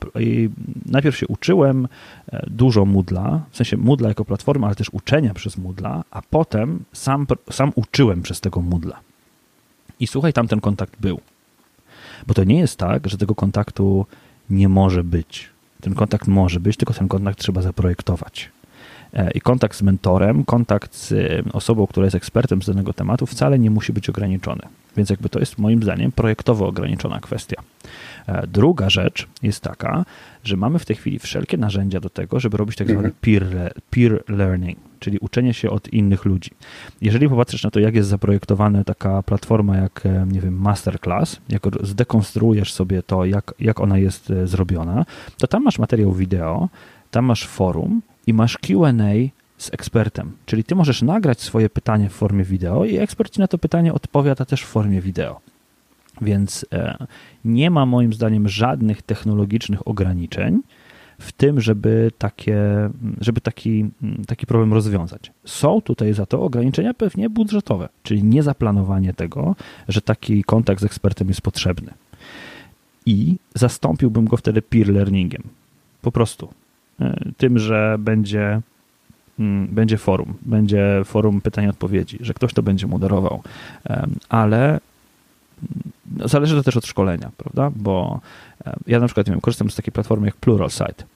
najpierw 0.86 1.16
się 1.16 1.26
uczyłem 1.26 1.88
e, 2.28 2.46
dużo 2.50 2.84
Moodla, 2.84 3.40
w 3.50 3.56
sensie 3.56 3.76
Moodla 3.76 4.08
jako 4.08 4.24
platformy, 4.24 4.66
ale 4.66 4.74
też 4.74 4.90
uczenia 4.92 5.34
przez 5.34 5.58
Moodla, 5.58 6.04
a 6.10 6.22
potem 6.22 6.84
sam, 6.92 7.26
sam 7.50 7.72
uczyłem 7.74 8.22
przez 8.22 8.40
tego 8.40 8.62
Moodla. 8.62 9.00
I 10.00 10.06
słuchaj, 10.06 10.32
tam 10.32 10.48
ten 10.48 10.60
kontakt 10.60 11.00
był. 11.00 11.20
Bo 12.26 12.34
to 12.34 12.44
nie 12.44 12.58
jest 12.58 12.78
tak, 12.78 13.08
że 13.08 13.18
tego 13.18 13.34
kontaktu 13.34 14.06
nie 14.50 14.68
może 14.68 15.04
być. 15.04 15.50
Ten 15.80 15.94
kontakt 15.94 16.28
może 16.28 16.60
być, 16.60 16.76
tylko 16.76 16.94
ten 16.94 17.08
kontakt 17.08 17.38
trzeba 17.38 17.62
zaprojektować. 17.62 18.50
E, 19.16 19.30
I 19.30 19.40
kontakt 19.40 19.76
z 19.76 19.82
mentorem, 19.82 20.44
kontakt 20.44 20.94
z 20.94 21.12
e, 21.12 21.52
osobą, 21.52 21.86
która 21.86 22.06
jest 22.06 22.16
ekspertem 22.16 22.62
z 22.62 22.66
danego 22.66 22.92
tematu, 22.92 23.26
wcale 23.26 23.58
nie 23.58 23.70
musi 23.70 23.92
być 23.92 24.08
ograniczony. 24.08 24.62
Więc 24.96 25.10
jakby 25.10 25.28
to 25.28 25.38
jest 25.38 25.58
moim 25.58 25.82
zdaniem 25.82 26.12
projektowo 26.12 26.66
ograniczona 26.66 27.20
kwestia. 27.20 27.62
E, 28.26 28.46
druga 28.46 28.90
rzecz 28.90 29.26
jest 29.42 29.60
taka, 29.60 30.04
że 30.44 30.56
mamy 30.56 30.78
w 30.78 30.84
tej 30.84 30.96
chwili 30.96 31.18
wszelkie 31.18 31.56
narzędzia 31.56 32.00
do 32.00 32.10
tego, 32.10 32.40
żeby 32.40 32.56
robić 32.56 32.76
tak 32.76 32.86
zwany 32.88 33.08
mhm. 33.08 33.14
peer, 33.20 33.72
peer 33.90 34.24
learning, 34.28 34.78
czyli 35.00 35.18
uczenie 35.18 35.54
się 35.54 35.70
od 35.70 35.88
innych 35.92 36.24
ludzi. 36.24 36.50
Jeżeli 37.00 37.28
popatrzysz 37.28 37.64
na 37.64 37.70
to, 37.70 37.80
jak 37.80 37.94
jest 37.94 38.08
zaprojektowana 38.08 38.84
taka 38.84 39.22
platforma 39.22 39.76
jak, 39.76 40.02
nie 40.26 40.40
wiem, 40.40 40.58
Masterclass, 40.58 41.40
jak 41.48 41.62
zdekonstruujesz 41.82 42.72
sobie 42.72 43.02
to, 43.02 43.24
jak, 43.24 43.54
jak 43.60 43.80
ona 43.80 43.98
jest 43.98 44.32
zrobiona, 44.44 45.04
to 45.38 45.46
tam 45.46 45.62
masz 45.62 45.78
materiał 45.78 46.12
wideo, 46.12 46.68
tam 47.10 47.24
masz 47.24 47.46
forum, 47.46 48.02
i 48.26 48.34
masz 48.34 48.58
QA 48.58 48.92
z 49.58 49.72
ekspertem. 49.72 50.32
Czyli 50.46 50.64
ty 50.64 50.74
możesz 50.74 51.02
nagrać 51.02 51.40
swoje 51.40 51.70
pytanie 51.70 52.08
w 52.08 52.12
formie 52.12 52.44
wideo 52.44 52.84
i 52.84 52.96
ekspert 52.96 53.32
ci 53.32 53.40
na 53.40 53.48
to 53.48 53.58
pytanie 53.58 53.94
odpowiada 53.94 54.44
też 54.44 54.62
w 54.62 54.66
formie 54.66 55.00
wideo. 55.00 55.40
Więc 56.20 56.66
e, 56.72 57.06
nie 57.44 57.70
ma 57.70 57.86
moim 57.86 58.12
zdaniem 58.12 58.48
żadnych 58.48 59.02
technologicznych 59.02 59.88
ograniczeń 59.88 60.60
w 61.18 61.32
tym, 61.32 61.60
żeby, 61.60 62.10
takie, 62.18 62.58
żeby 63.20 63.40
taki, 63.40 63.90
taki 64.26 64.46
problem 64.46 64.72
rozwiązać. 64.72 65.32
Są 65.44 65.80
tutaj 65.80 66.14
za 66.14 66.26
to 66.26 66.42
ograniczenia 66.42 66.94
pewnie 66.94 67.30
budżetowe, 67.30 67.88
czyli 68.02 68.24
niezaplanowanie 68.24 69.14
tego, 69.14 69.56
że 69.88 70.00
taki 70.00 70.44
kontakt 70.44 70.80
z 70.80 70.84
ekspertem 70.84 71.28
jest 71.28 71.40
potrzebny. 71.40 71.94
I 73.06 73.36
zastąpiłbym 73.54 74.24
go 74.24 74.36
wtedy 74.36 74.62
peer 74.62 74.88
learningiem. 74.88 75.42
Po 76.02 76.12
prostu 76.12 76.48
tym, 77.36 77.58
że 77.58 77.96
będzie, 77.98 78.60
mm, 79.38 79.66
będzie 79.66 79.98
forum, 79.98 80.34
będzie 80.42 81.02
forum 81.04 81.40
pytań 81.40 81.64
i 81.64 81.68
odpowiedzi, 81.68 82.18
że 82.20 82.34
ktoś 82.34 82.54
to 82.54 82.62
będzie 82.62 82.86
moderował, 82.86 83.42
ale 84.28 84.66
mm, 84.68 84.80
zależy 86.28 86.56
to 86.56 86.62
też 86.62 86.76
od 86.76 86.86
szkolenia, 86.86 87.30
prawda? 87.36 87.70
Bo 87.76 88.20
ja 88.86 89.00
na 89.00 89.06
przykład 89.06 89.28
wiem, 89.28 89.40
korzystam 89.40 89.70
z 89.70 89.76
takiej 89.76 89.92
platformy 89.92 90.26
jak 90.26 90.36
Pluralsight. 90.36 91.06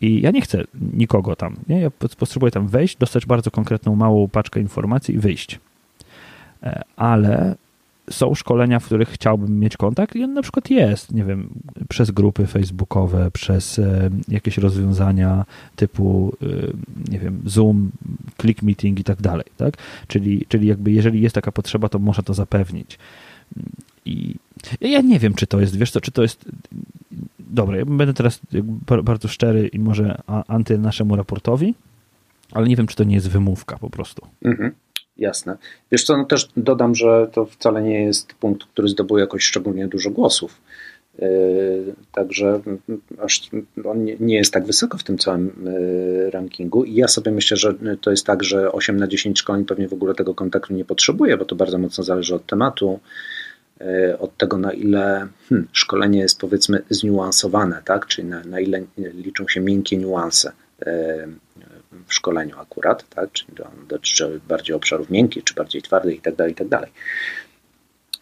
I 0.00 0.20
ja 0.20 0.30
nie 0.30 0.40
chcę 0.40 0.64
nikogo 0.92 1.36
tam, 1.36 1.56
nie? 1.68 1.80
Ja 1.80 1.90
potrzebuję 2.18 2.52
tam 2.52 2.68
wejść, 2.68 2.96
dostać 2.96 3.26
bardzo 3.26 3.50
konkretną, 3.50 3.96
małą 3.96 4.28
paczkę 4.28 4.60
informacji 4.60 5.14
i 5.14 5.18
wyjść. 5.18 5.60
E, 6.62 6.82
ale 6.96 7.54
są 8.10 8.34
szkolenia, 8.34 8.80
w 8.80 8.86
których 8.86 9.08
chciałbym 9.08 9.58
mieć 9.60 9.76
kontakt 9.76 10.16
i 10.16 10.24
on 10.24 10.34
na 10.34 10.42
przykład 10.42 10.70
jest, 10.70 11.12
nie 11.12 11.24
wiem, 11.24 11.48
przez 11.88 12.10
grupy 12.10 12.46
facebookowe, 12.46 13.30
przez 13.30 13.78
e, 13.78 14.10
jakieś 14.28 14.58
rozwiązania 14.58 15.44
typu, 15.76 16.36
e, 16.42 16.46
nie 17.12 17.18
wiem, 17.18 17.42
Zoom, 17.46 17.90
Click 18.40 18.62
Meeting 18.62 19.00
i 19.00 19.04
tak 19.04 19.22
dalej, 19.22 19.44
tak? 19.56 19.74
Czyli, 20.08 20.46
czyli 20.48 20.68
jakby 20.68 20.92
jeżeli 20.92 21.20
jest 21.20 21.34
taka 21.34 21.52
potrzeba, 21.52 21.88
to 21.88 21.98
można 21.98 22.22
to 22.22 22.34
zapewnić. 22.34 22.98
I 24.04 24.34
ja 24.80 25.00
nie 25.00 25.18
wiem, 25.18 25.34
czy 25.34 25.46
to 25.46 25.60
jest, 25.60 25.76
wiesz 25.76 25.90
co, 25.90 26.00
czy 26.00 26.10
to 26.10 26.22
jest 26.22 26.44
Dobra, 27.50 27.76
ja 27.76 27.84
będę 27.84 28.14
teraz 28.14 28.40
bardzo 29.04 29.28
szczery 29.28 29.68
i 29.68 29.78
może 29.78 30.20
anty 30.48 30.78
naszemu 30.78 31.16
raportowi, 31.16 31.74
ale 32.52 32.68
nie 32.68 32.76
wiem, 32.76 32.86
czy 32.86 32.96
to 32.96 33.04
nie 33.04 33.14
jest 33.14 33.30
wymówka 33.30 33.78
po 33.78 33.90
prostu. 33.90 34.26
Mhm. 34.42 34.72
Jasne. 35.18 35.56
Wiesz 35.92 36.04
co, 36.04 36.16
no 36.16 36.24
też 36.24 36.48
dodam, 36.56 36.94
że 36.94 37.28
to 37.32 37.46
wcale 37.46 37.82
nie 37.82 38.04
jest 38.04 38.34
punkt, 38.34 38.64
który 38.64 38.88
zdobył 38.88 39.18
jakoś 39.18 39.44
szczególnie 39.44 39.88
dużo 39.88 40.10
głosów. 40.10 40.60
Yy, 41.18 41.94
także 42.12 42.60
aż 43.18 43.50
on 43.84 44.04
nie 44.20 44.36
jest 44.36 44.52
tak 44.52 44.66
wysoko 44.66 44.98
w 44.98 45.04
tym 45.04 45.18
całym 45.18 45.52
yy, 45.64 46.30
rankingu. 46.30 46.84
I 46.84 46.94
ja 46.94 47.08
sobie 47.08 47.32
myślę, 47.32 47.56
że 47.56 47.74
to 48.00 48.10
jest 48.10 48.26
tak, 48.26 48.44
że 48.44 48.72
8 48.72 48.96
na 48.96 49.06
10 49.06 49.38
szkoleń 49.38 49.64
pewnie 49.64 49.88
w 49.88 49.92
ogóle 49.92 50.14
tego 50.14 50.34
kontaktu 50.34 50.74
nie 50.74 50.84
potrzebuje, 50.84 51.36
bo 51.36 51.44
to 51.44 51.56
bardzo 51.56 51.78
mocno 51.78 52.04
zależy 52.04 52.34
od 52.34 52.46
tematu, 52.46 53.00
yy, 53.80 54.18
od 54.18 54.36
tego, 54.36 54.58
na 54.58 54.72
ile 54.72 55.28
hmm, 55.48 55.68
szkolenie 55.72 56.18
jest 56.18 56.40
powiedzmy 56.40 56.82
zniuansowane, 56.90 57.82
tak? 57.84 58.06
czyli 58.06 58.28
na, 58.28 58.44
na 58.44 58.60
ile 58.60 58.82
liczą 58.98 59.48
się 59.48 59.60
miękkie 59.60 59.96
niuanse 59.96 60.52
w 62.06 62.14
szkoleniu 62.14 62.58
akurat, 62.58 63.08
tak? 63.08 63.32
czyli 63.32 63.52
dotyczy 63.88 64.40
bardziej 64.48 64.76
obszarów 64.76 65.10
miękkich, 65.10 65.44
czy 65.44 65.54
bardziej 65.54 65.82
twardych 65.82 66.14
itd., 66.14 66.36
tak 66.36 66.48
itd. 66.48 66.78
Tak 66.78 66.90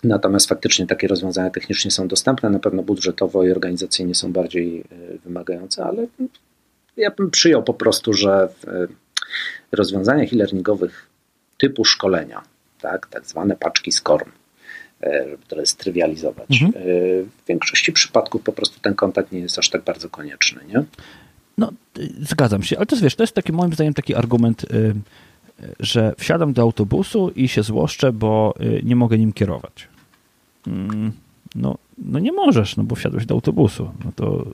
Natomiast 0.05 0.49
faktycznie 0.49 0.87
takie 0.87 1.09
rozwiązania 1.09 1.51
technicznie 1.51 1.91
są 1.91 2.09
dostępne, 2.09 2.51
na 2.51 2.59
pewno 2.59 2.83
budżetowo 2.83 3.45
i 3.45 3.51
organizacyjnie 3.51 4.14
są 4.14 4.33
bardziej 4.33 4.81
e, 4.81 5.18
wymagające, 5.18 5.85
ale 5.85 6.07
ja 6.97 7.11
bym 7.11 7.31
przyjął 7.31 7.62
po 7.62 7.75
prostu, 7.75 8.12
że 8.12 8.49
w 8.49 8.68
e, 8.68 8.87
rozwiązaniach 9.72 10.33
e-learningowych 10.33 11.07
typu 11.59 11.85
szkolenia, 11.85 12.43
tak, 12.81 13.07
tak 13.07 13.27
zwane 13.27 13.57
paczki 13.57 13.93
SCORM, 13.93 14.31
e, 15.03 15.29
żeby 15.31 15.43
to 15.49 15.66
strywializować, 15.66 16.62
mhm. 16.62 16.72
w 17.25 17.47
większości 17.49 17.93
przypadków 17.93 18.43
po 18.43 18.53
prostu 18.53 18.81
ten 18.81 18.95
kontakt 18.95 19.33
nie 19.33 19.41
jest 19.41 19.59
aż 19.59 19.70
tak 19.70 19.83
bardzo 19.83 20.11
konieczny. 20.11 20.61
Nie? 20.68 20.85
No, 21.59 21.73
zgadzam 22.21 22.63
się, 22.63 22.77
ale 22.77 22.87
to 22.87 22.95
jest, 22.95 23.03
wiesz, 23.03 23.15
to 23.15 23.23
jest 23.23 23.35
taki 23.35 23.53
moim 23.53 23.73
zdaniem 23.73 23.95
taki 23.95 24.15
argument, 24.15 24.65
y, 24.65 24.77
y, 24.77 24.95
że 25.81 26.15
wsiadam 26.19 26.53
do 26.53 26.63
autobusu 26.63 27.31
i 27.31 27.49
się 27.49 27.63
złoszczę, 27.63 28.13
bo 28.13 28.55
y, 28.61 28.83
nie 28.85 28.97
mogę 28.97 29.19
nim 29.19 29.33
kierować. 29.33 29.89
Mm, 30.67 31.13
no, 31.55 31.79
no 31.99 32.19
nie 32.19 32.33
możesz, 32.33 32.77
no 32.77 32.85
bo 32.85 32.95
wsiadłeś 32.95 33.27
do 33.27 33.35
autobusu. 33.35 33.91
No 34.05 34.13
to, 34.17 34.47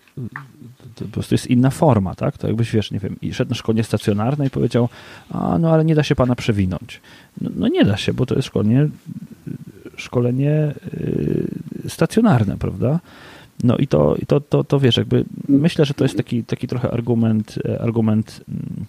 to, 0.94 1.04
po 1.04 1.10
prostu 1.10 1.34
jest 1.34 1.46
inna 1.46 1.70
forma, 1.70 2.14
tak? 2.14 2.38
To 2.38 2.46
jakbyś, 2.46 2.72
wiesz, 2.72 2.90
nie 2.90 2.98
wiem, 2.98 3.16
i 3.22 3.34
szedł 3.34 3.48
na 3.48 3.54
szkolenie 3.54 3.84
stacjonarne 3.84 4.46
i 4.46 4.50
powiedział, 4.50 4.88
a 5.30 5.58
no 5.58 5.70
ale 5.70 5.84
nie 5.84 5.94
da 5.94 6.02
się 6.02 6.14
pana 6.14 6.34
przewinąć. 6.34 7.00
No, 7.40 7.50
no 7.56 7.68
nie 7.68 7.84
da 7.84 7.96
się, 7.96 8.14
bo 8.14 8.26
to 8.26 8.34
jest 8.34 8.48
szkolenie, 8.48 8.88
szkolenie 9.96 10.74
stacjonarne, 11.88 12.56
prawda? 12.56 13.00
No 13.64 13.76
i 13.76 13.86
to, 13.86 14.16
to, 14.26 14.40
to, 14.40 14.64
to 14.64 14.80
wiesz, 14.80 14.96
jakby 14.96 15.24
myślę, 15.48 15.84
że 15.84 15.94
to 15.94 16.04
jest 16.04 16.16
taki, 16.16 16.44
taki 16.44 16.68
trochę 16.68 16.90
argument, 16.90 17.58
e, 17.68 17.82
argument 17.82 18.44
mm, 18.48 18.84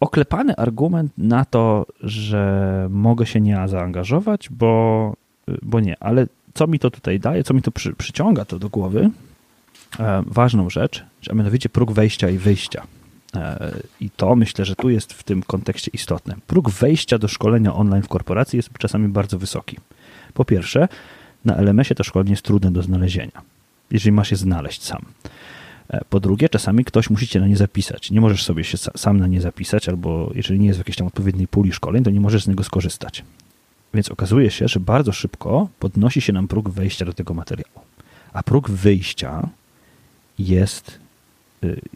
oklepany 0.00 0.56
argument 0.56 1.12
na 1.18 1.44
to, 1.44 1.86
że 2.00 2.86
mogę 2.90 3.26
się 3.26 3.40
nie 3.40 3.68
zaangażować, 3.68 4.48
bo, 4.50 5.14
bo 5.62 5.80
nie. 5.80 5.96
Ale 6.00 6.26
co 6.54 6.66
mi 6.66 6.78
to 6.78 6.90
tutaj 6.90 7.20
daje, 7.20 7.44
co 7.44 7.54
mi 7.54 7.62
to 7.62 7.70
przy, 7.70 7.92
przyciąga 7.92 8.44
to 8.44 8.58
do 8.58 8.68
głowy? 8.68 9.10
E, 10.00 10.22
ważną 10.26 10.70
rzecz, 10.70 11.04
a 11.30 11.34
mianowicie 11.34 11.68
próg 11.68 11.92
wejścia 11.92 12.30
i 12.30 12.38
wyjścia. 12.38 12.86
E, 13.36 13.74
I 14.00 14.10
to 14.10 14.36
myślę, 14.36 14.64
że 14.64 14.76
tu 14.76 14.90
jest 14.90 15.12
w 15.12 15.22
tym 15.22 15.42
kontekście 15.42 15.90
istotne. 15.94 16.34
Próg 16.46 16.70
wejścia 16.70 17.18
do 17.18 17.28
szkolenia 17.28 17.74
online 17.74 18.02
w 18.02 18.08
korporacji 18.08 18.56
jest 18.56 18.70
czasami 18.78 19.08
bardzo 19.08 19.38
wysoki. 19.38 19.76
Po 20.34 20.44
pierwsze, 20.44 20.88
na 21.44 21.56
LMS-ie 21.56 21.94
to 21.94 22.04
szkolenie 22.04 22.30
jest 22.30 22.42
trudne 22.42 22.70
do 22.70 22.82
znalezienia 22.82 23.55
jeżeli 23.90 24.12
masz 24.12 24.30
je 24.30 24.36
znaleźć 24.36 24.82
sam. 24.82 25.04
E, 25.88 26.04
po 26.10 26.20
drugie, 26.20 26.48
czasami 26.48 26.84
ktoś 26.84 27.10
musi 27.10 27.28
cię 27.28 27.40
na 27.40 27.46
nie 27.46 27.56
zapisać. 27.56 28.10
Nie 28.10 28.20
możesz 28.20 28.44
sobie 28.44 28.64
się 28.64 28.78
sam 28.78 29.20
na 29.20 29.26
nie 29.26 29.40
zapisać, 29.40 29.88
albo 29.88 30.30
jeżeli 30.34 30.60
nie 30.60 30.66
jest 30.66 30.78
w 30.78 30.80
jakiejś 30.80 30.96
tam 30.96 31.06
odpowiedniej 31.06 31.48
puli 31.48 31.72
szkoleń, 31.72 32.04
to 32.04 32.10
nie 32.10 32.20
możesz 32.20 32.44
z 32.44 32.48
niego 32.48 32.64
skorzystać. 32.64 33.24
Więc 33.94 34.10
okazuje 34.10 34.50
się, 34.50 34.68
że 34.68 34.80
bardzo 34.80 35.12
szybko 35.12 35.68
podnosi 35.78 36.20
się 36.20 36.32
nam 36.32 36.48
próg 36.48 36.68
wejścia 36.68 37.04
do 37.04 37.12
tego 37.12 37.34
materiału. 37.34 37.80
A 38.32 38.42
próg 38.42 38.70
wyjścia 38.70 39.48
jest 40.38 40.98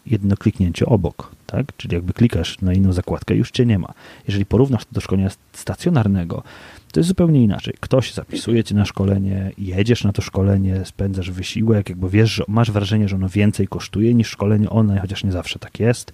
jedno 0.05 0.37
kliknięcie 0.37 0.85
obok, 0.85 1.31
tak? 1.45 1.65
Czyli 1.77 1.95
jakby 1.95 2.13
klikasz 2.13 2.61
na 2.61 2.73
inną 2.73 2.93
zakładkę, 2.93 3.35
już 3.35 3.51
cię 3.51 3.65
nie 3.65 3.79
ma. 3.79 3.93
Jeżeli 4.27 4.45
porównasz 4.45 4.85
to 4.85 4.91
do 4.91 5.01
szkolenia 5.01 5.29
stacjonarnego, 5.53 6.43
to 6.91 6.99
jest 6.99 7.07
zupełnie 7.07 7.43
inaczej. 7.43 7.73
Ktoś 7.79 8.13
zapisuje 8.13 8.63
cię 8.63 8.75
na 8.75 8.85
szkolenie, 8.85 9.51
jedziesz 9.57 10.03
na 10.03 10.13
to 10.13 10.21
szkolenie, 10.21 10.85
spędzasz 10.85 11.31
wysiłek, 11.31 11.89
jakby 11.89 12.09
wiesz, 12.09 12.31
że 12.31 12.43
masz 12.47 12.71
wrażenie, 12.71 13.07
że 13.07 13.15
ono 13.15 13.29
więcej 13.29 13.67
kosztuje 13.67 14.13
niż 14.13 14.27
szkolenie 14.27 14.69
online, 14.69 14.99
chociaż 14.99 15.23
nie 15.23 15.31
zawsze 15.31 15.59
tak 15.59 15.79
jest. 15.79 16.13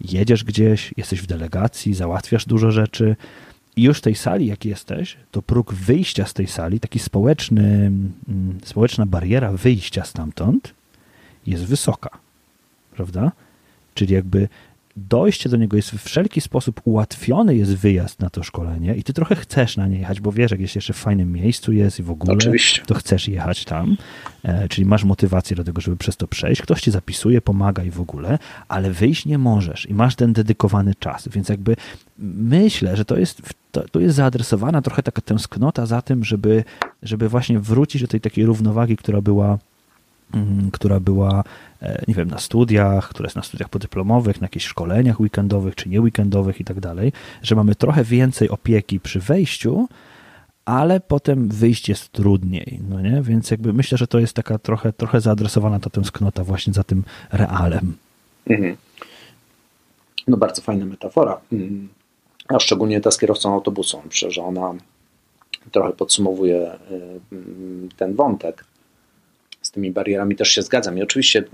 Jedziesz 0.00 0.44
gdzieś, 0.44 0.94
jesteś 0.96 1.20
w 1.20 1.26
delegacji, 1.26 1.94
załatwiasz 1.94 2.46
dużo 2.46 2.70
rzeczy 2.70 3.16
i 3.76 3.82
już 3.82 3.98
w 3.98 4.00
tej 4.00 4.14
sali, 4.14 4.46
jak 4.46 4.64
jesteś, 4.64 5.16
to 5.30 5.42
próg 5.42 5.74
wyjścia 5.74 6.26
z 6.26 6.34
tej 6.34 6.46
sali, 6.46 6.80
taki 6.80 6.98
społeczny, 6.98 7.62
mm, 8.28 8.58
społeczna 8.64 9.06
bariera 9.06 9.52
wyjścia 9.52 10.04
stamtąd 10.04 10.74
jest 11.46 11.64
wysoka, 11.64 12.10
prawda? 12.98 13.32
Czyli 13.94 14.14
jakby 14.14 14.48
dojście 14.96 15.48
do 15.48 15.56
niego 15.56 15.76
jest 15.76 15.90
w 15.90 16.02
wszelki 16.02 16.40
sposób 16.40 16.80
ułatwiony 16.84 17.56
jest 17.56 17.74
wyjazd 17.76 18.20
na 18.20 18.30
to 18.30 18.42
szkolenie 18.42 18.94
i 18.94 19.02
ty 19.02 19.12
trochę 19.12 19.34
chcesz 19.36 19.76
na 19.76 19.86
nie 19.86 19.98
jechać, 19.98 20.20
bo 20.20 20.32
wiesz, 20.32 20.50
jak 20.50 20.60
jest 20.60 20.74
jeszcze 20.74 20.92
w 20.92 20.96
fajnym 20.96 21.32
miejscu 21.32 21.72
jest 21.72 21.98
i 21.98 22.02
w 22.02 22.10
ogóle, 22.10 22.34
Oczywiście. 22.34 22.82
to 22.86 22.94
chcesz 22.94 23.28
jechać 23.28 23.64
tam, 23.64 23.96
e, 24.42 24.68
czyli 24.68 24.86
masz 24.86 25.04
motywację 25.04 25.56
do 25.56 25.64
tego, 25.64 25.80
żeby 25.80 25.96
przez 25.96 26.16
to 26.16 26.26
przejść. 26.28 26.62
Ktoś 26.62 26.80
ci 26.80 26.90
zapisuje, 26.90 27.40
pomaga 27.40 27.84
i 27.84 27.90
w 27.90 28.00
ogóle, 28.00 28.38
ale 28.68 28.90
wyjść 28.90 29.26
nie 29.26 29.38
możesz 29.38 29.86
i 29.86 29.94
masz 29.94 30.16
ten 30.16 30.32
dedykowany 30.32 30.94
czas, 30.94 31.28
więc 31.28 31.48
jakby 31.48 31.76
myślę, 32.18 32.96
że 32.96 33.04
to 33.04 33.18
jest, 33.18 33.42
to, 33.72 33.88
to 33.88 34.00
jest 34.00 34.16
zaadresowana 34.16 34.82
trochę 34.82 35.02
taka 35.02 35.22
tęsknota 35.22 35.86
za 35.86 36.02
tym, 36.02 36.24
żeby, 36.24 36.64
żeby 37.02 37.28
właśnie 37.28 37.58
wrócić 37.58 38.02
do 38.02 38.08
tej 38.08 38.20
takiej 38.20 38.46
równowagi, 38.46 38.96
która 38.96 39.20
była 39.20 39.58
która 40.72 41.00
była, 41.00 41.44
e, 41.82 42.02
nie 42.08 42.14
wiem, 42.14 42.28
na 42.28 42.38
studiach, 42.38 43.08
która 43.08 43.26
jest 43.26 43.36
na 43.36 43.42
studiach 43.42 43.68
podyplomowych, 43.68 44.40
na 44.40 44.44
jakichś 44.44 44.66
szkoleniach 44.66 45.20
weekendowych 45.20 45.74
czy 45.74 45.88
nie 45.88 46.00
weekendowych 46.00 46.60
i 46.60 46.64
tak 46.64 46.80
dalej, 46.80 47.12
że 47.42 47.54
mamy 47.54 47.74
trochę 47.74 48.04
więcej 48.04 48.48
opieki 48.48 49.00
przy 49.00 49.20
wejściu, 49.20 49.88
ale 50.64 51.00
potem 51.00 51.48
wyjść 51.48 51.88
jest 51.88 52.12
trudniej, 52.12 52.80
no 52.88 53.00
nie? 53.00 53.22
Więc 53.22 53.50
jakby 53.50 53.72
myślę, 53.72 53.98
że 53.98 54.06
to 54.06 54.18
jest 54.18 54.32
taka 54.32 54.58
trochę, 54.58 54.92
trochę 54.92 55.20
zaadresowana 55.20 55.80
ta 55.80 55.90
tęsknota 55.90 56.44
właśnie 56.44 56.72
za 56.72 56.84
tym 56.84 57.04
realem. 57.32 57.96
Mhm. 58.46 58.76
No 60.28 60.36
bardzo 60.36 60.62
fajna 60.62 60.86
metafora. 60.86 61.40
Mm 61.52 61.88
a 62.48 62.58
szczególnie 62.58 63.00
ta 63.00 63.10
z 63.10 63.18
kierowcą 63.18 63.54
autobusu. 63.54 64.02
Myślę, 64.06 64.30
że 64.30 64.42
ona 64.42 64.74
trochę 65.72 65.92
podsumowuje 65.92 66.72
y, 66.72 67.96
ten 67.96 68.14
wątek. 68.14 68.64
Tymi 69.78 69.90
barierami 69.90 70.36
też 70.36 70.48
się 70.48 70.62
zgadzam. 70.62 70.98
I 70.98 71.02
oczywiście, 71.02 71.44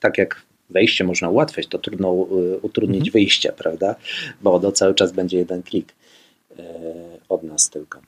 tak 0.00 0.18
jak 0.18 0.42
wejście 0.70 1.04
można 1.04 1.28
ułatwiać, 1.28 1.66
to 1.66 1.78
trudno 1.78 2.08
y, 2.08 2.58
utrudnić 2.62 3.00
mhm. 3.00 3.12
wyjście, 3.12 3.52
prawda? 3.52 3.94
Bo 4.42 4.60
to 4.60 4.72
cały 4.72 4.94
czas 4.94 5.12
będzie 5.12 5.38
jeden 5.38 5.62
klik 5.62 5.94
y, 6.50 6.62
od 7.28 7.42
nas 7.42 7.70
tylko. 7.70 8.00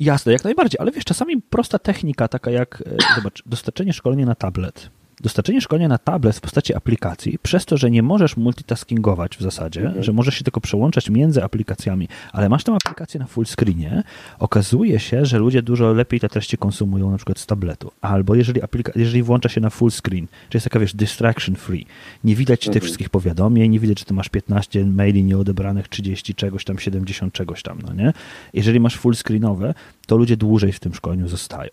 Jasne, 0.00 0.32
jak 0.32 0.44
najbardziej, 0.44 0.80
ale 0.80 0.90
wiesz, 0.92 1.04
czasami 1.04 1.42
prosta 1.42 1.78
technika, 1.78 2.28
taka 2.28 2.50
jak, 2.50 2.82
zobacz, 3.16 3.42
dostarczenie 3.46 3.92
szkolenia 3.92 4.26
na 4.26 4.34
tablet 4.34 4.90
dostarczenie 5.22 5.60
szkolenia 5.60 5.88
na 5.88 5.98
tablet 5.98 6.36
w 6.36 6.40
postaci 6.40 6.74
aplikacji, 6.74 7.38
przez 7.42 7.66
to, 7.66 7.76
że 7.76 7.90
nie 7.90 8.02
możesz 8.02 8.36
multitaskingować 8.36 9.36
w 9.36 9.40
zasadzie, 9.40 9.80
mhm. 9.80 10.02
że 10.04 10.12
możesz 10.12 10.34
się 10.34 10.44
tylko 10.44 10.60
przełączać 10.60 11.10
między 11.10 11.44
aplikacjami, 11.44 12.08
ale 12.32 12.48
masz 12.48 12.64
tę 12.64 12.72
aplikację 12.84 13.20
na 13.20 13.26
full 13.26 13.46
screenie, 13.46 14.02
okazuje 14.38 15.00
się, 15.00 15.26
że 15.26 15.38
ludzie 15.38 15.62
dużo 15.62 15.92
lepiej 15.92 16.20
te 16.20 16.28
treści 16.28 16.58
konsumują 16.58 17.10
na 17.10 17.16
przykład 17.16 17.38
z 17.38 17.46
tabletu. 17.46 17.92
Albo 18.00 18.34
jeżeli, 18.34 18.62
aplika- 18.62 18.92
jeżeli 18.96 19.22
włącza 19.22 19.48
się 19.48 19.60
na 19.60 19.70
full 19.70 19.90
screen, 19.90 20.26
czyli 20.26 20.56
jest 20.56 20.64
taka, 20.64 20.78
wiesz, 20.78 20.94
distraction 20.94 21.56
free, 21.56 21.86
nie 22.24 22.36
widać 22.36 22.60
mhm. 22.60 22.72
tych 22.72 22.82
wszystkich 22.82 23.10
powiadomień, 23.10 23.70
nie 23.70 23.80
widać, 23.80 23.98
że 23.98 24.04
ty 24.04 24.14
masz 24.14 24.28
15 24.28 24.86
maili 24.86 25.24
nieodebranych, 25.24 25.88
30 25.88 26.34
czegoś 26.34 26.64
tam, 26.64 26.78
70 26.78 27.32
czegoś 27.32 27.62
tam, 27.62 27.78
no 27.86 27.94
nie? 27.94 28.12
Jeżeli 28.54 28.80
masz 28.80 28.96
full 28.96 29.14
screenowe, 29.14 29.74
to 30.06 30.16
ludzie 30.16 30.36
dłużej 30.36 30.72
w 30.72 30.80
tym 30.80 30.94
szkoleniu 30.94 31.28
zostają. 31.28 31.70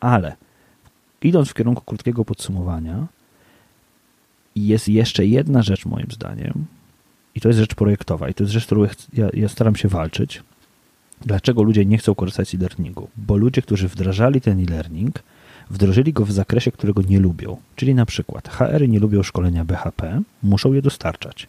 Ale 0.00 0.36
idąc 1.26 1.48
w 1.48 1.54
kierunku 1.54 1.82
krótkiego 1.84 2.24
podsumowania, 2.24 3.06
jest 4.56 4.88
jeszcze 4.88 5.26
jedna 5.26 5.62
rzecz 5.62 5.86
moim 5.86 6.06
zdaniem, 6.10 6.66
i 7.34 7.40
to 7.40 7.48
jest 7.48 7.60
rzecz 7.60 7.74
projektowa, 7.74 8.28
i 8.28 8.34
to 8.34 8.44
jest 8.44 8.52
rzecz, 8.52 8.66
którą 8.66 8.86
ja, 9.12 9.28
ja 9.34 9.48
staram 9.48 9.76
się 9.76 9.88
walczyć. 9.88 10.42
Dlaczego 11.20 11.62
ludzie 11.62 11.84
nie 11.84 11.98
chcą 11.98 12.14
korzystać 12.14 12.48
z 12.48 12.54
e-learningu? 12.54 13.08
Bo 13.16 13.36
ludzie, 13.36 13.62
którzy 13.62 13.88
wdrażali 13.88 14.40
ten 14.40 14.60
e-learning, 14.60 15.22
wdrożyli 15.70 16.12
go 16.12 16.24
w 16.24 16.32
zakresie, 16.32 16.72
którego 16.72 17.02
nie 17.02 17.20
lubią. 17.20 17.56
Czyli 17.76 17.94
na 17.94 18.06
przykład 18.06 18.48
HR-y 18.48 18.88
nie 18.88 18.98
lubią 18.98 19.22
szkolenia 19.22 19.64
BHP, 19.64 20.22
muszą 20.42 20.72
je 20.72 20.82
dostarczać 20.82 21.48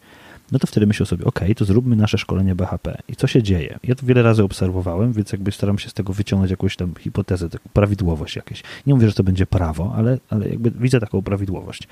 no 0.52 0.60
to 0.60 0.68
wtedy 0.68 0.88
myślę 0.88 1.06
sobie, 1.06 1.26
ok, 1.26 1.39
to 1.56 1.66
zróbmy 1.66 1.95
nasze 1.95 2.18
szkolenie 2.18 2.56
BHP. 2.56 2.98
I 3.08 3.16
co 3.16 3.28
się 3.28 3.43
dzieje? 3.43 3.80
Ja 3.84 3.95
to 3.95 4.06
wiele 4.06 4.22
razy 4.22 4.43
obserwowałem, 4.43 5.14
więc 5.14 5.32
jakby 5.32 5.52
staram 5.52 5.80
się 5.80 5.89
z 5.89 5.93
tego 5.93 6.14
wyciągnąć 6.14 6.52
jakąś 6.52 6.76
tam 6.76 6.93
hipotezę, 7.00 7.50
taką 7.50 7.70
prawidłowość 7.74 8.36
jakieś. 8.36 8.64
Nie 8.88 8.93
mówię, 8.93 9.08
że 9.08 9.14
to 9.14 9.24
będzie 9.24 9.45
prawo, 9.45 9.93
ale, 9.95 10.18
ale 10.30 10.50
jakby 10.50 10.72
widzę 10.72 11.00
taką 11.00 11.22
prawidłowość. 11.22 11.88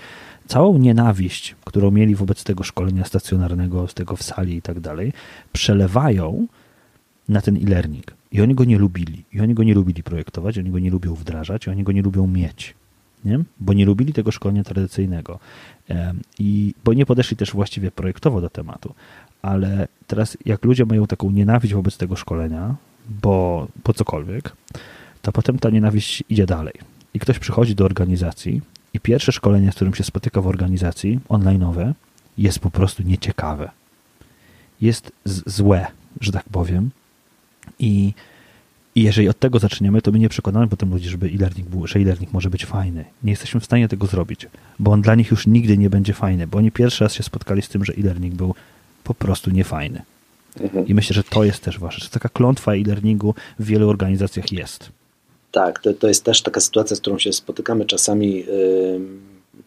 Całą 0.48 0.78
nienawiść, 0.78 1.56
którą 1.66 1.92
mieli 1.92 2.16
wobec 2.16 2.44
tego 2.44 2.64
szkolenia 2.64 3.06
stacjonarnego, 3.06 3.88
z 3.88 3.94
tego 3.94 4.16
w 4.16 4.24
sali 4.24 4.56
i 4.56 4.62
tak 4.62 4.80
dalej, 4.80 5.14
przelewają 5.54 6.48
na 7.30 7.42
ten 7.42 7.58
e-learning. 7.58 8.14
I 8.32 8.42
oni 8.42 8.56
go 8.56 8.64
nie 8.64 8.78
lubili. 8.78 9.24
I 9.34 9.42
oni 9.42 9.54
go 9.54 9.64
nie 9.64 9.74
lubili 9.74 10.04
projektować, 10.04 10.58
oni 10.58 10.72
go 10.72 10.80
nie 10.80 10.92
lubią 10.92 11.16
wdrażać, 11.16 11.68
oni 11.68 11.84
go 11.84 11.92
nie 11.92 12.02
lubią 12.02 12.28
mieć. 12.28 12.76
Nie? 13.26 13.40
Bo 13.60 13.74
nie 13.74 13.86
lubili 13.86 14.14
tego 14.14 14.32
szkolenia 14.32 14.64
tradycyjnego. 14.64 15.40
I, 16.40 16.74
bo 16.86 16.94
nie 16.94 17.06
podeszli 17.06 17.38
też 17.38 17.52
właściwie 17.52 17.92
projektowo 17.92 18.42
do 18.42 18.50
tematu. 18.50 18.96
Ale 19.42 19.88
teraz, 20.08 20.38
jak 20.46 20.66
ludzie 20.66 20.86
mają 20.86 21.08
taką 21.08 21.32
nienawiść 21.32 21.74
wobec 21.74 21.98
tego 21.98 22.16
szkolenia, 22.16 22.76
bo 23.10 23.68
po 23.84 23.94
cokolwiek, 23.94 24.56
to 25.22 25.32
potem 25.32 25.60
ta 25.60 25.70
nienawiść 25.70 26.24
idzie 26.30 26.46
dalej. 26.46 26.74
I 27.14 27.20
ktoś 27.20 27.40
przychodzi 27.40 27.76
do 27.76 27.86
organizacji 27.86 28.62
i 28.94 29.00
pierwsze 29.00 29.32
szkolenie, 29.32 29.72
z 29.72 29.76
którym 29.76 29.94
się 29.94 30.04
spotyka 30.04 30.42
w 30.42 30.48
organizacji, 30.48 31.20
online'owe, 31.30 31.94
jest 32.38 32.60
po 32.60 32.72
prostu 32.72 33.04
nieciekawe. 33.04 33.72
Jest 34.82 35.12
złe, 35.26 35.88
że 36.22 36.32
tak 36.32 36.44
powiem. 36.52 36.90
I 37.80 38.14
i 38.96 39.04
jeżeli 39.04 39.30
od 39.30 39.40
tego 39.40 39.60
zaczniemy, 39.60 40.02
to 40.02 40.12
my 40.12 40.20
nie 40.20 40.30
przekonamy 40.30 40.68
potem 40.68 40.92
ludzi, 40.92 41.10
żeby 41.10 41.28
e-learning 41.28 41.70
był, 41.70 41.88
że 41.88 42.00
e-learning 42.00 42.34
może 42.34 42.50
być 42.50 42.66
fajny. 42.66 43.06
Nie 43.24 43.32
jesteśmy 43.32 43.60
w 43.60 43.66
stanie 43.66 43.88
tego 43.88 44.08
zrobić, 44.08 44.48
bo 44.80 44.92
on 44.92 45.02
dla 45.02 45.16
nich 45.16 45.32
już 45.32 45.48
nigdy 45.48 45.78
nie 45.78 45.90
będzie 45.90 46.14
fajny, 46.14 46.48
bo 46.48 46.58
oni 46.58 46.72
pierwszy 46.72 47.04
raz 47.04 47.14
się 47.14 47.24
spotkali 47.24 47.62
z 47.62 47.70
tym, 47.70 47.86
że 47.86 47.94
e-learning 47.94 48.36
był 48.36 48.56
po 49.04 49.14
prostu 49.14 49.52
niefajny. 49.52 50.02
Mhm. 50.60 50.88
I 50.88 50.94
myślę, 50.94 51.14
że 51.14 51.24
to 51.24 51.44
jest 51.44 51.64
też 51.64 51.80
ważne, 51.80 52.04
że 52.04 52.10
taka 52.10 52.30
klątwa 52.30 52.74
e-learningu 52.74 53.36
w 53.60 53.66
wielu 53.66 53.90
organizacjach 53.90 54.52
jest. 54.52 54.90
Tak, 55.52 55.80
to, 55.80 55.94
to 55.94 56.08
jest 56.08 56.24
też 56.24 56.42
taka 56.42 56.60
sytuacja, 56.60 56.96
z 56.96 57.00
którą 57.00 57.20
się 57.20 57.34
spotykamy 57.34 57.86
czasami, 57.86 58.36
yy, 58.36 58.46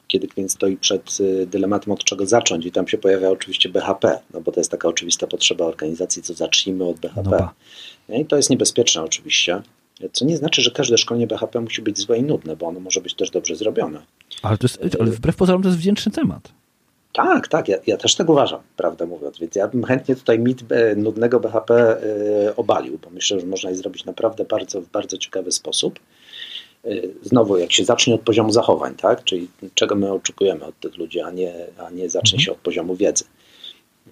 kiedy 0.08 0.28
klient 0.28 0.52
stoi 0.52 0.76
przed 0.76 1.20
yy, 1.20 1.46
dylematem, 1.46 1.92
od 1.92 2.04
czego 2.04 2.26
zacząć 2.26 2.66
i 2.66 2.72
tam 2.72 2.88
się 2.88 2.98
pojawia 2.98 3.30
oczywiście 3.30 3.68
BHP, 3.68 4.18
no 4.34 4.40
bo 4.40 4.52
to 4.52 4.60
jest 4.60 4.70
taka 4.70 4.88
oczywista 4.88 5.26
potrzeba 5.26 5.64
organizacji, 5.64 6.22
co 6.22 6.34
zacznijmy 6.34 6.84
od 6.84 6.98
BHP. 6.98 7.30
No 7.30 7.50
i 8.09 8.26
to 8.26 8.36
jest 8.36 8.50
niebezpieczne 8.50 9.02
oczywiście. 9.02 9.62
Co 10.12 10.24
nie 10.24 10.36
znaczy, 10.36 10.62
że 10.62 10.70
każde 10.70 10.98
szkolenie 10.98 11.26
BHP 11.26 11.61
musi 11.61 11.82
być 11.82 11.98
złe 11.98 12.18
i 12.18 12.22
nudne, 12.22 12.56
bo 12.56 12.66
ono 12.66 12.80
może 12.80 13.00
być 13.00 13.14
też 13.14 13.30
dobrze 13.30 13.56
zrobione. 13.56 14.02
Ale, 14.42 14.59
to 14.59 14.64
jest, 14.64 14.96
ale 15.00 15.11
wbrew 15.11 15.36
pozorom 15.36 15.62
to 15.62 15.68
jest 15.68 15.78
wdzięczny 15.78 16.12
temat. 16.12 16.52
Tak, 17.12 17.48
tak, 17.48 17.68
ja, 17.68 17.76
ja, 17.86 17.96
też 17.96 18.14
tak 18.14 18.28
uważam, 18.28 18.61
prawdę 18.76 19.06
mówiąc, 19.06 19.38
więc 19.38 19.54
ja 19.54 19.68
bym 19.68 19.84
chętnie 19.84 20.16
tutaj 20.16 20.38
mit 20.38 20.72
e, 20.72 20.96
nudnego 20.96 21.40
BHP 21.40 21.74
e, 21.74 22.56
obalił, 22.56 22.98
bo 23.04 23.11
myślę, 23.11 23.40
że 23.40 23.46
można 23.46 23.70
je 23.70 23.76
zrobić 23.76 24.04
naprawdę 24.04 24.44
bardzo, 24.44 24.80
w 24.80 24.88
bardzo 24.88 25.18
ciekawy 25.18 25.52
sposób. 25.52 25.98
E, 26.84 26.90
znowu, 27.22 27.59
jak 27.59 27.72
się 27.72 27.84
zacznie 27.84 28.14
od 28.14 28.20
poziomu 28.20 28.52
zachowań, 28.52 28.94
tak, 28.94 29.24
czyli 29.24 29.48
czego 29.74 29.94
my 29.94 30.12
oczekujemy 30.12 30.64
od 30.64 30.80
tych 30.80 30.96
ludzi, 30.96 31.20
a 31.20 31.30
nie, 31.30 31.54
a 31.78 31.90
nie 31.90 32.11
zacznie 32.11 32.36
mhm. 32.36 32.44
się 32.44 32.52
od 32.52 32.59
poziomu 32.59 32.96
wiedzy, 32.96 33.24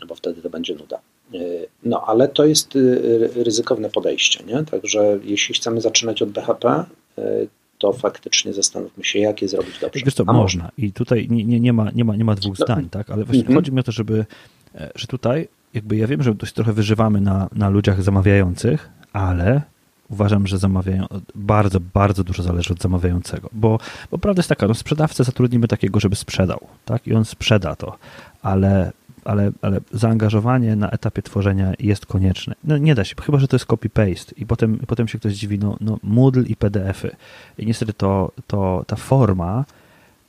no 0.01 0.07
bo 0.07 0.15
wtedy 0.15 0.43
to 0.43 0.51
będzie 0.51 0.75
nuda. 0.75 1.01
E, 1.35 1.39
no, 1.85 2.05
ale 2.07 2.29
to 2.29 2.45
jest 2.45 2.77
y, 2.77 3.31
ryzykowne 3.45 3.91
podejście, 3.91 4.45
nie? 4.45 4.65
Także 4.65 5.19
jeśli 5.25 5.55
chcemy 5.55 5.81
zaczynać 5.81 6.23
od 6.23 6.31
BHP, 6.31 6.69
e, 6.69 7.47
to 7.79 7.93
faktycznie 7.93 8.53
zastanówmy 8.53 9.05
się, 9.05 9.19
jak 9.19 9.43
je 9.43 9.49
zrobić 9.49 9.79
dobrze. 9.81 10.05
Wiesz 10.05 10.15
co, 10.15 10.25
A 10.27 10.33
można. 10.33 10.65
można. 10.65 10.71
I 10.79 10.93
tutaj 10.93 11.27
nie, 11.31 11.45
nie, 11.45 11.61
nie, 11.61 11.73
ma, 11.73 11.91
nie, 11.91 12.05
ma, 12.05 12.17
nie 12.17 12.25
ma 12.25 12.35
dwóch 12.35 12.59
no. 12.59 12.67
zdań, 12.67 12.89
tak? 12.91 13.11
Ale 13.11 13.25
właśnie 13.25 13.43
mm 13.43 13.53
-hmm. 13.53 13.57
chodzi 13.57 13.73
mi 13.73 13.81
o 13.81 13.83
to, 13.83 13.93
żeby, 13.93 14.27
e, 14.75 14.91
że 14.95 15.07
tutaj 15.07 15.49
jakby 15.75 15.97
ja 15.97 16.07
wiem, 16.07 16.23
że 16.23 16.35
dość 16.35 16.53
trochę 16.53 16.73
wyżywamy 16.73 17.21
na, 17.21 17.49
na 17.53 17.69
ludziach 17.69 18.03
zamawiających, 18.03 18.89
ale 19.13 19.63
uważam, 20.09 20.47
że 20.47 20.59
zamawiają, 20.59 21.07
bardzo, 21.35 21.81
bardzo 21.81 22.25
dużo 22.25 22.43
zależy 22.43 22.73
od 22.73 22.83
zamawiającego, 22.83 23.49
bo, 23.53 23.79
bo 24.11 24.19
prawda 24.19 24.41
jest 24.41 24.49
taka, 24.49 24.69
no 24.69 24.75
sprzedawcę 24.75 25.25
zatrudnimy 25.25 25.69
takiego, 25.69 26.01
żeby 26.01 26.17
sprzedał, 26.17 26.61
tak? 26.85 27.07
I 27.07 27.15
on 27.15 27.25
sprzeda 27.25 27.77
to, 27.77 27.99
ale 28.43 28.93
ale, 29.27 29.51
ale 29.63 29.81
zaangażowanie 29.93 30.77
na 30.77 30.91
etapie 30.91 31.23
tworzenia 31.23 31.73
jest 31.79 32.07
konieczne. 32.07 32.55
No 32.65 32.79
nie 32.79 32.95
da 32.95 33.05
się, 33.05 33.15
chyba 33.23 33.39
że 33.39 33.49
to 33.49 33.57
jest 33.57 33.67
copy-paste 33.67 34.33
i 34.37 34.47
potem, 34.47 34.79
potem 34.87 35.09
się 35.09 35.19
ktoś 35.19 35.35
dziwi, 35.35 35.59
no, 35.59 35.77
no 35.81 35.99
Moodle 36.03 36.43
i 36.43 36.57
PDF-y. 36.57 37.17
I 37.59 37.67
niestety 37.67 37.93
to, 37.93 38.33
to, 38.47 38.85
ta 38.87 38.97
forma 38.97 39.65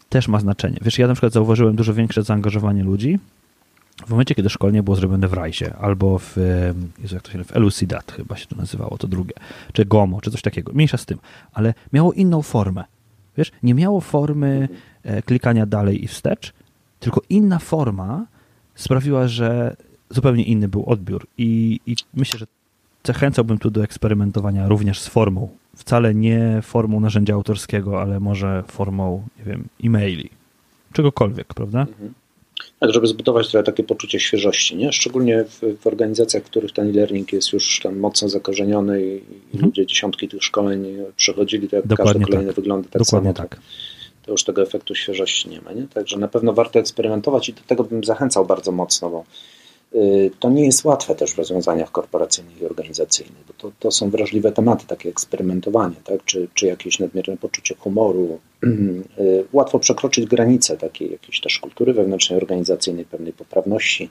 też 0.09 0.27
ma 0.27 0.39
znaczenie. 0.39 0.77
Wiesz, 0.81 0.99
ja 0.99 1.07
na 1.07 1.13
przykład 1.13 1.33
zauważyłem 1.33 1.75
dużo 1.75 1.93
większe 1.93 2.23
zaangażowanie 2.23 2.83
ludzi 2.83 3.19
w 4.05 4.09
momencie, 4.09 4.35
kiedy 4.35 4.49
szkolenie 4.49 4.83
było 4.83 4.95
zrobione 4.95 5.27
w 5.27 5.33
Rajsie 5.33 5.73
albo 5.79 6.19
w, 6.19 6.37
Jezu, 6.99 7.15
jak 7.15 7.23
to 7.23 7.31
się 7.31 7.43
w 7.43 7.55
Elucidat 7.55 8.11
chyba 8.11 8.37
się 8.37 8.47
to 8.47 8.55
nazywało, 8.55 8.97
to 8.97 9.07
drugie, 9.07 9.33
czy 9.73 9.85
Gomo, 9.85 10.21
czy 10.21 10.31
coś 10.31 10.41
takiego. 10.41 10.71
Mniejsza 10.73 10.97
z 10.97 11.05
tym, 11.05 11.17
ale 11.53 11.73
miało 11.93 12.13
inną 12.13 12.41
formę. 12.41 12.83
Wiesz, 13.37 13.51
nie 13.63 13.73
miało 13.73 14.01
formy 14.01 14.69
e, 15.03 15.21
klikania 15.21 15.65
dalej 15.65 16.03
i 16.03 16.07
wstecz, 16.07 16.53
tylko 16.99 17.21
inna 17.29 17.59
forma, 17.59 18.25
sprawiła, 18.77 19.27
że 19.27 19.75
zupełnie 20.09 20.43
inny 20.43 20.67
był 20.67 20.83
odbiór. 20.85 21.27
I, 21.37 21.79
i 21.85 21.95
myślę, 22.13 22.39
że 22.39 22.45
zachęcałbym 23.03 23.57
tu 23.57 23.69
do 23.69 23.83
eksperymentowania 23.83 24.67
również 24.67 24.99
z 24.99 25.07
formą. 25.07 25.49
Wcale 25.75 26.15
nie 26.15 26.59
formą 26.63 26.99
narzędzia 26.99 27.33
autorskiego, 27.33 28.01
ale 28.01 28.19
może 28.19 28.63
formą, 28.67 29.23
nie 29.39 29.45
wiem, 29.45 29.67
e-maili. 29.83 30.29
Czegokolwiek, 30.93 31.53
prawda? 31.53 31.79
Mhm. 31.79 32.13
Tak, 32.79 32.93
żeby 32.93 33.07
zbudować 33.07 33.47
trochę 33.51 33.63
takie 33.63 33.83
poczucie 33.83 34.19
świeżości, 34.19 34.75
nie? 34.75 34.91
Szczególnie 34.91 35.43
w, 35.43 35.61
w 35.81 35.87
organizacjach, 35.87 36.43
w 36.43 36.45
których 36.45 36.71
ten 36.71 36.89
e-learning 36.89 37.33
jest 37.33 37.53
już 37.53 37.79
tam 37.83 37.99
mocno 37.99 38.29
zakorzeniony 38.29 39.01
i, 39.05 39.21
mhm. 39.53 39.65
ludzie 39.65 39.85
dziesiątki 39.85 40.27
tych 40.27 40.43
szkoleń 40.43 40.85
przechodzili, 41.15 41.69
to 41.69 41.75
jak 41.75 41.87
Dokładnie 41.87 42.13
każde 42.13 42.25
kolejne 42.25 42.47
tak. 42.47 42.55
wygląda 42.55 42.89
tak 42.89 43.01
Dokładnie 43.01 43.33
samo. 43.33 43.49
tak. 43.49 43.59
To 44.27 44.31
już 44.31 44.43
tego 44.43 44.61
efektu 44.61 44.95
świeżości 44.95 45.49
nie 45.49 45.61
ma, 45.61 45.71
nie? 45.71 45.87
Także 45.87 46.17
na 46.17 46.27
pewno 46.27 46.53
warto 46.53 46.79
eksperymentować 46.79 47.49
i 47.49 47.53
do 47.53 47.61
tego 47.67 47.83
bym 47.83 48.03
zachęcał 48.03 48.45
bardzo 48.45 48.71
mocno, 48.71 49.09
bo 49.09 49.23
Y, 49.95 50.31
to 50.39 50.49
nie 50.49 50.65
jest 50.65 50.85
łatwe 50.85 51.15
też 51.15 51.33
w 51.33 51.37
rozwiązaniach 51.37 51.91
korporacyjnych 51.91 52.61
i 52.61 52.65
organizacyjnych, 52.65 53.43
bo 53.47 53.53
to, 53.57 53.71
to 53.79 53.91
są 53.91 54.09
wrażliwe 54.09 54.51
tematy, 54.51 54.87
takie 54.87 55.09
eksperymentowanie, 55.09 55.95
tak? 56.03 56.25
czy, 56.25 56.47
czy 56.53 56.65
jakieś 56.65 56.99
nadmierne 56.99 57.37
poczucie 57.37 57.75
humoru. 57.75 58.39
Y, 59.19 59.45
łatwo 59.53 59.79
przekroczyć 59.79 60.25
granice 60.25 60.77
takiej 60.77 61.11
jakiejś 61.11 61.41
też 61.41 61.59
kultury 61.59 61.93
wewnętrznej, 61.93 62.39
organizacyjnej, 62.39 63.05
pewnej 63.05 63.33
poprawności. 63.33 64.09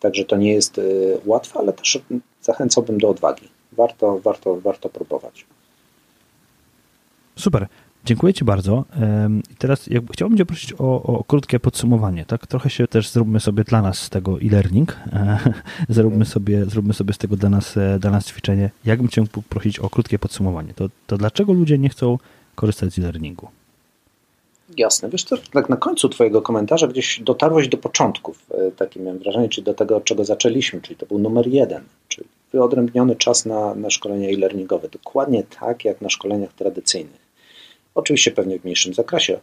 Także 0.00 0.24
to 0.24 0.36
nie 0.36 0.52
jest 0.52 0.78
y, 0.78 1.18
łatwe, 1.24 1.58
ale 1.58 1.72
też 1.72 1.98
zachęcałbym 2.42 2.98
do 2.98 3.08
odwagi. 3.08 3.48
Warto, 3.72 4.18
warto, 4.18 4.60
warto 4.60 4.88
próbować. 4.88 5.46
Super. 7.36 7.66
Dziękuję 8.04 8.34
Ci 8.34 8.44
bardzo. 8.44 8.84
I 9.52 9.56
teraz 9.56 9.88
chciałbym 10.12 10.38
Cię 10.38 10.46
prosić 10.46 10.72
o, 10.72 11.02
o, 11.02 11.24
krótkie 11.24 11.60
podsumowanie. 11.60 12.24
Tak? 12.24 12.46
Trochę 12.46 12.70
się 12.70 12.88
też 12.88 13.10
zróbmy 13.10 13.40
sobie 13.40 13.64
dla 13.64 13.82
nas 13.82 13.98
z 13.98 14.10
tego 14.10 14.40
e-learning. 14.40 14.96
zróbmy, 15.88 16.24
sobie, 16.24 16.64
zróbmy 16.64 16.94
sobie 16.94 17.12
z 17.12 17.18
tego 17.18 17.36
dla 17.36 17.50
nas, 17.50 17.76
e, 17.76 17.98
dla 17.98 18.10
nas 18.10 18.26
ćwiczenie. 18.26 18.70
Jakbym 18.84 19.08
Cię 19.08 19.20
mógł 19.20 19.42
prosić 19.42 19.78
o 19.78 19.90
krótkie 19.90 20.18
podsumowanie? 20.18 20.74
To, 20.74 20.88
to 21.06 21.18
dlaczego 21.18 21.52
ludzie 21.52 21.78
nie 21.78 21.88
chcą 21.88 22.18
korzystać 22.54 22.92
z 22.92 22.98
e-learningu? 22.98 23.48
Jasne. 24.76 25.08
Wiesz, 25.08 25.24
to 25.24 25.36
tak 25.52 25.68
na 25.68 25.76
końcu 25.76 26.08
Twojego 26.08 26.42
komentarza 26.42 26.86
gdzieś 26.86 27.20
dotarłeś 27.20 27.68
do 27.68 27.76
początków, 27.76 28.46
e, 28.50 28.70
takie 28.70 29.00
miałem 29.00 29.18
wrażenie, 29.18 29.48
czyli 29.48 29.64
do 29.64 29.74
tego, 29.74 29.96
od 29.96 30.04
czego 30.04 30.24
zaczęliśmy, 30.24 30.80
czyli 30.80 30.96
to 30.96 31.06
był 31.06 31.18
numer 31.18 31.46
jeden, 31.46 31.82
czyli 32.08 32.28
wyodrębniony 32.52 33.16
czas 33.16 33.46
na, 33.46 33.74
na 33.74 33.90
szkolenia 33.90 34.28
e-learningowe. 34.28 34.88
Dokładnie 34.88 35.42
tak, 35.60 35.84
jak 35.84 36.00
na 36.00 36.08
szkoleniach 36.08 36.52
tradycyjnych. 36.52 37.23
Oczywiście 37.94 38.30
pewnie 38.30 38.58
w 38.58 38.64
mniejszym 38.64 38.94
zakresie, 38.94 39.40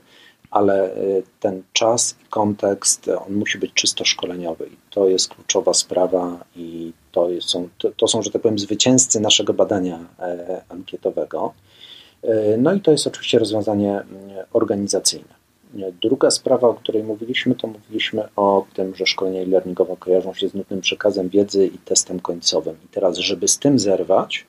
ale 0.52 0.97
y, 0.97 1.24
ten 1.39 1.64
czas 1.74 2.16
i 2.26 2.30
kontekst, 2.30 3.08
on 3.28 3.34
musi 3.34 3.58
być 3.58 3.74
czysto 3.74 4.06
szkoleniowy 4.06 4.68
i 4.68 4.78
to 4.89 5.10
jest 5.10 5.30
kluczowa 5.30 5.74
sprawa 5.74 6.45
i 6.56 6.91
to, 7.12 7.28
są, 7.41 7.70
to, 7.78 7.91
to 7.97 8.08
są, 8.08 8.22
że 8.22 8.32
tak 8.32 8.41
powiem, 8.41 8.60
zwycięzcy 8.60 9.20
naszego 9.20 9.54
badania 9.54 9.99
e, 10.20 10.62
ankietowego. 10.70 11.54
E, 12.24 12.58
no 12.58 12.74
i 12.74 12.82
to 12.82 12.91
jest 12.91 13.08
oczywiście 13.08 13.39
rozwiązanie 13.39 14.04
organizacyjne. 14.54 15.41
Druga 16.02 16.32
sprawa, 16.32 16.68
o 16.68 16.74
której 16.74 17.04
mówiliśmy, 17.04 17.56
to 17.56 17.68
mówiliśmy 17.68 18.24
o 18.36 18.66
tym, 18.74 18.95
że 18.95 19.06
szkolenia 19.06 19.41
e-learningowe 19.41 19.95
kojarzą 19.99 20.34
się 20.34 20.49
z 20.49 20.54
nutnym 20.54 20.82
przekazem 20.82 21.30
wiedzy 21.30 21.68
i 21.68 21.78
testem 21.78 22.20
końcowym. 22.20 22.76
I 22.86 22.88
teraz, 22.88 23.18
żeby 23.18 23.47
z 23.47 23.60
tym 23.60 23.80
zerwać, 23.80 24.45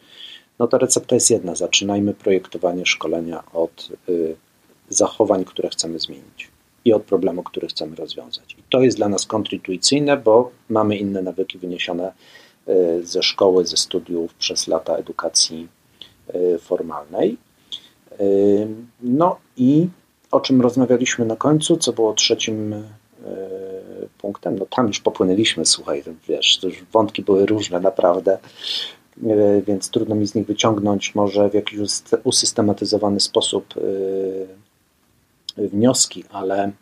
no 0.58 0.68
to 0.68 0.78
recepta 0.78 1.14
jest 1.14 1.30
jedna. 1.30 1.54
Zaczynajmy 1.54 2.14
projektowanie 2.14 2.86
szkolenia 2.86 3.44
od 3.52 3.88
y, 4.08 4.36
zachowań, 4.88 5.44
które 5.44 5.68
chcemy 5.68 5.98
zmienić 5.98 6.50
i 6.84 6.92
od 6.92 7.02
problemu, 7.02 7.42
który 7.42 7.68
chcemy 7.68 7.96
rozwiązać. 7.96 8.56
I 8.58 8.62
to 8.70 8.80
jest 8.80 8.96
dla 8.96 9.08
nas 9.08 9.26
kontrintuicyjne, 9.26 10.16
bo 10.16 10.50
mamy 10.68 10.96
inne 10.96 11.22
nawyki 11.22 11.58
wyniesione 11.58 12.12
y, 12.68 13.06
ze 13.06 13.22
szkoły, 13.22 13.66
ze 13.66 13.76
studiów 13.76 14.34
przez 14.34 14.66
lata 14.66 14.96
edukacji 14.96 15.68
y, 16.34 16.58
formalnej. 16.58 17.36
No 19.02 19.38
i 19.56 19.88
o 20.30 20.40
czym 20.40 20.60
rozmawialiśmy 20.60 21.24
na 21.24 21.36
końcu, 21.36 21.76
co 21.76 21.92
było 21.92 22.14
trzecim 22.14 22.74
punktem, 24.18 24.58
no 24.58 24.66
tam 24.76 24.86
już 24.86 25.00
popłynęliśmy, 25.00 25.66
słuchaj, 25.66 26.02
wiesz, 26.28 26.60
wątki 26.92 27.22
były 27.22 27.46
różne 27.46 27.80
naprawdę, 27.80 28.38
więc 29.66 29.90
trudno 29.90 30.14
mi 30.14 30.26
z 30.26 30.34
nich 30.34 30.46
wyciągnąć 30.46 31.14
może 31.14 31.50
w 31.50 31.54
jakiś 31.54 31.78
usystematyzowany 32.24 33.20
sposób 33.20 33.74
e, 35.58 35.66
wnioski, 35.68 36.24
ale 36.30 36.64
e, 36.64 36.72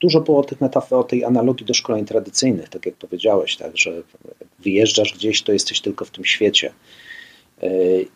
dużo 0.00 0.20
było 0.20 0.38
o 0.38 0.44
tych 0.44 0.60
metafor, 0.60 0.98
o 1.00 1.04
tej 1.04 1.24
analogii 1.24 1.66
do 1.66 1.74
szkoleń 1.74 2.04
tradycyjnych, 2.04 2.68
tak 2.68 2.86
jak 2.86 2.94
powiedziałeś, 2.94 3.56
tak, 3.56 3.76
że 3.76 4.02
wyjeżdżasz 4.58 5.14
gdzieś, 5.14 5.42
to 5.42 5.52
jesteś 5.52 5.80
tylko 5.80 6.04
w 6.04 6.10
tym 6.10 6.24
świecie 6.24 6.72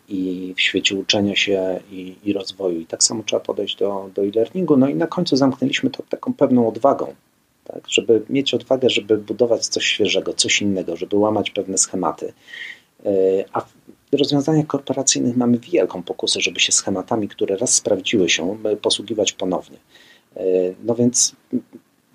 i 0.09 0.53
w 0.57 0.61
świecie 0.61 0.95
uczenia 0.95 1.35
się 1.35 1.79
i, 1.91 2.15
i 2.23 2.33
rozwoju. 2.33 2.79
I 2.79 2.85
tak 2.85 3.03
samo 3.03 3.23
trzeba 3.23 3.39
podejść 3.39 3.77
do, 3.77 4.09
do 4.15 4.21
e-learningu. 4.21 4.77
No 4.77 4.87
i 4.87 4.95
na 4.95 5.07
końcu 5.07 5.35
zamknęliśmy 5.37 5.89
to 5.89 6.03
taką 6.09 6.33
pewną 6.33 6.67
odwagą, 6.67 7.15
tak, 7.63 7.83
żeby 7.89 8.21
mieć 8.29 8.53
odwagę, 8.53 8.89
żeby 8.89 9.17
budować 9.17 9.67
coś 9.67 9.85
świeżego, 9.85 10.33
coś 10.33 10.61
innego, 10.61 10.95
żeby 10.95 11.15
łamać 11.15 11.51
pewne 11.51 11.77
schematy. 11.77 12.33
E, 13.05 13.09
a 13.53 13.61
w 13.61 14.15
rozwiązaniach 14.19 14.67
korporacyjnych 14.67 15.37
mamy 15.37 15.57
wielką 15.57 16.03
pokusę, 16.03 16.41
żeby 16.41 16.59
się 16.59 16.71
schematami, 16.71 17.27
które 17.27 17.57
raz 17.57 17.73
sprawdziły 17.73 18.29
się, 18.29 18.57
e, 18.63 18.75
posługiwać 18.75 19.31
ponownie. 19.31 19.77
E, 20.35 20.43
no 20.83 20.95
więc 20.95 21.35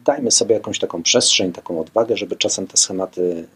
dajmy 0.05 0.30
sobie 0.30 0.55
jakąś 0.55 0.78
taką 0.78 1.03
przestrzeń, 1.03 1.53
taką 1.53 1.80
odwagę, 1.80 2.16
żeby 2.16 2.36
czasem 2.36 2.66
te 2.66 2.76
schematy 2.76 3.49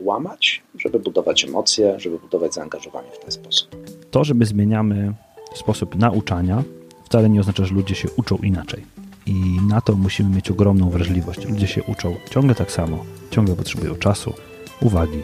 łamać, 0.00 0.62
żeby 0.78 0.98
budować 0.98 1.44
emocje, 1.44 2.00
żeby 2.00 2.18
budować 2.18 2.54
zaangażowanie 2.54 3.08
w 3.12 3.18
ten 3.18 3.30
sposób. 3.30 3.76
To, 4.10 4.24
że 4.24 4.34
my 4.34 4.46
zmieniamy 4.46 5.12
sposób 5.54 5.96
nauczania, 5.96 6.62
wcale 7.04 7.30
nie 7.30 7.40
oznacza, 7.40 7.64
że 7.64 7.74
ludzie 7.74 7.94
się 7.94 8.08
uczą 8.16 8.36
inaczej. 8.36 8.84
I 9.26 9.34
na 9.68 9.80
to 9.80 9.92
musimy 9.92 10.36
mieć 10.36 10.50
ogromną 10.50 10.90
wrażliwość. 10.90 11.48
Ludzie 11.48 11.66
się 11.66 11.82
uczą 11.82 12.14
ciągle 12.30 12.54
tak 12.54 12.72
samo, 12.72 13.04
ciągle 13.30 13.56
potrzebują 13.56 13.94
czasu, 13.94 14.34
uwagi, 14.80 15.18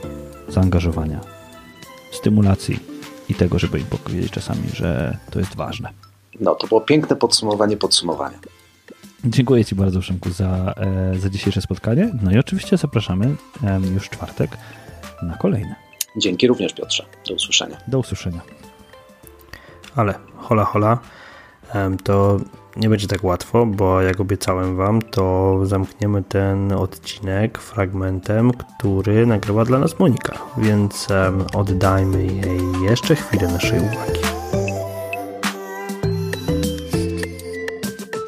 zaangażowania, 0.51 1.21
stymulacji 2.13 2.79
i 3.29 3.35
tego, 3.35 3.59
żeby 3.59 3.81
im 3.81 3.87
powiedzieć 3.87 4.33
czasami, 4.33 4.69
że 4.75 5.17
to 5.31 5.39
jest 5.39 5.57
ważne. 5.57 5.91
No, 6.41 6.55
to 6.55 6.67
było 6.67 6.81
piękne 6.81 7.17
podsumowanie 7.17 7.77
podsumowania. 7.77 8.39
Dziękuję 9.25 9.65
Ci 9.65 9.75
bardzo, 9.75 10.01
Przemku, 10.01 10.31
za, 10.31 10.75
e, 10.77 11.19
za 11.19 11.31
dzisiejsze 11.31 11.61
spotkanie. 11.61 12.11
No 12.23 12.33
i 12.33 12.39
oczywiście 12.39 12.77
zapraszamy 12.77 13.37
już 13.95 14.07
w 14.07 14.11
czwartek 14.11 14.51
na 15.23 15.37
kolejne. 15.37 15.75
Dzięki 16.17 16.47
również, 16.47 16.73
Piotrze. 16.73 17.07
Do 17.29 17.35
usłyszenia. 17.35 17.77
Do 17.89 17.99
usłyszenia. 17.99 18.41
Ale 19.97 20.15
hola, 20.37 20.65
hola, 20.65 20.99
to 22.05 22.41
nie 22.77 22.89
będzie 22.89 23.07
tak 23.07 23.25
łatwo, 23.25 23.67
bo 23.67 24.03
jak 24.03 24.21
obiecałem 24.21 24.77
Wam, 24.77 25.03
to 25.03 25.59
zamkniemy 25.63 26.23
ten 26.23 26.73
odcinek 26.73 27.59
fragmentem, 27.59 28.53
który 28.53 29.27
nagrywa 29.27 29.65
dla 29.65 29.79
nas 29.79 29.99
Monika, 29.99 30.35
więc 30.59 31.09
oddajmy 31.55 32.25
jej 32.25 32.83
jeszcze 32.83 33.15
chwilę 33.15 33.49
naszej 33.49 33.79
uwagi. 33.79 34.21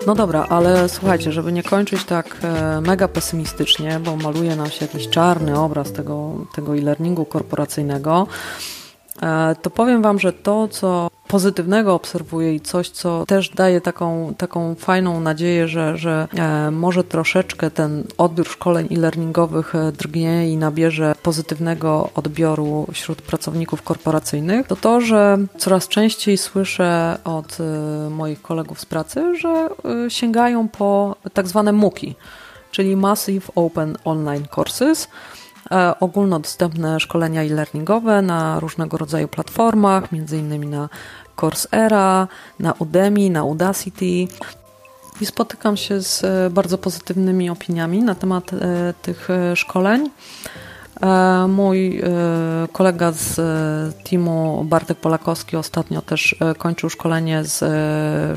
No 0.06 0.14
dobra, 0.14 0.46
ale 0.48 0.88
słuchajcie, 0.88 1.32
żeby 1.32 1.52
nie 1.52 1.62
kończyć 1.62 2.04
tak 2.04 2.36
e, 2.42 2.80
mega 2.80 3.08
pesymistycznie, 3.08 4.00
bo 4.04 4.16
maluje 4.16 4.56
nam 4.56 4.70
się 4.70 4.84
jakiś 4.84 5.08
czarny 5.08 5.60
obraz 5.60 5.92
tego, 5.92 6.34
tego 6.54 6.76
e-learningu 6.76 7.24
korporacyjnego, 7.24 8.26
e, 9.22 9.56
to 9.62 9.70
powiem 9.70 10.02
Wam, 10.02 10.18
że 10.18 10.32
to, 10.32 10.68
co 10.68 11.08
pozytywnego 11.32 11.94
obserwuję 11.94 12.54
i 12.54 12.60
coś, 12.60 12.90
co 12.90 13.26
też 13.26 13.48
daje 13.48 13.80
taką, 13.80 14.34
taką 14.38 14.74
fajną 14.74 15.20
nadzieję, 15.20 15.68
że, 15.68 15.96
że 15.96 16.28
e, 16.34 16.70
może 16.70 17.04
troszeczkę 17.04 17.70
ten 17.70 18.04
odbiór 18.18 18.48
szkoleń 18.48 18.88
e, 19.74 19.92
drgnie 19.92 20.50
i 20.50 20.56
nabierze 20.56 21.14
pozytywnego 21.22 22.10
odbioru 22.14 22.86
wśród 22.92 23.22
pracowników 23.22 23.82
korporacyjnych, 23.82 24.66
to 24.66 24.76
to, 24.76 25.00
że 25.00 25.38
coraz 25.58 25.88
częściej 25.88 26.38
słyszę 26.38 27.18
od 27.24 27.58
e, 27.60 28.10
moich 28.10 28.42
kolegów 28.42 28.80
z 28.80 28.86
pracy, 28.86 29.36
że 29.36 29.68
sięgają 30.08 30.68
po 30.68 31.16
tak 31.32 31.48
zwane 31.48 31.72
MOOCi, 31.72 32.14
czyli 32.70 32.96
Massive 32.96 33.46
Open 33.54 33.96
Online 34.04 34.46
Courses, 34.54 35.08
ogólnodostępne 36.00 37.00
szkolenia 37.00 37.42
e-learningowe 37.42 38.22
na 38.22 38.60
różnego 38.60 38.98
rodzaju 38.98 39.28
platformach, 39.28 40.12
między 40.12 40.38
innymi 40.38 40.66
na 40.66 40.88
Coursera, 41.42 42.28
na 42.58 42.72
Udemy, 42.78 43.30
na 43.30 43.44
Udacity. 43.44 44.28
I 45.20 45.26
spotykam 45.26 45.76
się 45.76 46.00
z 46.00 46.24
e, 46.24 46.50
bardzo 46.50 46.78
pozytywnymi 46.78 47.50
opiniami 47.50 48.02
na 48.02 48.14
temat 48.14 48.52
e, 48.52 48.94
tych 49.02 49.30
e, 49.30 49.56
szkoleń. 49.56 50.10
Mój 51.48 52.02
kolega 52.72 53.12
z 53.12 53.40
teamu 54.04 54.64
Bartek 54.64 54.98
Polakowski 54.98 55.56
ostatnio 55.56 56.02
też 56.02 56.36
kończył 56.58 56.90
szkolenie 56.90 57.44
z 57.44 57.58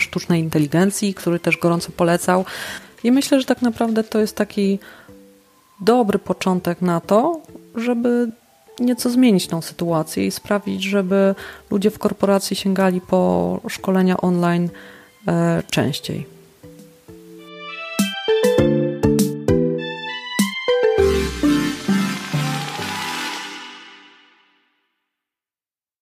sztucznej 0.01 0.41
inteligencji, 0.41 1.13
który 1.13 1.39
też 1.39 1.57
gorąco 1.57 1.91
polecał. 1.91 2.45
I 3.03 3.11
myślę, 3.11 3.39
że 3.39 3.45
tak 3.45 3.61
naprawdę 3.61 4.03
to 4.03 4.19
jest 4.19 4.35
taki 4.35 4.79
dobry 5.81 6.19
początek 6.19 6.81
na 6.81 6.99
to, 6.99 7.41
żeby 7.75 8.31
nieco 8.79 9.09
zmienić 9.09 9.47
tą 9.47 9.61
sytuację 9.61 10.25
i 10.25 10.31
sprawić, 10.31 10.83
żeby 10.83 11.35
ludzie 11.71 11.91
w 11.91 11.99
korporacji 11.99 12.55
sięgali 12.55 13.01
po 13.01 13.59
szkolenia 13.69 14.17
online 14.17 14.69
e, 15.27 15.63
częściej. 15.71 16.34